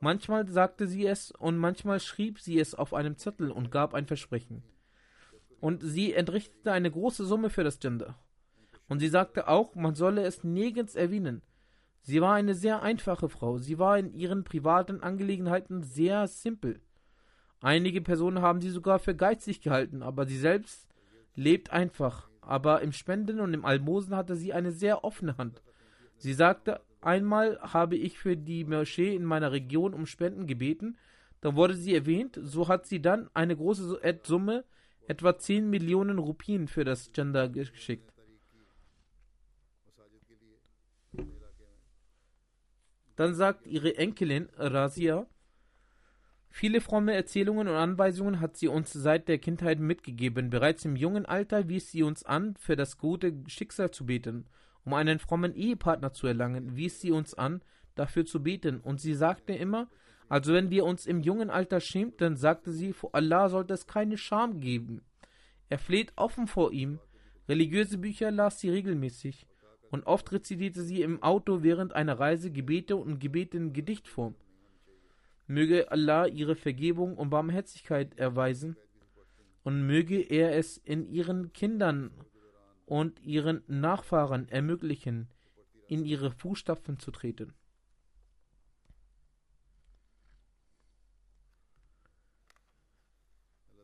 Manchmal 0.00 0.48
sagte 0.48 0.88
sie 0.88 1.06
es 1.06 1.30
und 1.30 1.58
manchmal 1.58 2.00
schrieb 2.00 2.40
sie 2.40 2.58
es 2.58 2.74
auf 2.74 2.92
einem 2.92 3.18
Zettel 3.18 3.50
und 3.50 3.70
gab 3.70 3.94
ein 3.94 4.06
Versprechen. 4.06 4.64
Und 5.60 5.82
sie 5.82 6.12
entrichtete 6.12 6.72
eine 6.72 6.90
große 6.90 7.24
Summe 7.24 7.50
für 7.50 7.62
das 7.62 7.78
Gender. 7.78 8.18
Und 8.88 8.98
sie 8.98 9.08
sagte 9.08 9.46
auch, 9.48 9.76
man 9.76 9.94
solle 9.94 10.22
es 10.22 10.42
nirgends 10.42 10.96
erwähnen. 10.96 11.42
Sie 12.06 12.20
war 12.20 12.34
eine 12.34 12.54
sehr 12.54 12.82
einfache 12.82 13.30
Frau. 13.30 13.56
Sie 13.56 13.78
war 13.78 13.98
in 13.98 14.12
ihren 14.12 14.44
privaten 14.44 15.00
Angelegenheiten 15.00 15.82
sehr 15.82 16.28
simpel. 16.28 16.80
Einige 17.62 18.02
Personen 18.02 18.42
haben 18.42 18.60
sie 18.60 18.68
sogar 18.68 18.98
für 18.98 19.14
geizig 19.14 19.62
gehalten, 19.62 20.02
aber 20.02 20.26
sie 20.26 20.36
selbst 20.36 20.86
lebt 21.34 21.70
einfach. 21.70 22.28
Aber 22.42 22.82
im 22.82 22.92
Spenden 22.92 23.40
und 23.40 23.54
im 23.54 23.64
Almosen 23.64 24.14
hatte 24.14 24.36
sie 24.36 24.52
eine 24.52 24.70
sehr 24.70 25.02
offene 25.02 25.38
Hand. 25.38 25.62
Sie 26.18 26.34
sagte, 26.34 26.82
einmal 27.00 27.58
habe 27.62 27.96
ich 27.96 28.18
für 28.18 28.36
die 28.36 28.64
Moschee 28.64 29.14
in 29.14 29.24
meiner 29.24 29.52
Region 29.52 29.94
um 29.94 30.04
Spenden 30.04 30.46
gebeten, 30.46 30.98
dann 31.40 31.56
wurde 31.56 31.74
sie 31.74 31.94
erwähnt, 31.94 32.38
so 32.42 32.68
hat 32.68 32.86
sie 32.86 33.00
dann 33.00 33.30
eine 33.32 33.56
große 33.56 33.98
Summe, 34.24 34.64
etwa 35.08 35.38
10 35.38 35.70
Millionen 35.70 36.18
Rupien 36.18 36.68
für 36.68 36.84
das 36.84 37.12
Gender 37.12 37.48
geschickt. 37.48 38.13
Dann 43.16 43.34
sagt 43.34 43.66
ihre 43.66 43.96
Enkelin 43.96 44.48
Razia, 44.56 45.26
Viele 46.56 46.80
fromme 46.80 47.14
Erzählungen 47.14 47.66
und 47.66 47.74
Anweisungen 47.74 48.38
hat 48.38 48.56
sie 48.56 48.68
uns 48.68 48.92
seit 48.92 49.26
der 49.26 49.38
Kindheit 49.38 49.80
mitgegeben. 49.80 50.50
Bereits 50.50 50.84
im 50.84 50.94
jungen 50.94 51.26
Alter 51.26 51.68
wies 51.68 51.90
sie 51.90 52.04
uns 52.04 52.22
an, 52.22 52.54
für 52.60 52.76
das 52.76 52.96
gute 52.96 53.34
Schicksal 53.48 53.90
zu 53.90 54.06
beten. 54.06 54.46
Um 54.84 54.94
einen 54.94 55.18
frommen 55.18 55.52
Ehepartner 55.56 56.12
zu 56.12 56.28
erlangen, 56.28 56.76
wies 56.76 57.00
sie 57.00 57.10
uns 57.10 57.34
an, 57.34 57.60
dafür 57.96 58.24
zu 58.24 58.40
beten. 58.40 58.78
Und 58.78 59.00
sie 59.00 59.14
sagte 59.14 59.52
immer, 59.52 59.88
also 60.28 60.54
wenn 60.54 60.70
wir 60.70 60.84
uns 60.84 61.06
im 61.06 61.22
jungen 61.22 61.50
Alter 61.50 61.80
schämten, 61.80 62.36
sagte 62.36 62.70
sie, 62.70 62.92
vor 62.92 63.16
Allah 63.16 63.48
sollte 63.48 63.74
es 63.74 63.88
keine 63.88 64.16
Scham 64.16 64.60
geben. 64.60 65.02
Er 65.68 65.80
fleht 65.80 66.12
offen 66.14 66.46
vor 66.46 66.72
ihm. 66.72 67.00
Religiöse 67.48 67.98
Bücher 67.98 68.30
las 68.30 68.60
sie 68.60 68.70
regelmäßig. 68.70 69.44
Und 69.94 70.08
oft 70.08 70.32
rezitierte 70.32 70.82
sie 70.82 71.02
im 71.02 71.22
Auto 71.22 71.62
während 71.62 71.92
einer 71.92 72.18
Reise 72.18 72.50
Gebete 72.50 72.96
und 72.96 73.20
Gebete 73.20 73.56
in 73.56 73.72
Gedichtform. 73.72 74.34
Möge 75.46 75.88
Allah 75.92 76.26
ihre 76.26 76.56
Vergebung 76.56 77.16
und 77.16 77.30
Barmherzigkeit 77.30 78.18
erweisen 78.18 78.76
und 79.62 79.86
möge 79.86 80.20
er 80.20 80.56
es 80.56 80.78
in 80.78 81.06
ihren 81.06 81.52
Kindern 81.52 82.10
und 82.86 83.22
ihren 83.22 83.62
Nachfahren 83.68 84.48
ermöglichen, 84.48 85.28
in 85.86 86.04
ihre 86.04 86.32
Fußstapfen 86.32 86.98
zu 86.98 87.12
treten. 87.12 87.54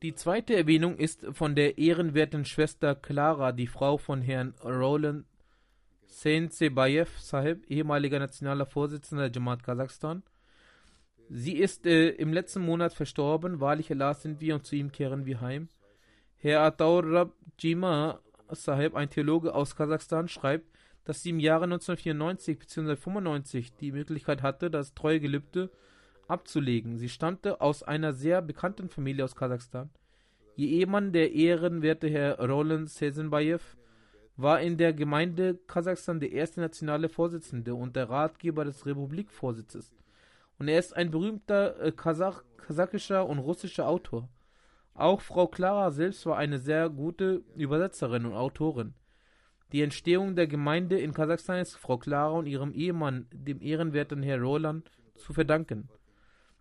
Die 0.02 0.16
zweite 0.16 0.56
Erwähnung 0.56 0.96
ist 0.96 1.24
von 1.30 1.54
der 1.54 1.78
ehrenwerten 1.78 2.44
Schwester 2.44 2.96
Clara, 2.96 3.52
die 3.52 3.68
Frau 3.68 3.96
von 3.96 4.22
Herrn 4.22 4.56
Roland 4.64 5.24
Sensebayev 6.10 7.18
Sahib, 7.18 7.64
ehemaliger 7.70 8.18
nationaler 8.18 8.66
Vorsitzender 8.66 9.30
der 9.30 9.40
Jamaat 9.40 9.62
Kasachstan, 9.62 10.22
Sie 11.32 11.56
ist 11.56 11.86
äh, 11.86 12.08
im 12.08 12.32
letzten 12.32 12.60
Monat 12.60 12.92
verstorben. 12.92 13.60
Wahrlich 13.60 13.92
Allah 13.92 14.14
sind 14.14 14.40
wir 14.40 14.56
und 14.56 14.66
zu 14.66 14.74
ihm 14.74 14.90
kehren 14.90 15.26
wir 15.26 15.40
heim. 15.40 15.68
Herr 16.38 16.62
Ataur 16.62 17.04
Rab 17.04 17.34
Jima 17.56 18.18
Sahib, 18.48 18.96
ein 18.96 19.10
Theologe 19.10 19.54
aus 19.54 19.76
Kasachstan, 19.76 20.26
schreibt, 20.26 20.66
dass 21.04 21.22
sie 21.22 21.30
im 21.30 21.38
Jahre 21.38 21.64
1994 21.64 22.58
bzw. 22.58 22.96
95 22.96 23.76
die 23.76 23.92
Möglichkeit 23.92 24.42
hatte, 24.42 24.72
das 24.72 24.94
treue 24.94 25.20
Gelübde 25.20 25.70
abzulegen. 26.26 26.96
Sie 26.98 27.08
stammte 27.08 27.60
aus 27.60 27.84
einer 27.84 28.12
sehr 28.12 28.42
bekannten 28.42 28.88
Familie 28.88 29.24
aus 29.24 29.36
Kasachstan. 29.36 29.90
Ihr 30.56 30.68
Ehemann, 30.68 31.12
der 31.12 31.32
ehrenwerte 31.32 32.10
Herr 32.10 32.40
Roland 32.40 32.90
Sezenbayev, 32.90 33.76
war 34.40 34.60
in 34.60 34.76
der 34.76 34.92
Gemeinde 34.92 35.58
Kasachstan 35.66 36.20
der 36.20 36.32
erste 36.32 36.60
nationale 36.60 37.08
Vorsitzende 37.08 37.74
und 37.74 37.96
der 37.96 38.08
Ratgeber 38.08 38.64
des 38.64 38.86
Republikvorsitzes 38.86 39.92
und 40.60 40.68
er 40.68 40.78
ist 40.78 40.94
ein 40.94 41.10
berühmter 41.10 41.80
äh, 41.80 41.90
Kasach, 41.90 42.44
kasachischer 42.58 43.26
und 43.26 43.38
russischer 43.38 43.88
Autor. 43.88 44.28
Auch 44.94 45.22
Frau 45.22 45.46
Clara 45.46 45.90
selbst 45.90 46.26
war 46.26 46.36
eine 46.36 46.58
sehr 46.58 46.90
gute 46.90 47.42
Übersetzerin 47.56 48.26
und 48.26 48.34
Autorin. 48.34 48.92
Die 49.72 49.80
Entstehung 49.80 50.36
der 50.36 50.46
Gemeinde 50.46 50.98
in 50.98 51.14
Kasachstan 51.14 51.60
ist 51.60 51.76
Frau 51.76 51.96
Clara 51.96 52.32
und 52.32 52.46
ihrem 52.46 52.74
Ehemann, 52.74 53.26
dem 53.32 53.62
ehrenwerten 53.62 54.22
Herr 54.22 54.38
Roland, 54.38 54.90
zu 55.14 55.32
verdanken. 55.32 55.88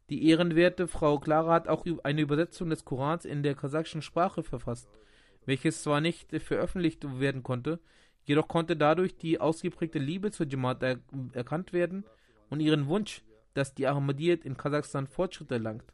Die 0.09 0.29
ehrenwerte 0.29 0.87
Frau 0.87 1.19
Clara 1.19 1.53
hat 1.53 1.67
auch 1.67 1.85
eine 2.03 2.21
Übersetzung 2.21 2.69
des 2.69 2.85
Korans 2.85 3.25
in 3.25 3.43
der 3.43 3.55
kasachischen 3.55 4.01
Sprache 4.01 4.43
verfasst, 4.43 4.89
welches 5.45 5.83
zwar 5.83 6.01
nicht 6.01 6.31
veröffentlicht 6.41 7.19
werden 7.19 7.43
konnte, 7.43 7.79
jedoch 8.23 8.47
konnte 8.47 8.75
dadurch 8.75 9.17
die 9.17 9.39
ausgeprägte 9.39 9.99
Liebe 9.99 10.31
zur 10.31 10.47
Jamaat 10.47 10.83
er 10.83 10.99
erkannt 11.33 11.73
werden 11.73 12.05
und 12.49 12.59
ihren 12.59 12.87
Wunsch, 12.87 13.23
dass 13.53 13.73
die 13.73 13.87
Ahmadiyyat 13.87 14.45
in 14.45 14.57
Kasachstan 14.57 15.07
Fortschritte 15.07 15.55
erlangt. 15.55 15.91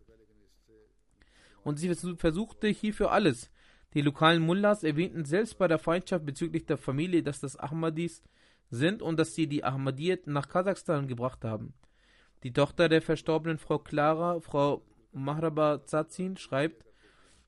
Und 1.63 1.77
sie 1.77 1.93
versuchte 1.95 2.67
hierfür 2.67 3.11
alles. 3.11 3.49
Die 3.93 4.01
lokalen 4.01 4.43
Mullahs 4.43 4.83
erwähnten 4.83 5.25
selbst 5.25 5.57
bei 5.57 5.67
der 5.67 5.79
Feindschaft 5.79 6.25
bezüglich 6.25 6.65
der 6.65 6.77
Familie, 6.77 7.23
dass 7.23 7.39
das 7.39 7.55
Ahmadis 7.55 8.21
sind 8.69 9.01
und 9.01 9.17
dass 9.17 9.33
sie 9.35 9.47
die 9.47 9.63
Ahmadiyyat 9.63 10.27
nach 10.27 10.49
Kasachstan 10.49 11.07
gebracht 11.07 11.43
haben. 11.45 11.73
Die 12.43 12.53
Tochter 12.53 12.89
der 12.89 13.01
verstorbenen 13.01 13.57
Frau 13.57 13.79
Clara, 13.79 14.39
Frau 14.41 14.83
Mahraba 15.13 15.85
Zazin, 15.85 16.37
schreibt, 16.37 16.84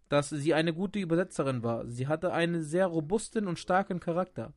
dass 0.10 0.30
sie 0.30 0.53
eine 0.53 0.74
gute 0.74 0.99
Übersetzerin 0.99 1.64
war. 1.64 1.88
Sie 1.88 2.08
hatte 2.08 2.34
einen 2.34 2.64
sehr 2.64 2.88
robusten 2.88 3.47
und 3.47 3.60
starken 3.60 3.99
Charakter. 3.99 4.53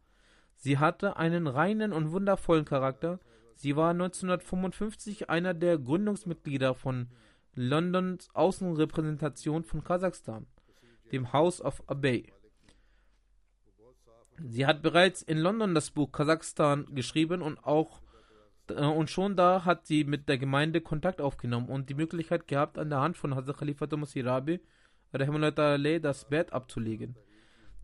Sie 0.57 0.79
hatte 0.79 1.17
einen 1.17 1.47
reinen 1.47 1.93
und 1.93 2.13
wundervollen 2.13 2.65
Charakter 2.65 3.19
Sie 3.61 3.77
war 3.77 3.91
1955 3.91 5.29
einer 5.29 5.53
der 5.53 5.77
Gründungsmitglieder 5.77 6.75
von 6.75 7.09
Londons 7.55 8.31
Außenrepräsentation 8.33 9.65
von 9.65 9.85
Kasachstan, 9.85 10.47
dem 11.13 11.35
House 11.35 11.61
of 11.61 11.83
Abbey. 11.87 12.33
Sie 14.39 14.65
hat 14.65 14.81
bereits 14.81 15.21
in 15.21 15.37
London 15.37 15.75
das 15.75 15.91
Buch 15.91 16.11
Kasachstan 16.11 16.87
geschrieben 16.95 17.43
und 17.43 17.63
auch 17.63 18.01
äh, 18.71 18.83
und 18.83 19.11
schon 19.11 19.37
da 19.37 19.67
hat 19.67 19.87
sie 19.87 20.05
mit 20.05 20.31
der 20.31 20.39
Gemeinde 20.39 20.81
Kontakt 20.81 21.21
aufgenommen 21.21 21.69
und 21.69 21.91
die 21.91 21.95
Möglichkeit 21.95 22.49
gehabt, 22.49 22.79
an 22.79 22.89
der 22.89 23.03
Hand 23.03 23.19
von 23.19 23.35
Hazrat 23.35 23.59
Khalifa 23.59 23.95
Masirabi 23.95 24.63
das 25.13 26.29
Bett 26.29 26.53
abzulegen. 26.53 27.17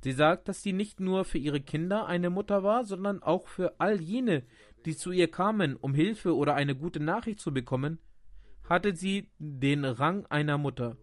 Sie 0.03 0.13
sagt, 0.13 0.49
dass 0.49 0.63
sie 0.63 0.73
nicht 0.73 1.01
nur 1.01 1.25
für 1.25 1.39
ihre 1.39 1.61
Kinder 1.61 2.07
eine 2.07 2.31
Mutter 2.31 2.63
war, 2.63 2.85
sondern 2.85 3.23
auch 3.23 3.49
für 3.49 3.81
all 3.81 4.01
jene, 4.01 4.45
die 4.85 4.97
zu 4.97 5.11
ihr 5.11 5.31
kamen, 5.31 5.77
um 5.77 5.95
Hilfe 5.95 6.37
oder 6.37 6.55
eine 6.55 6.77
gute 6.77 7.01
Nachricht 7.01 7.41
zu 7.41 7.53
bekommen, 7.53 7.99
hatte 8.69 8.95
sie 8.95 9.31
den 9.39 9.85
Rang 9.85 10.27
einer 10.27 10.59
Mutter. 10.59 10.97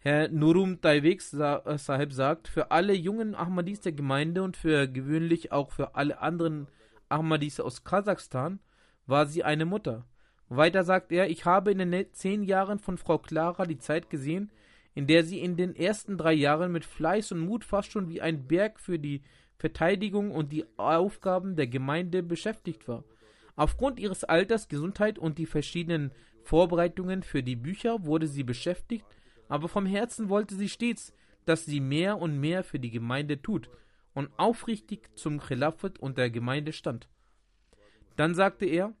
Herr 0.00 0.28
Nurum 0.28 0.80
Taiwek 0.80 1.20
äh, 1.32 1.76
Sahib 1.76 2.12
sagt, 2.12 2.48
für 2.48 2.70
alle 2.70 2.94
jungen 2.94 3.34
Ahmadis 3.34 3.80
der 3.80 3.92
Gemeinde 3.92 4.42
und 4.42 4.56
für 4.56 4.86
gewöhnlich 4.86 5.52
auch 5.52 5.72
für 5.72 5.96
alle 5.96 6.20
anderen 6.20 6.68
Ahmadis 7.08 7.58
aus 7.60 7.84
Kasachstan 7.84 8.60
war 9.06 9.26
sie 9.26 9.42
eine 9.42 9.66
Mutter. 9.66 10.06
Weiter 10.48 10.84
sagt 10.84 11.12
er, 11.12 11.28
ich 11.28 11.44
habe 11.44 11.72
in 11.72 11.78
den 11.78 12.12
zehn 12.12 12.42
Jahren 12.42 12.78
von 12.78 12.96
Frau 12.96 13.18
Clara 13.18 13.66
die 13.66 13.78
Zeit 13.78 14.08
gesehen, 14.08 14.50
in 14.98 15.06
der 15.06 15.22
sie 15.22 15.38
in 15.38 15.56
den 15.56 15.76
ersten 15.76 16.18
drei 16.18 16.32
Jahren 16.32 16.72
mit 16.72 16.84
Fleiß 16.84 17.30
und 17.30 17.38
Mut 17.38 17.62
fast 17.62 17.92
schon 17.92 18.08
wie 18.08 18.20
ein 18.20 18.48
Berg 18.48 18.80
für 18.80 18.98
die 18.98 19.22
Verteidigung 19.56 20.32
und 20.32 20.50
die 20.50 20.64
Aufgaben 20.76 21.54
der 21.54 21.68
Gemeinde 21.68 22.24
beschäftigt 22.24 22.88
war. 22.88 23.04
Aufgrund 23.54 24.00
ihres 24.00 24.24
Alters, 24.24 24.66
Gesundheit 24.66 25.16
und 25.16 25.38
die 25.38 25.46
verschiedenen 25.46 26.10
Vorbereitungen 26.42 27.22
für 27.22 27.44
die 27.44 27.54
Bücher 27.54 28.06
wurde 28.06 28.26
sie 28.26 28.42
beschäftigt, 28.42 29.06
aber 29.48 29.68
vom 29.68 29.86
Herzen 29.86 30.30
wollte 30.30 30.56
sie 30.56 30.68
stets, 30.68 31.14
dass 31.44 31.64
sie 31.64 31.78
mehr 31.78 32.18
und 32.18 32.40
mehr 32.40 32.64
für 32.64 32.80
die 32.80 32.90
Gemeinde 32.90 33.40
tut 33.40 33.70
und 34.14 34.30
aufrichtig 34.36 35.10
zum 35.14 35.38
Khilafat 35.38 36.00
und 36.00 36.18
der 36.18 36.28
Gemeinde 36.28 36.72
stand. 36.72 37.08
Dann 38.16 38.34
sagte 38.34 38.66
er, 38.66 38.94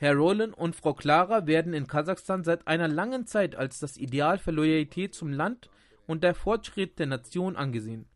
Herr 0.00 0.14
Roland 0.14 0.56
und 0.56 0.74
Frau 0.74 0.94
Clara 0.94 1.46
werden 1.46 1.74
in 1.74 1.86
Kasachstan 1.86 2.42
seit 2.42 2.66
einer 2.66 2.88
langen 2.88 3.26
Zeit 3.26 3.54
als 3.54 3.80
das 3.80 3.98
Ideal 3.98 4.38
für 4.38 4.50
Loyalität 4.50 5.14
zum 5.14 5.30
Land 5.30 5.68
und 6.06 6.24
der 6.24 6.34
Fortschritt 6.34 6.98
der 6.98 7.04
Nation 7.04 7.54
angesehen. 7.54 8.06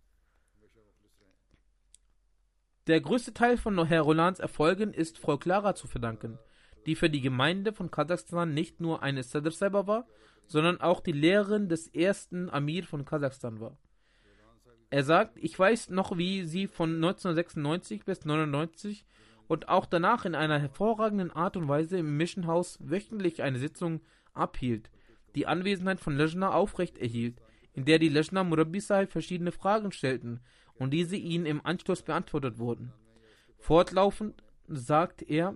Der 2.86 3.02
größte 3.02 3.34
Teil 3.34 3.58
von 3.58 3.84
Herr 3.84 4.00
Rolands 4.00 4.40
Erfolgen 4.40 4.94
ist 4.94 5.18
Frau 5.18 5.36
Clara 5.36 5.74
zu 5.74 5.86
verdanken, 5.86 6.38
die 6.86 6.94
für 6.94 7.10
die 7.10 7.20
Gemeinde 7.20 7.74
von 7.74 7.90
Kasachstan 7.90 8.54
nicht 8.54 8.80
nur 8.80 9.02
eine 9.02 9.22
Sadr 9.22 9.86
war, 9.86 10.06
sondern 10.46 10.80
auch 10.80 11.00
die 11.00 11.12
Lehrerin 11.12 11.68
des 11.68 11.88
ersten 11.88 12.48
Amir 12.48 12.84
von 12.84 13.04
Kasachstan 13.04 13.60
war. 13.60 13.76
Er 14.88 15.04
sagt, 15.04 15.36
ich 15.36 15.58
weiß 15.58 15.90
noch, 15.90 16.16
wie 16.16 16.44
sie 16.44 16.66
von 16.66 16.94
1996 16.94 18.06
bis 18.06 18.22
1999 18.22 19.04
und 19.46 19.68
auch 19.68 19.86
danach 19.86 20.24
in 20.24 20.34
einer 20.34 20.58
hervorragenden 20.58 21.30
Art 21.30 21.56
und 21.56 21.68
Weise 21.68 21.98
im 21.98 22.16
Mission 22.16 22.46
House 22.46 22.78
wöchentlich 22.80 23.42
eine 23.42 23.58
Sitzung 23.58 24.00
abhielt, 24.32 24.90
die 25.34 25.46
Anwesenheit 25.46 26.00
von 26.00 26.16
Lejna 26.16 26.52
aufrecht 26.52 26.98
erhielt, 26.98 27.40
in 27.72 27.84
der 27.84 27.98
die 27.98 28.08
Lejna 28.08 28.44
Murabi 28.44 28.80
Sahib 28.80 29.12
verschiedene 29.12 29.52
Fragen 29.52 29.92
stellten 29.92 30.40
und 30.74 30.90
diese 30.90 31.16
ihnen 31.16 31.46
im 31.46 31.64
Anschluss 31.64 32.02
beantwortet 32.02 32.58
wurden. 32.58 32.92
Fortlaufend 33.58 34.42
sagt 34.68 35.22
er, 35.22 35.54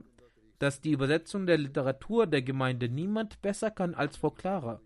dass 0.58 0.80
die 0.80 0.92
Übersetzung 0.92 1.46
der 1.46 1.58
Literatur 1.58 2.26
der 2.26 2.42
Gemeinde 2.42 2.88
niemand 2.88 3.40
besser 3.42 3.70
kann 3.70 3.94
als 3.94 4.16
Frau 4.16 4.30
Clara. 4.30 4.80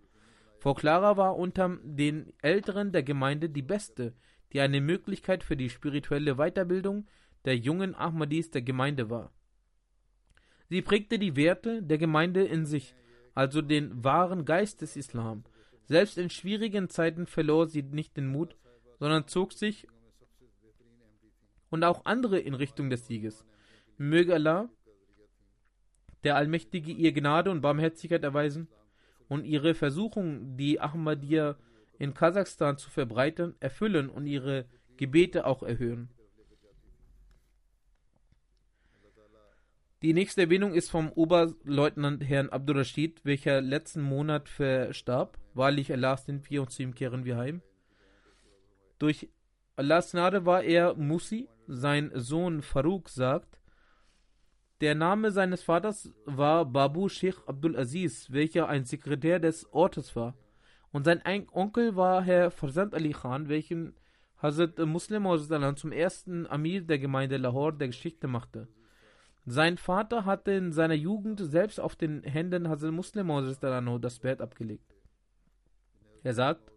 Frau 0.59 0.75
Clara 0.75 1.17
war 1.17 1.37
unter 1.37 1.79
den 1.83 2.33
Älteren 2.43 2.93
der 2.93 3.03
Gemeinde 3.03 3.49
die 3.49 3.63
beste, 3.63 4.15
die 4.53 4.61
eine 4.61 4.81
Möglichkeit 4.81 5.43
für 5.43 5.57
die 5.57 5.71
spirituelle 5.71 6.37
Weiterbildung 6.37 7.07
der 7.45 7.57
jungen 7.57 7.95
Ahmadis 7.95 8.51
der 8.51 8.63
Gemeinde 8.63 9.11
war. 9.11 9.33
Sie 10.69 10.83
prägte 10.83 11.19
die 11.19 11.37
Werte 11.37 11.83
der 11.83 11.99
Gemeinde 11.99 12.45
in 12.45 12.65
sich, 12.65 12.95
also 13.35 13.63
den 13.63 14.05
wahren 14.05 14.45
Geist 14.45 14.81
des 14.81 14.97
Islam. 14.97 15.45
Selbst 15.85 16.17
in 16.17 16.31
schwierigen 16.31 16.89
Zeiten 16.89 17.27
verlor 17.27 17.67
sie 17.67 17.83
nicht 17.83 18.17
den 18.17 18.29
Mut, 18.29 18.57
sondern 18.99 19.27
zog 19.27 19.53
sich 19.53 19.87
und 21.71 21.85
auch 21.85 22.05
andere 22.05 22.39
in 22.39 22.55
Richtung 22.55 22.91
des 22.91 23.07
Sieges. 23.07 23.45
Möge 23.99 24.35
Allah, 24.35 24.69
der 26.25 26.37
Allmächtige, 26.37 26.93
ihr 26.93 27.13
Gnade 27.13 27.51
und 27.51 27.63
Barmherzigkeit 27.63 28.23
erweisen 28.23 28.69
und 29.29 29.45
ihre 29.45 29.75
Versuchung, 29.75 30.57
die 30.57 30.81
Ahmadiyya 30.81 31.57
in 31.99 32.15
Kasachstan 32.15 32.79
zu 32.79 32.91
verbreiten, 32.91 33.55
erfüllen 33.61 34.09
und 34.09 34.27
ihre 34.27 34.67
Gebete 34.97 35.47
auch 35.47 35.63
erhöhen. 35.63 36.11
Die 40.03 40.15
nächste 40.15 40.41
Erwähnung 40.41 40.75
ist 40.75 40.91
vom 40.91 41.13
Oberleutnant 41.13 42.29
Herrn 42.29 42.49
Abdurrashid, 42.49 43.25
welcher 43.25 43.61
letzten 43.61 44.03
Monat 44.03 44.49
verstarb. 44.49 45.39
Wahrlich 45.55 45.93
Allah 45.93 46.17
sind 46.17 46.51
wir 46.51 46.63
und 46.63 46.73
zu 46.73 46.83
ihm 46.83 46.93
kehren 46.93 47.25
wir 47.25 47.37
heim. 47.37 47.63
Durch 48.99 49.29
Allahs 49.77 50.11
Gnade 50.11 50.45
war 50.45 50.65
er 50.65 50.97
Musi, 50.97 51.49
sein 51.69 52.11
Sohn 52.15 52.63
Farooq 52.63 53.11
sagt. 53.11 53.61
Der 54.81 54.97
Name 54.97 55.31
seines 55.31 55.63
Vaters 55.63 56.13
war 56.25 56.65
Babu 56.65 57.09
Sheikh 57.09 57.39
Abdul 57.47 57.79
Aziz, 57.79 58.33
welcher 58.33 58.69
ein 58.69 58.85
Sekretär 58.85 59.39
des 59.39 59.73
Ortes 59.73 60.17
war. 60.17 60.35
Und 60.91 61.05
sein 61.05 61.23
Onkel 61.53 61.95
war 61.95 62.25
Herr 62.25 62.51
Farzand 62.51 62.93
Ali 62.93 63.13
Khan, 63.13 63.49
welchen 63.49 63.95
Hazrat 64.39 64.81
Muslim 64.81 65.29
zum 65.77 65.93
ersten 65.93 66.49
Amir 66.49 66.81
der 66.81 66.99
Gemeinde 66.99 67.37
Lahore 67.37 67.75
der 67.75 67.87
Geschichte 67.87 68.27
machte. 68.27 68.67
Sein 69.45 69.77
Vater 69.77 70.25
hatte 70.25 70.53
in 70.53 70.73
seiner 70.73 70.95
Jugend 70.95 71.41
selbst 71.41 71.81
auf 71.81 71.97
den 71.97 72.23
Händen 72.23 72.69
Hazrat 72.69 72.93
Muslim 72.93 73.29
das 74.01 74.21
Bett 74.21 74.41
abgelegt. 74.41 74.95
Er 76.23 76.35
sagt, 76.35 76.71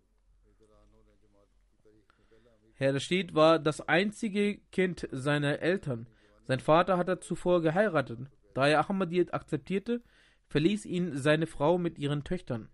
Herr 2.74 2.94
Rashid 2.94 3.34
war 3.36 3.60
das 3.60 3.82
einzige 3.88 4.58
Kind 4.72 5.08
seiner 5.12 5.60
Eltern. 5.60 6.08
Sein 6.44 6.60
Vater 6.60 6.98
hatte 6.98 7.20
zuvor 7.20 7.62
geheiratet. 7.62 8.20
Da 8.54 8.68
er 8.68 8.80
Ahmadiyyat 8.80 9.34
akzeptierte, 9.34 10.02
verließ 10.48 10.86
ihn 10.86 11.18
seine 11.18 11.48
Frau 11.48 11.78
mit 11.78 11.98
ihren 12.00 12.24
Töchtern. 12.24 12.70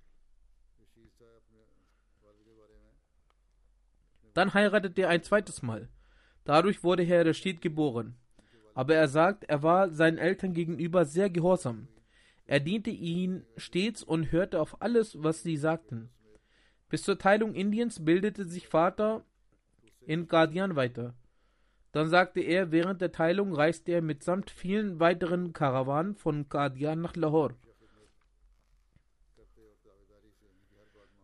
Dann 4.33 4.53
heiratete 4.53 5.03
er 5.03 5.09
ein 5.09 5.23
zweites 5.23 5.61
Mal. 5.61 5.89
Dadurch 6.45 6.83
wurde 6.83 7.03
Herr 7.03 7.25
Rashid 7.25 7.61
geboren. 7.61 8.15
Aber 8.73 8.95
er 8.95 9.07
sagt, 9.07 9.43
er 9.45 9.63
war 9.63 9.89
seinen 9.89 10.17
Eltern 10.17 10.53
gegenüber 10.53 11.05
sehr 11.05 11.29
gehorsam. 11.29 11.87
Er 12.45 12.59
diente 12.59 12.89
ihnen 12.89 13.45
stets 13.57 14.03
und 14.03 14.31
hörte 14.31 14.59
auf 14.59 14.81
alles, 14.81 15.23
was 15.23 15.43
sie 15.43 15.57
sagten. 15.57 16.09
Bis 16.89 17.03
zur 17.03 17.17
Teilung 17.17 17.53
Indiens 17.53 18.03
bildete 18.03 18.45
sich 18.45 18.67
Vater 18.67 19.23
in 20.05 20.27
Guardian 20.27 20.75
weiter. 20.75 21.13
Dann 21.91 22.09
sagte 22.09 22.41
er, 22.41 22.71
während 22.71 23.01
der 23.01 23.11
Teilung 23.11 23.53
reiste 23.53 23.91
er 23.91 24.01
mitsamt 24.01 24.49
vielen 24.49 24.99
weiteren 24.99 25.53
Karawanen 25.53 26.15
von 26.15 26.47
Guardian 26.47 27.01
nach 27.01 27.15
Lahore. 27.15 27.55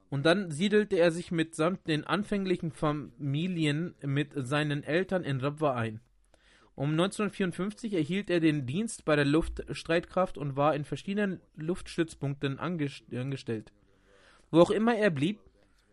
Und 0.10 0.26
dann 0.26 0.52
siedelte 0.52 0.96
er 0.96 1.12
sich 1.12 1.32
mitsamt 1.32 1.88
den 1.88 2.06
anfänglichen 2.06 2.72
Familien 2.72 3.96
mit 4.02 4.32
seinen 4.36 4.84
Eltern 4.84 5.24
in 5.24 5.42
Rabwa 5.42 5.76
ein. 5.76 6.00
Um 6.78 6.92
1954 6.92 7.96
erhielt 7.96 8.30
er 8.30 8.40
den 8.40 8.68
Dienst 8.68 9.04
bei 9.04 9.16
der 9.16 9.26
Luftstreitkraft 9.26 10.38
und 10.38 10.58
war 10.58 10.76
in 10.76 10.86
verschiedenen 10.86 11.42
Luftstützpunkten 11.56 12.60
angestellt. 12.60 13.72
Wo 14.52 14.62
auch 14.62 14.70
immer 14.70 14.96
er 14.96 15.10
blieb, 15.10 15.40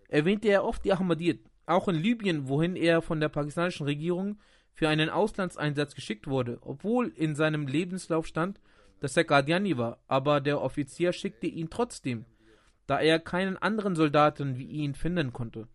erwähnte 0.09 0.49
er 0.49 0.63
oft 0.63 0.85
die 0.85 0.93
Ahmadiyyat. 0.93 1.39
Auch 1.65 1.89
in 1.89 1.95
Libyen, 1.95 2.49
wohin 2.49 2.77
er 2.77 3.01
von 3.01 3.19
der 3.19 3.31
pakistanischen 3.31 3.87
Regierung 3.87 4.39
für 4.75 4.91
einen 4.91 5.09
Auslandseinsatz 5.09 5.95
geschickt 5.95 6.27
wurde, 6.27 6.59
obwohl 6.61 7.09
in 7.17 7.35
seinem 7.35 7.67
Lebenslauf 7.67 8.27
stand, 8.27 8.61
dass 9.01 9.17
er 9.17 9.25
Qadiani 9.25 9.79
war, 9.79 10.01
aber 10.07 10.43
der 10.43 10.61
Offizier 10.61 11.15
schickte 11.15 11.47
ihn 11.47 11.71
trotzdem, 11.71 12.27
da 12.87 13.01
er 13.01 13.21
keinen 13.21 13.57
anderen 13.57 13.97
Soldaten 13.97 14.59
wie 14.59 14.67
ihn 14.67 14.95
finden 14.95 15.33
konnte. 15.33 15.67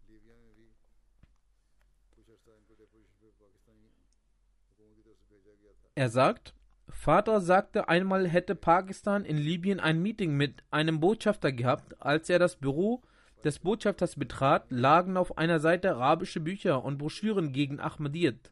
Er 5.95 6.09
sagt, 6.09 6.53
Vater 6.87 7.41
sagte 7.41 7.87
einmal 7.87 8.27
hätte 8.27 8.55
Pakistan 8.55 9.25
in 9.25 9.37
Libyen 9.37 9.79
ein 9.79 10.01
Meeting 10.01 10.35
mit 10.35 10.63
einem 10.71 10.99
Botschafter 10.99 11.51
gehabt. 11.51 12.01
Als 12.01 12.29
er 12.29 12.39
das 12.39 12.55
Büro 12.55 13.01
des 13.43 13.59
Botschafters 13.59 14.15
betrat, 14.15 14.65
lagen 14.69 15.17
auf 15.17 15.37
einer 15.37 15.59
Seite 15.59 15.91
arabische 15.91 16.39
Bücher 16.39 16.83
und 16.83 16.97
Broschüren 16.97 17.51
gegen 17.51 17.79
Ahmadiyyat. 17.79 18.51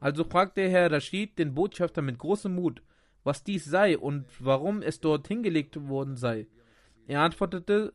Also 0.00 0.24
fragte 0.24 0.68
Herr 0.68 0.90
Rashid 0.90 1.38
den 1.38 1.54
Botschafter 1.54 2.02
mit 2.02 2.18
großem 2.18 2.54
Mut, 2.54 2.82
was 3.22 3.44
dies 3.44 3.66
sei 3.66 3.98
und 3.98 4.26
warum 4.38 4.80
es 4.82 5.00
dort 5.00 5.28
hingelegt 5.28 5.88
worden 5.88 6.16
sei. 6.16 6.46
Er 7.06 7.20
antwortete, 7.20 7.92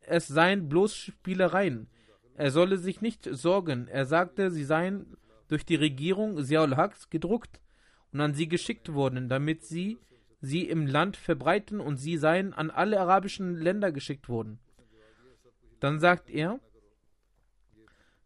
es 0.00 0.26
seien 0.26 0.68
bloß 0.68 0.94
Spielereien. 0.94 1.88
Er 2.36 2.50
solle 2.50 2.76
sich 2.76 3.00
nicht 3.00 3.28
sorgen. 3.30 3.86
Er 3.86 4.06
sagte, 4.06 4.50
sie 4.50 4.64
seien 4.64 5.16
durch 5.54 5.64
die 5.64 5.76
Regierung 5.76 6.44
Ziaul 6.44 6.74
Haqs 6.74 7.10
gedruckt 7.10 7.60
und 8.12 8.20
an 8.20 8.34
sie 8.34 8.48
geschickt 8.48 8.92
worden, 8.92 9.28
damit 9.28 9.62
sie 9.62 9.98
sie 10.40 10.68
im 10.68 10.88
Land 10.88 11.16
verbreiten 11.16 11.78
und 11.78 11.96
sie 11.96 12.16
seien 12.16 12.52
an 12.52 12.72
alle 12.72 12.98
arabischen 12.98 13.54
Länder 13.54 13.92
geschickt 13.92 14.28
worden. 14.28 14.58
Dann 15.78 16.00
sagt 16.00 16.28
er, 16.28 16.58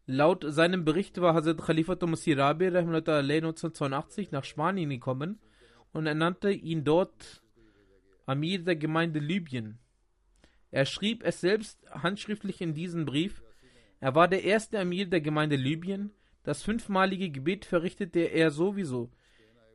laut 0.07 0.43
seinem 0.47 0.85
Bericht 0.85 1.21
war 1.21 1.35
Hazrat 1.35 1.61
Khalifa 1.63 2.03
Musirabi 2.03 2.65
1982 2.65 4.31
nach 4.31 4.43
Spanien 4.43 4.89
gekommen 4.89 5.37
und 5.93 6.07
ernannte 6.07 6.49
ihn 6.49 6.83
dort 6.83 7.43
Amir 8.25 8.63
der 8.63 8.75
Gemeinde 8.75 9.19
Libyen. 9.19 9.77
Er 10.71 10.85
schrieb 10.85 11.23
es 11.23 11.41
selbst 11.41 11.79
handschriftlich 11.91 12.59
in 12.59 12.73
diesen 12.73 13.05
Brief. 13.05 13.43
Er 13.99 14.15
war 14.15 14.27
der 14.27 14.43
erste 14.43 14.79
Amir 14.79 15.05
der 15.05 15.21
Gemeinde 15.21 15.57
Libyen. 15.57 16.09
Das 16.43 16.63
fünfmalige 16.63 17.29
Gebet 17.29 17.65
verrichtete 17.65 18.19
er 18.19 18.51
sowieso. 18.51 19.11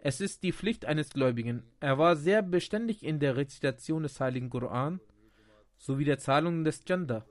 Es 0.01 0.21
ist 0.21 0.43
die 0.43 0.53
Pflicht 0.53 0.85
eines 0.85 1.11
Gläubigen. 1.11 1.62
Er 1.81 1.99
war 1.99 2.17
sehr 2.17 2.43
beständig 2.43 3.03
in 3.03 3.21
der 3.21 3.37
Rezitation 3.37 4.03
des 4.03 4.21
Heiligen 4.21 4.51
Koran 4.51 5.01
sowie 5.79 6.05
der 6.05 6.19
Zahlung 6.19 6.65
des 6.65 6.85
Chanda. 6.85 7.27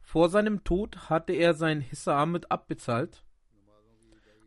Vor 0.00 0.28
seinem 0.28 0.64
Tod 0.64 1.08
hatte 1.08 1.32
er 1.32 1.54
sein 1.54 1.80
Hissa 1.80 2.20
Ahmed 2.20 2.50
abbezahlt. 2.50 3.22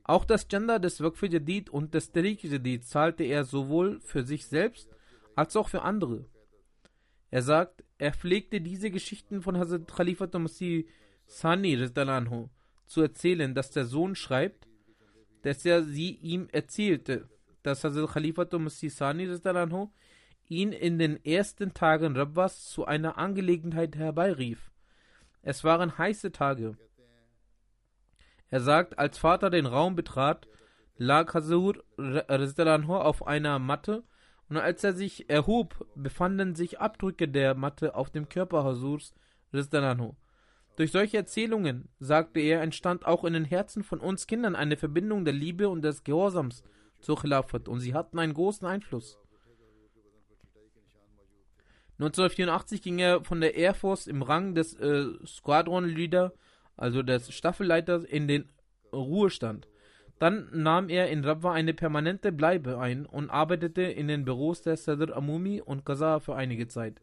Auch 0.04 0.26
das 0.26 0.50
Gender 0.50 0.78
des 0.80 1.02
Waqf 1.02 1.24
und 1.72 1.94
des 1.94 2.12
Tariq 2.12 2.44
Jadid 2.44 2.84
zahlte 2.84 3.24
er 3.24 3.46
sowohl 3.46 4.02
für 4.02 4.24
sich 4.24 4.46
selbst 4.46 4.90
als 5.36 5.56
auch 5.56 5.70
für 5.70 5.82
andere. 5.82 6.26
Er 7.32 7.42
sagt, 7.42 7.84
er 7.98 8.14
pflegte 8.14 8.62
diese 8.62 8.92
Geschichten 8.92 9.42
von 9.42 9.58
Hazrat 9.58 9.88
Khalifa 9.88 10.28
Masih 10.38 10.88
Sani 11.26 11.74
Rizdalanho 11.76 12.50
zu 12.86 13.02
erzählen, 13.02 13.56
dass 13.56 13.72
der 13.72 13.86
Sohn 13.86 14.16
schreibt, 14.16 14.68
dass 15.42 15.66
er 15.66 15.84
sie 15.84 16.12
ihm 16.12 16.48
erzählte, 16.52 17.30
dass 17.64 17.84
Hazrat 17.84 18.12
Khalifa 18.12 18.46
Masih 18.60 18.90
Sani 18.90 19.26
Rizdalanho 19.26 19.92
ihn 20.48 20.72
in 20.72 21.00
den 21.00 21.24
ersten 21.26 21.74
Tagen 21.74 22.16
Rabwas 22.16 22.66
zu 22.66 22.86
einer 22.86 23.18
Angelegenheit 23.18 23.96
herbeirief. 23.96 24.72
Es 25.42 25.64
waren 25.64 25.98
heiße 25.98 26.32
Tage. 26.32 26.78
Er 28.50 28.60
sagt, 28.60 29.00
als 29.00 29.18
Vater 29.18 29.50
den 29.50 29.66
Raum 29.66 29.96
betrat, 29.96 30.48
lag 30.98 31.34
Hazur 31.34 31.84
Rizdalanho 31.98 32.98
auf 33.02 33.26
einer 33.26 33.58
Matte 33.58 34.04
und 34.50 34.58
als 34.58 34.84
er 34.84 34.94
sich 34.94 35.30
erhob, 35.30 35.88
befanden 35.96 36.56
sich 36.56 36.80
Abdrücke 36.80 37.28
der 37.28 37.56
Matte 37.56 37.96
auf 37.96 38.10
dem 38.10 38.30
Körper 38.30 38.64
Hasurs 38.64 39.14
Rizdananhu. 39.54 40.16
Durch 40.76 40.92
solche 40.92 41.18
Erzählungen, 41.18 41.90
sagte 42.00 42.40
er, 42.40 42.62
entstand 42.62 43.06
auch 43.06 43.24
in 43.24 43.34
den 43.34 43.46
Herzen 43.46 43.84
von 43.84 44.00
uns 44.00 44.26
Kindern 44.26 44.56
eine 44.56 44.76
Verbindung 44.76 45.24
der 45.24 45.34
Liebe 45.34 45.70
und 45.70 45.84
des 45.84 46.04
Gehorsams 46.04 46.64
zur 47.00 47.20
Khilafat 47.20 47.68
und 47.68 47.80
sie 47.80 47.94
hatten 47.94 48.18
einen 48.18 48.34
großen 48.34 48.68
Einfluss. 48.68 49.20
1984 52.00 52.82
ging 52.82 53.00
er 53.00 53.24
von 53.24 53.40
der 53.40 53.56
Air 53.56 53.76
Force 53.76 54.08
im 54.08 54.24
Rang 54.24 54.56
des 54.56 54.74
äh, 54.76 55.06
Squadron 55.28 55.86
Leader, 55.86 56.34
also 56.76 57.04
des 57.04 57.32
Staffelleiters, 57.32 58.04
in 58.04 58.28
den 58.28 58.50
Ruhestand. 58.92 59.68
Dann 60.20 60.48
nahm 60.52 60.90
er 60.90 61.10
in 61.10 61.26
Rabwa 61.26 61.54
eine 61.54 61.74
permanente 61.74 62.32
Bleibe 62.32 62.80
ein 62.80 63.06
und 63.06 63.30
arbeitete 63.30 63.82
in 63.82 64.08
den 64.08 64.26
Büros 64.26 64.62
der 64.62 64.78
Sadr 64.78 65.16
Amumi 65.16 65.62
und 65.62 65.86
Qaza 65.86 66.20
für 66.20 66.36
einige 66.36 66.68
Zeit. 66.68 67.02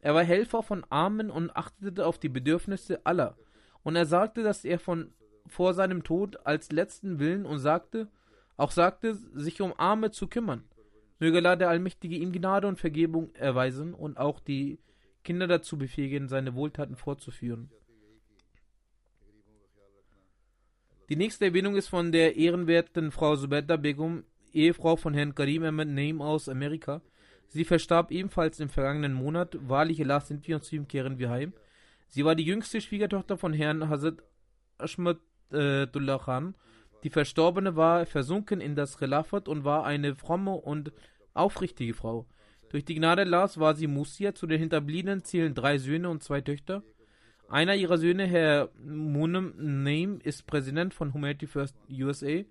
Er 0.00 0.14
war 0.14 0.24
Helfer 0.24 0.62
von 0.62 0.84
Armen 0.90 1.30
und 1.30 1.56
achtete 1.56 2.04
auf 2.04 2.18
die 2.18 2.28
Bedürfnisse 2.28 3.04
aller. 3.06 3.36
Und 3.82 3.96
er 3.96 4.06
sagte, 4.06 4.42
dass 4.42 4.64
er 4.64 4.78
von 4.78 5.12
vor 5.46 5.74
seinem 5.74 6.02
Tod 6.04 6.46
als 6.46 6.72
letzten 6.72 7.18
Willen 7.18 7.46
und 7.46 7.58
sagte, 7.58 8.08
auch 8.56 8.70
sagte, 8.70 9.14
sich 9.14 9.60
um 9.60 9.74
Arme 9.78 10.10
zu 10.10 10.26
kümmern. 10.26 10.64
Möge 11.18 11.38
Allah 11.38 11.56
der 11.56 11.68
Allmächtige 11.68 12.16
ihm 12.16 12.32
Gnade 12.32 12.66
und 12.66 12.78
Vergebung 12.78 13.34
erweisen 13.34 13.94
und 13.94 14.18
auch 14.18 14.40
die 14.40 14.78
Kinder 15.22 15.46
dazu 15.46 15.78
befähigen, 15.78 16.28
seine 16.28 16.54
Wohltaten 16.54 16.96
fortzuführen. 16.96 17.70
Die 21.08 21.16
nächste 21.16 21.46
Erwähnung 21.46 21.76
ist 21.76 21.88
von 21.88 22.12
der 22.12 22.36
ehrenwerten 22.36 23.10
Frau 23.10 23.36
Zubeda 23.36 23.76
Begum, 23.76 24.24
Ehefrau 24.52 24.96
von 24.96 25.14
Herrn 25.14 25.34
Karim 25.34 25.64
Ahmed 25.64 25.88
Naim 25.88 26.22
aus 26.22 26.48
Amerika. 26.48 27.02
Sie 27.48 27.64
verstarb 27.64 28.10
ebenfalls 28.10 28.60
im 28.60 28.68
vergangenen 28.68 29.12
Monat. 29.12 29.56
Wahrlich, 29.68 30.00
Allah 30.00 30.20
sind 30.20 30.46
wir 30.48 30.56
und 30.56 30.64
zu 30.64 30.76
ihm 30.76 30.88
kehren 30.88 31.18
wir 31.18 31.30
heim. 31.30 31.52
Sie 32.08 32.24
war 32.24 32.34
die 32.34 32.44
jüngste 32.44 32.80
Schwiegertochter 32.80 33.36
von 33.36 33.52
Herrn 33.52 33.88
Hazrat 33.88 34.22
Ashmatullah 34.78 36.16
äh, 36.16 36.18
Khan 36.24 36.54
die 37.04 37.10
Verstorbene 37.10 37.76
war 37.76 38.06
versunken 38.06 38.62
in 38.62 38.74
das 38.74 38.96
Khilafat 38.96 39.46
und 39.46 39.62
war 39.62 39.84
eine 39.84 40.16
fromme 40.16 40.54
und 40.54 40.90
aufrichtige 41.34 41.92
Frau. 41.92 42.26
Durch 42.70 42.86
die 42.86 42.94
Gnade 42.94 43.22
Allahs 43.22 43.60
war 43.60 43.74
sie 43.74 43.86
Musia. 43.86 44.34
Zu 44.34 44.46
den 44.46 44.58
Hinterbliebenen 44.58 45.22
zählen 45.22 45.54
drei 45.54 45.76
Söhne 45.76 46.08
und 46.08 46.22
zwei 46.22 46.40
Töchter. 46.40 46.82
Einer 47.48 47.74
ihrer 47.74 47.98
Söhne, 47.98 48.26
Herr 48.26 48.70
Munem 48.84 49.54
Naim, 49.56 50.18
ist 50.22 50.46
Präsident 50.46 50.94
von 50.94 51.14
Humanity 51.14 51.46
First 51.46 51.76
USA. 51.90 52.42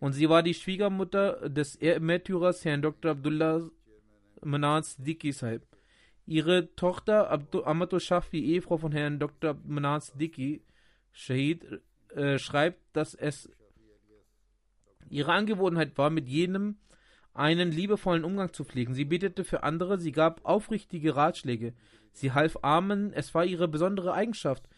Und 0.00 0.12
sie 0.12 0.28
war 0.28 0.42
die 0.42 0.54
Schwiegermutter 0.54 1.48
des 1.48 1.78
Märtyrers 1.80 2.64
Herrn 2.64 2.82
Dr. 2.82 3.12
Abdullah 3.12 3.70
Manaz 4.42 4.96
Diki 4.96 5.32
Sahib. 5.32 5.62
Ihre 6.26 6.74
Tochter 6.74 7.30
Amato 7.64 7.98
Shafi, 7.98 8.44
Ehefrau 8.44 8.78
von 8.78 8.92
Herrn 8.92 9.18
Dr. 9.18 9.56
Manaz 9.66 10.12
Diki, 10.14 10.62
Shahid, 11.12 11.80
äh, 12.14 12.38
schreibt, 12.38 12.80
dass 12.94 13.14
es 13.14 13.50
Ihre 15.08 15.32
Angewohnheit 15.32 15.98
war, 15.98 16.10
mit 16.10 16.28
jenem 16.28 16.76
einen 17.34 17.70
liebevollen 17.70 18.24
Umgang 18.24 18.52
zu 18.52 18.64
pflegen. 18.64 18.94
Sie 18.94 19.04
betete 19.04 19.44
für 19.44 19.62
andere, 19.62 19.98
sie 19.98 20.12
gab 20.12 20.44
aufrichtige 20.44 21.16
Ratschläge, 21.16 21.74
sie 22.12 22.32
half 22.32 22.58
Armen, 22.62 23.12
es 23.12 23.34
war 23.34 23.44
ihre 23.44 23.68
besondere 23.68 24.12
Eigenschaft, 24.12 24.68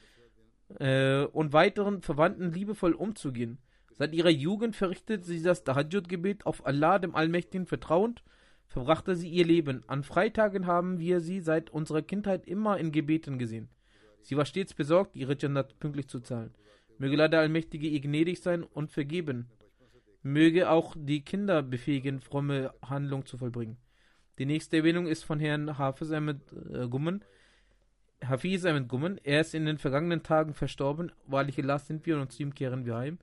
äh, 0.78 1.24
und 1.24 1.52
weiteren 1.52 2.02
Verwandten 2.02 2.52
liebevoll 2.52 2.92
umzugehen. 2.92 3.58
Seit 3.92 4.14
ihrer 4.14 4.30
Jugend 4.30 4.74
verrichtete 4.74 5.24
sie 5.24 5.42
das 5.42 5.64
Tahajjud-Gebet 5.64 6.46
auf 6.46 6.66
Allah, 6.66 6.98
dem 6.98 7.14
Allmächtigen, 7.14 7.66
vertrauend, 7.66 8.22
verbrachte 8.66 9.14
sie 9.16 9.28
ihr 9.28 9.44
Leben. 9.44 9.82
An 9.86 10.02
Freitagen 10.02 10.66
haben 10.66 10.98
wir 10.98 11.20
sie 11.20 11.40
seit 11.40 11.70
unserer 11.70 12.02
Kindheit 12.02 12.46
immer 12.46 12.78
in 12.78 12.90
Gebeten 12.90 13.38
gesehen. 13.38 13.68
Sie 14.22 14.36
war 14.36 14.46
stets 14.46 14.72
besorgt, 14.72 15.16
ihre 15.16 15.36
Jannat 15.38 15.78
pünktlich 15.78 16.08
zu 16.08 16.20
zahlen. 16.20 16.54
Möge 16.98 17.14
Allah 17.14 17.28
der 17.28 17.40
Allmächtige 17.40 17.88
ihr 17.88 18.00
gnädig 18.00 18.40
sein 18.40 18.62
und 18.62 18.90
vergeben 18.92 19.50
möge 20.22 20.70
auch 20.70 20.94
die 20.96 21.22
Kinder 21.22 21.62
befähigen, 21.62 22.20
fromme 22.20 22.72
Handlung 22.82 23.26
zu 23.26 23.36
vollbringen. 23.38 23.76
Die 24.38 24.46
nächste 24.46 24.78
Erwähnung 24.78 25.06
ist 25.06 25.24
von 25.24 25.40
Herrn 25.40 25.78
Hafiz 25.78 26.10
Ahmed 26.10 26.40
äh, 26.72 26.88
Gummen. 26.88 27.24
Hafiz 28.24 28.64
Ahmed 28.64 28.88
Gummen, 28.88 29.20
er 29.24 29.40
ist 29.40 29.54
in 29.54 29.66
den 29.66 29.78
vergangenen 29.78 30.22
Tagen 30.22 30.54
verstorben. 30.54 31.12
Wahrlich 31.26 31.58
Allah 31.58 31.78
sind 31.78 32.06
wir 32.06 32.18
und 32.18 32.32
zu 32.32 32.42
ihm 32.42 32.54
kehren 32.54 32.86
wir 32.86 32.96
heim. 32.96 33.18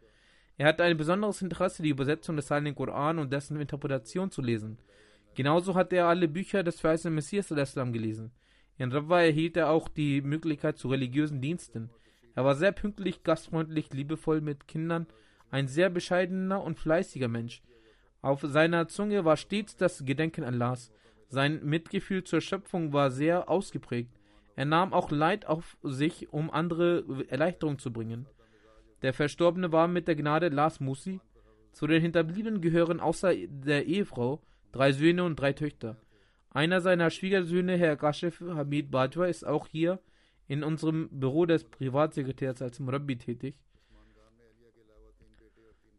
Er 0.57 0.67
hatte 0.67 0.83
ein 0.83 0.97
besonderes 0.97 1.41
Interesse, 1.41 1.81
die 1.81 1.89
Übersetzung 1.89 2.35
des 2.35 2.51
Heiligen 2.51 2.75
Koran 2.75 3.17
und 3.17 3.31
dessen 3.31 3.59
Interpretation 3.59 4.29
zu 4.29 4.41
lesen. 4.41 4.77
Genauso 5.35 5.73
hat 5.73 5.93
er 5.93 6.07
alle 6.07 6.27
Bücher 6.27 6.63
des 6.63 6.81
verheißenen 6.81 7.15
Messias 7.15 7.49
Islam 7.49 7.93
gelesen. 7.93 8.31
In 8.77 8.91
Rabwa 8.91 9.21
erhielt 9.21 9.55
er 9.55 9.69
auch 9.69 9.87
die 9.87 10.21
Möglichkeit 10.21 10.77
zu 10.77 10.89
religiösen 10.89 11.41
Diensten. 11.41 11.89
Er 12.35 12.45
war 12.45 12.55
sehr 12.55 12.71
pünktlich, 12.71 13.23
gastfreundlich, 13.23 13.93
liebevoll 13.93 14.41
mit 14.41 14.67
Kindern 14.67 15.07
ein 15.51 15.67
sehr 15.67 15.89
bescheidener 15.89 16.63
und 16.63 16.79
fleißiger 16.79 17.27
Mensch. 17.27 17.61
Auf 18.21 18.41
seiner 18.41 18.87
Zunge 18.87 19.25
war 19.25 19.37
stets 19.37 19.77
das 19.77 20.05
Gedenken 20.05 20.43
Allahs. 20.43 20.91
Sein 21.29 21.63
Mitgefühl 21.63 22.23
zur 22.23 22.41
Schöpfung 22.41 22.91
war 22.91 23.11
sehr 23.11 23.49
ausgeprägt. 23.49 24.11
Er 24.55 24.65
nahm 24.65 24.93
auch 24.93 25.09
Leid 25.11 25.45
auf 25.45 25.77
sich, 25.83 26.33
um 26.33 26.51
andere 26.51 27.05
Erleichterung 27.29 27.79
zu 27.79 27.93
bringen. 27.93 28.25
Der 29.01 29.13
Verstorbene 29.13 29.71
war 29.71 29.87
mit 29.87 30.07
der 30.07 30.15
Gnade 30.15 30.49
Lars 30.49 30.79
Musi. 30.79 31.21
Zu 31.71 31.87
den 31.87 32.01
Hinterbliebenen 32.01 32.61
gehören 32.61 32.99
außer 32.99 33.33
der 33.47 33.85
Ehefrau 33.85 34.41
drei 34.71 34.91
Söhne 34.91 35.23
und 35.23 35.37
drei 35.37 35.53
Töchter. 35.53 35.95
Einer 36.51 36.81
seiner 36.81 37.09
Schwiegersöhne, 37.09 37.77
Herr 37.77 37.95
Kashif 37.95 38.41
Hamid 38.41 38.91
Bajwa, 38.91 39.27
ist 39.27 39.45
auch 39.45 39.67
hier 39.67 39.99
in 40.47 40.63
unserem 40.63 41.07
Büro 41.11 41.45
des 41.45 41.63
Privatsekretärs 41.63 42.61
als 42.61 42.79
Murabbi 42.79 43.17
tätig. 43.17 43.55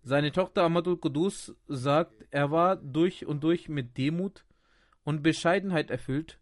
Seine 0.02 0.32
Tochter 0.32 0.62
Amadul 0.62 0.96
Qudus 0.96 1.54
sagt, 1.68 2.26
er 2.30 2.50
war 2.50 2.76
durch 2.76 3.26
und 3.26 3.44
durch 3.44 3.68
mit 3.68 3.98
Demut 3.98 4.46
und 5.04 5.22
Bescheidenheit 5.22 5.90
erfüllt. 5.90 6.38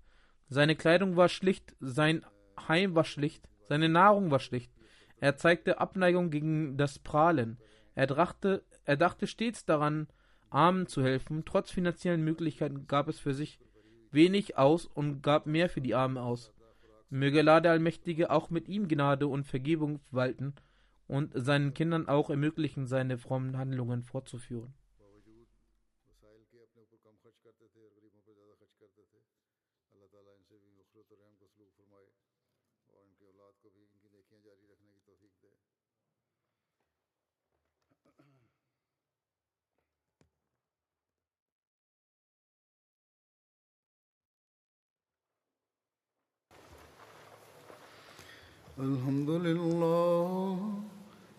Seine 0.48 0.76
Kleidung 0.76 1.16
war 1.16 1.28
schlicht, 1.28 1.74
sein 1.80 2.24
Heim 2.68 2.94
war 2.94 3.04
schlicht, 3.04 3.48
seine 3.62 3.88
Nahrung 3.88 4.30
war 4.30 4.38
schlicht. 4.38 4.72
Er 5.20 5.36
zeigte 5.36 5.80
Abneigung 5.80 6.30
gegen 6.30 6.76
das 6.76 7.00
Prahlen. 7.00 7.58
Er 7.96 8.06
dachte, 8.06 8.62
er 8.84 8.96
dachte 8.96 9.26
stets 9.26 9.64
daran, 9.64 10.06
Armen 10.50 10.86
zu 10.86 11.02
helfen. 11.02 11.44
Trotz 11.44 11.72
finanziellen 11.72 12.22
Möglichkeiten 12.22 12.86
gab 12.86 13.08
es 13.08 13.18
für 13.18 13.34
sich 13.34 13.58
wenig 14.12 14.56
aus 14.56 14.86
und 14.86 15.20
gab 15.20 15.46
mehr 15.46 15.68
für 15.68 15.80
die 15.80 15.96
Armen 15.96 16.16
aus. 16.16 16.52
Möge 17.10 17.40
Allah 17.40 17.60
der 17.60 17.72
Allmächtige 17.72 18.30
auch 18.30 18.50
mit 18.50 18.68
ihm 18.68 18.86
Gnade 18.86 19.26
und 19.26 19.44
Vergebung 19.46 20.00
walten 20.12 20.54
und 21.07 21.31
seinen 21.35 21.73
Kindern 21.73 22.07
auch 22.07 22.29
ermöglichen, 22.29 22.87
seine 22.87 23.17
frommen 23.17 23.57
Handlungen 23.57 24.03
fortzuführen. 24.03 24.73
الحمد 48.79 49.29
لله 49.29 50.36